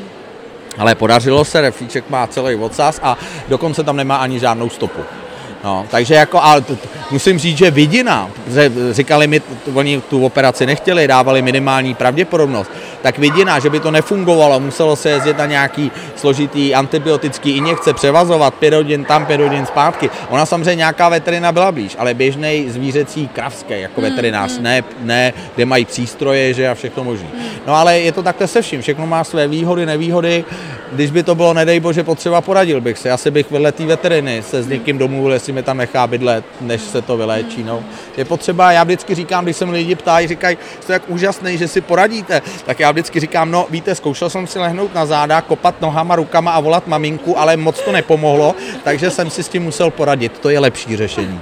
ale 0.79 0.95
podařilo 0.95 1.45
se, 1.45 1.61
reflíček 1.61 2.11
má 2.11 2.27
celý 2.27 2.55
ocas 2.57 3.01
a 3.03 3.19
dokonce 3.49 3.85
tam 3.85 3.97
nemá 3.97 4.17
ani 4.17 4.41
žádnou 4.41 4.69
stopu. 4.71 5.01
No, 5.65 5.87
takže 5.91 6.15
jako, 6.15 6.43
ale 6.43 6.61
t- 6.61 6.77
t- 6.77 6.89
musím 7.11 7.39
říct, 7.39 7.59
že 7.59 7.71
vidina, 7.71 8.31
říkali 8.91 9.27
mi, 9.27 9.43
oni 9.75 10.01
tu 10.01 10.25
operaci 10.25 10.67
nechtěli, 10.67 11.09
dávali 11.09 11.43
minimální 11.43 11.95
pravděpodobnost, 11.95 12.71
tak 13.03 13.19
vidina, 13.19 13.59
že 13.59 13.71
by 13.71 13.81
to 13.81 13.91
nefungovalo, 13.91 14.61
muselo 14.61 14.97
se 14.97 15.11
jezdit 15.11 15.39
na 15.39 15.47
nějaký 15.47 15.93
složitý 16.17 16.75
antibiotický 16.75 17.51
injekce, 17.51 17.95
převazovat 17.95 18.55
pět 18.55 18.75
hodin 18.75 19.05
tam, 19.05 19.27
pět 19.27 19.41
hodin 19.41 19.67
zpátky. 19.67 20.11
Ona 20.29 20.47
samozřejmě 20.47 20.75
nějaká 20.75 21.09
veterina 21.09 21.53
byla 21.53 21.73
blíž, 21.73 21.97
ale 21.99 22.15
běžný 22.15 22.65
zvířecí 22.69 23.29
kravský 23.29 23.81
jako 23.81 24.01
hmm, 24.01 24.11
veterinář, 24.11 24.59
mm, 24.59 24.63
ne, 24.63 24.85
ne, 25.03 25.33
kde 25.55 25.65
mají 25.65 25.85
přístroje, 25.85 26.55
že 26.55 26.69
a 26.69 26.75
všechno 26.75 27.05
možné. 27.05 27.29
No 27.67 27.75
ale 27.75 28.01
je 28.01 28.13
to 28.13 28.23
takhle 28.23 28.47
se 28.47 28.63
vším, 28.63 28.83
všechno 28.83 29.07
má 29.07 29.25
své 29.25 29.49
výhody, 29.49 29.87
nevýhody. 29.87 30.45
Když 30.93 31.11
by 31.11 31.23
to 31.23 31.35
bylo, 31.35 31.55
nedej 31.55 31.81
bože, 31.81 32.05
potřeba, 32.05 32.41
poradil 32.41 32.81
bych 32.81 32.99
se. 32.99 33.11
Asi 33.11 33.31
bych 33.31 33.51
vedle 33.51 33.73
té 33.73 33.87
veteriny 33.87 34.43
se 34.43 34.63
s 34.63 34.69
někým 34.69 34.99
domluvil, 34.99 35.33
jestli 35.33 35.53
mi 35.53 35.63
tam 35.63 35.77
nechá 35.77 36.07
bydlet, 36.07 36.45
než 36.61 36.81
se 36.81 36.98
to 37.03 37.17
vyléčí. 37.17 37.63
No. 37.63 37.85
Je 38.17 38.25
potřeba, 38.25 38.73
já 38.73 38.85
vždycky 38.85 39.15
říkám, 39.15 39.45
když 39.45 39.57
se 39.57 39.67
mi 39.67 39.73
lidi 39.73 39.95
ptají, 39.95 40.29
říkají, 40.29 40.59
jste 40.81 40.93
jak 40.93 41.03
úžasný, 41.11 41.59
že 41.59 41.69
si 41.69 41.81
poradíte, 41.81 42.43
tak 42.67 42.81
já 42.81 42.91
vždycky 42.91 43.21
říkám, 43.21 43.51
no 43.51 43.67
víte, 43.71 43.95
zkoušel 43.95 44.31
jsem 44.31 44.47
si 44.47 44.59
lehnout 44.59 44.95
na 44.95 45.07
záda, 45.07 45.41
kopat 45.41 45.81
nohama, 45.81 46.17
rukama 46.17 46.53
a 46.53 46.61
volat 46.61 46.87
maminku, 46.87 47.39
ale 47.39 47.57
moc 47.57 47.81
to 47.81 47.93
nepomohlo, 47.93 48.55
takže 48.85 49.11
jsem 49.11 49.31
si 49.31 49.43
s 49.43 49.49
tím 49.49 49.63
musel 49.63 49.91
poradit. 49.91 50.39
To 50.39 50.51
je 50.51 50.59
lepší 50.59 50.97
řešení. 50.97 51.41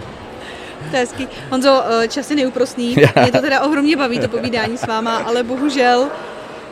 To 0.91 0.97
je 0.97 1.01
hezký. 1.01 1.29
Honzo, 1.51 1.83
eh, 2.03 2.09
čas 2.09 2.31
je 2.31 2.37
neúprostný. 2.37 2.97
Mě 3.23 3.33
to 3.33 3.41
teda 3.41 3.61
ohromně 3.61 3.97
baví, 3.97 4.19
to 4.19 4.29
povídání 4.29 4.79
s 4.79 4.87
váma, 4.87 5.17
ale 5.17 5.43
bohužel 5.43 6.09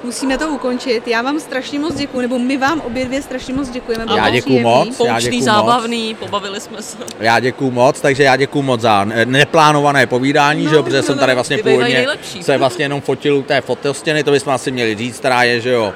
musíme 0.04 0.38
to 0.38 0.48
ukončit. 0.48 1.08
Já 1.08 1.22
vám 1.22 1.40
strašně 1.40 1.78
moc 1.78 1.94
děkuji, 1.94 2.20
nebo 2.20 2.38
my 2.38 2.56
vám 2.56 2.80
obě 2.80 3.04
dvě 3.04 3.22
strašně 3.22 3.54
moc 3.54 3.68
děkujeme. 3.68 4.04
Já 4.16 4.30
děkuji 4.30 4.60
moc. 4.60 5.00
Já 5.06 5.20
děkuji 5.20 5.42
zábavný, 5.42 6.08
moc. 6.08 6.18
pobavili 6.18 6.60
jsme 6.60 6.82
se. 6.82 6.96
Já 7.20 7.40
děkuji 7.40 7.70
moc, 7.70 8.00
takže 8.00 8.22
já 8.22 8.36
děkuji 8.36 8.62
moc 8.62 8.80
za 8.80 9.06
neplánované 9.24 10.06
povídání, 10.06 10.64
no, 10.64 10.70
že 10.70 10.76
jo, 10.76 10.82
protože 10.82 10.96
no, 10.96 11.02
jsem 11.02 11.18
tady 11.18 11.32
no, 11.32 11.36
vlastně 11.36 11.58
původně 11.58 12.06
se 12.40 12.58
vlastně 12.58 12.84
jenom 12.84 13.00
fotil 13.00 13.36
u 13.36 13.42
té 13.42 13.60
fotostěny, 13.60 14.24
to 14.24 14.30
bychom 14.30 14.52
asi 14.52 14.70
měli 14.70 14.94
říct, 14.94 15.18
která 15.18 15.42
je, 15.42 15.60
že 15.60 15.70
jo, 15.70 15.92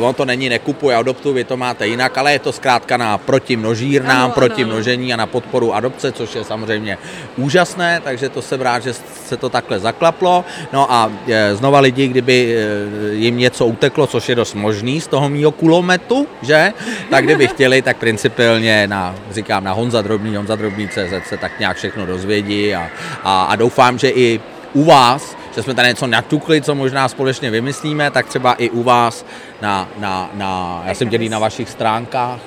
on 0.00 0.14
to 0.14 0.24
není 0.24 0.48
nekupuj 0.48 0.94
adoptu, 0.94 1.32
vy 1.32 1.44
to 1.44 1.56
máte 1.56 1.86
jinak, 1.86 2.18
ale 2.18 2.32
je 2.32 2.38
to 2.38 2.52
zkrátka 2.52 2.96
na 2.96 3.18
proti 3.18 3.56
množírnám, 3.56 4.24
ano, 4.24 4.32
proti 4.34 4.62
ano, 4.62 4.72
množení 4.72 5.12
a 5.12 5.16
na 5.16 5.26
podporu 5.26 5.74
adopce, 5.74 6.12
což 6.12 6.34
je 6.34 6.44
samozřejmě 6.44 6.98
úžasné, 7.36 8.00
takže 8.04 8.28
to 8.28 8.42
jsem 8.42 8.60
rád, 8.60 8.82
že 8.82 8.94
se 9.26 9.36
to 9.36 9.48
takhle 9.48 9.78
zaklaplo. 9.78 10.44
No 10.72 10.92
a 10.92 11.12
e, 11.28 11.54
znova 11.54 11.80
lidi, 11.80 12.08
kdyby 12.08 12.56
e, 12.56 13.14
jim 13.14 13.38
něco 13.38 13.51
něco 13.52 13.66
uteklo, 13.66 14.06
což 14.06 14.28
je 14.28 14.34
dost 14.34 14.54
možný 14.54 15.00
z 15.00 15.06
toho 15.06 15.28
mýho 15.28 15.52
kulometu, 15.52 16.26
že? 16.42 16.72
Tak 17.10 17.24
kdyby 17.24 17.46
chtěli, 17.52 17.82
tak 17.82 17.96
principiálně 17.96 18.86
na, 18.86 19.14
říkám, 19.30 19.64
na 19.64 19.72
Honza 19.72 20.02
Drobný, 20.02 20.36
Honza 20.36 20.56
Drobný 20.56 20.88
CZ 20.88 21.28
se 21.28 21.36
tak 21.36 21.58
nějak 21.58 21.76
všechno 21.76 22.06
dozvědí 22.06 22.74
a, 22.74 22.90
a, 23.24 23.44
a 23.44 23.56
doufám, 23.56 23.98
že 23.98 24.08
i 24.08 24.40
u 24.72 24.84
vás, 24.84 25.36
že 25.54 25.62
jsme 25.62 25.74
tady 25.74 25.88
něco 25.88 26.06
natukli, 26.06 26.62
co 26.62 26.74
možná 26.74 27.08
společně 27.08 27.50
vymyslíme, 27.50 28.10
tak 28.10 28.26
třeba 28.26 28.52
i 28.52 28.70
u 28.70 28.82
vás 28.82 29.24
na, 29.62 29.88
na, 29.98 30.30
na 30.34 30.82
já 30.86 30.94
jsem 30.94 31.08
dělý 31.08 31.28
na 31.28 31.38
vašich 31.38 31.70
stránkách. 31.70 32.40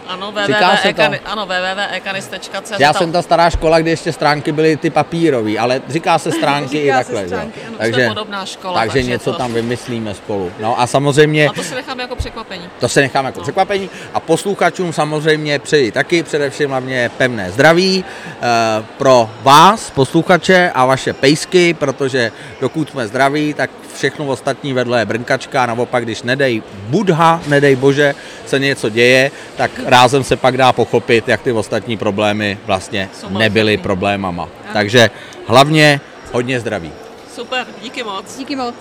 Ano, 1.26 1.46
www.ekanis.cz 1.46 2.80
Já 2.80 2.94
jsem 2.94 3.12
ta 3.12 3.22
stará 3.22 3.50
škola, 3.50 3.80
kde 3.80 3.90
ještě 3.90 4.14
stránky 4.14 4.52
byly 4.52 4.78
ty 4.78 4.90
papírové, 4.90 5.58
ale 5.58 5.82
říká 5.88 6.20
se 6.20 6.32
stránky 6.40 6.82
říká 6.82 6.84
i 6.84 7.04
takhle. 7.04 7.28
Stránky, 7.28 7.60
ano. 7.68 7.76
takže, 7.78 8.08
podobná 8.08 8.46
škola, 8.46 8.80
takže, 8.80 8.94
takže 8.94 9.10
něco 9.10 9.32
to... 9.32 9.38
tam 9.38 9.54
vymyslíme 9.54 10.14
spolu. 10.14 10.52
No 10.60 10.80
a 10.82 10.88
samozřejmě... 10.88 11.50
A 11.50 11.54
to 11.54 11.64
si 11.64 11.76
necháme 11.76 12.04
jako 12.04 12.16
překvapení. 12.16 12.70
To 12.80 12.90
se 12.90 13.02
necháme 13.02 13.28
jako 13.28 13.40
no. 13.40 13.44
překvapení 13.44 13.90
a 14.14 14.20
posluchačům 14.20 14.94
samozřejmě 14.94 15.60
přeji 15.60 15.92
taky 15.92 16.24
především 16.24 16.70
hlavně 16.70 17.12
pevné 17.18 17.52
zdraví 17.52 18.04
uh, 18.04 18.86
pro 18.98 19.30
vás, 19.42 19.90
posluchače 19.90 20.72
a 20.74 20.86
vaše 20.86 21.14
pejsky, 21.14 21.74
protože 21.74 22.32
dokud 22.62 22.90
jsme 22.90 23.08
zdraví, 23.08 23.54
tak 23.54 23.70
všechno 23.96 24.26
ostatní 24.26 24.74
vedle 24.74 25.00
je 25.00 25.06
brnkačka 25.06 25.64
a 25.64 25.66
naopak, 25.66 26.04
když 26.04 26.24
nedej 26.24 26.64
budha, 27.06 27.42
nedej 27.48 27.76
bože, 27.76 28.16
se 28.46 28.60
něco 28.60 28.90
děje, 28.90 29.32
tak 29.58 29.72
rázem 29.86 30.24
se 30.24 30.36
pak 30.36 30.58
dá 30.58 30.74
pochopit, 30.74 31.28
jak 31.28 31.42
ty 31.42 31.52
ostatní 31.52 31.98
problémy 31.98 32.58
vlastně 32.66 33.10
nebyly 33.30 33.78
problémama. 33.78 34.50
Takže 34.74 35.10
hlavně 35.48 36.02
hodně 36.32 36.60
zdraví. 36.60 36.92
Super, 37.36 37.66
díky 37.82 38.04
moc. 38.04 38.38
Díky 38.38 38.56
moc. 38.56 38.76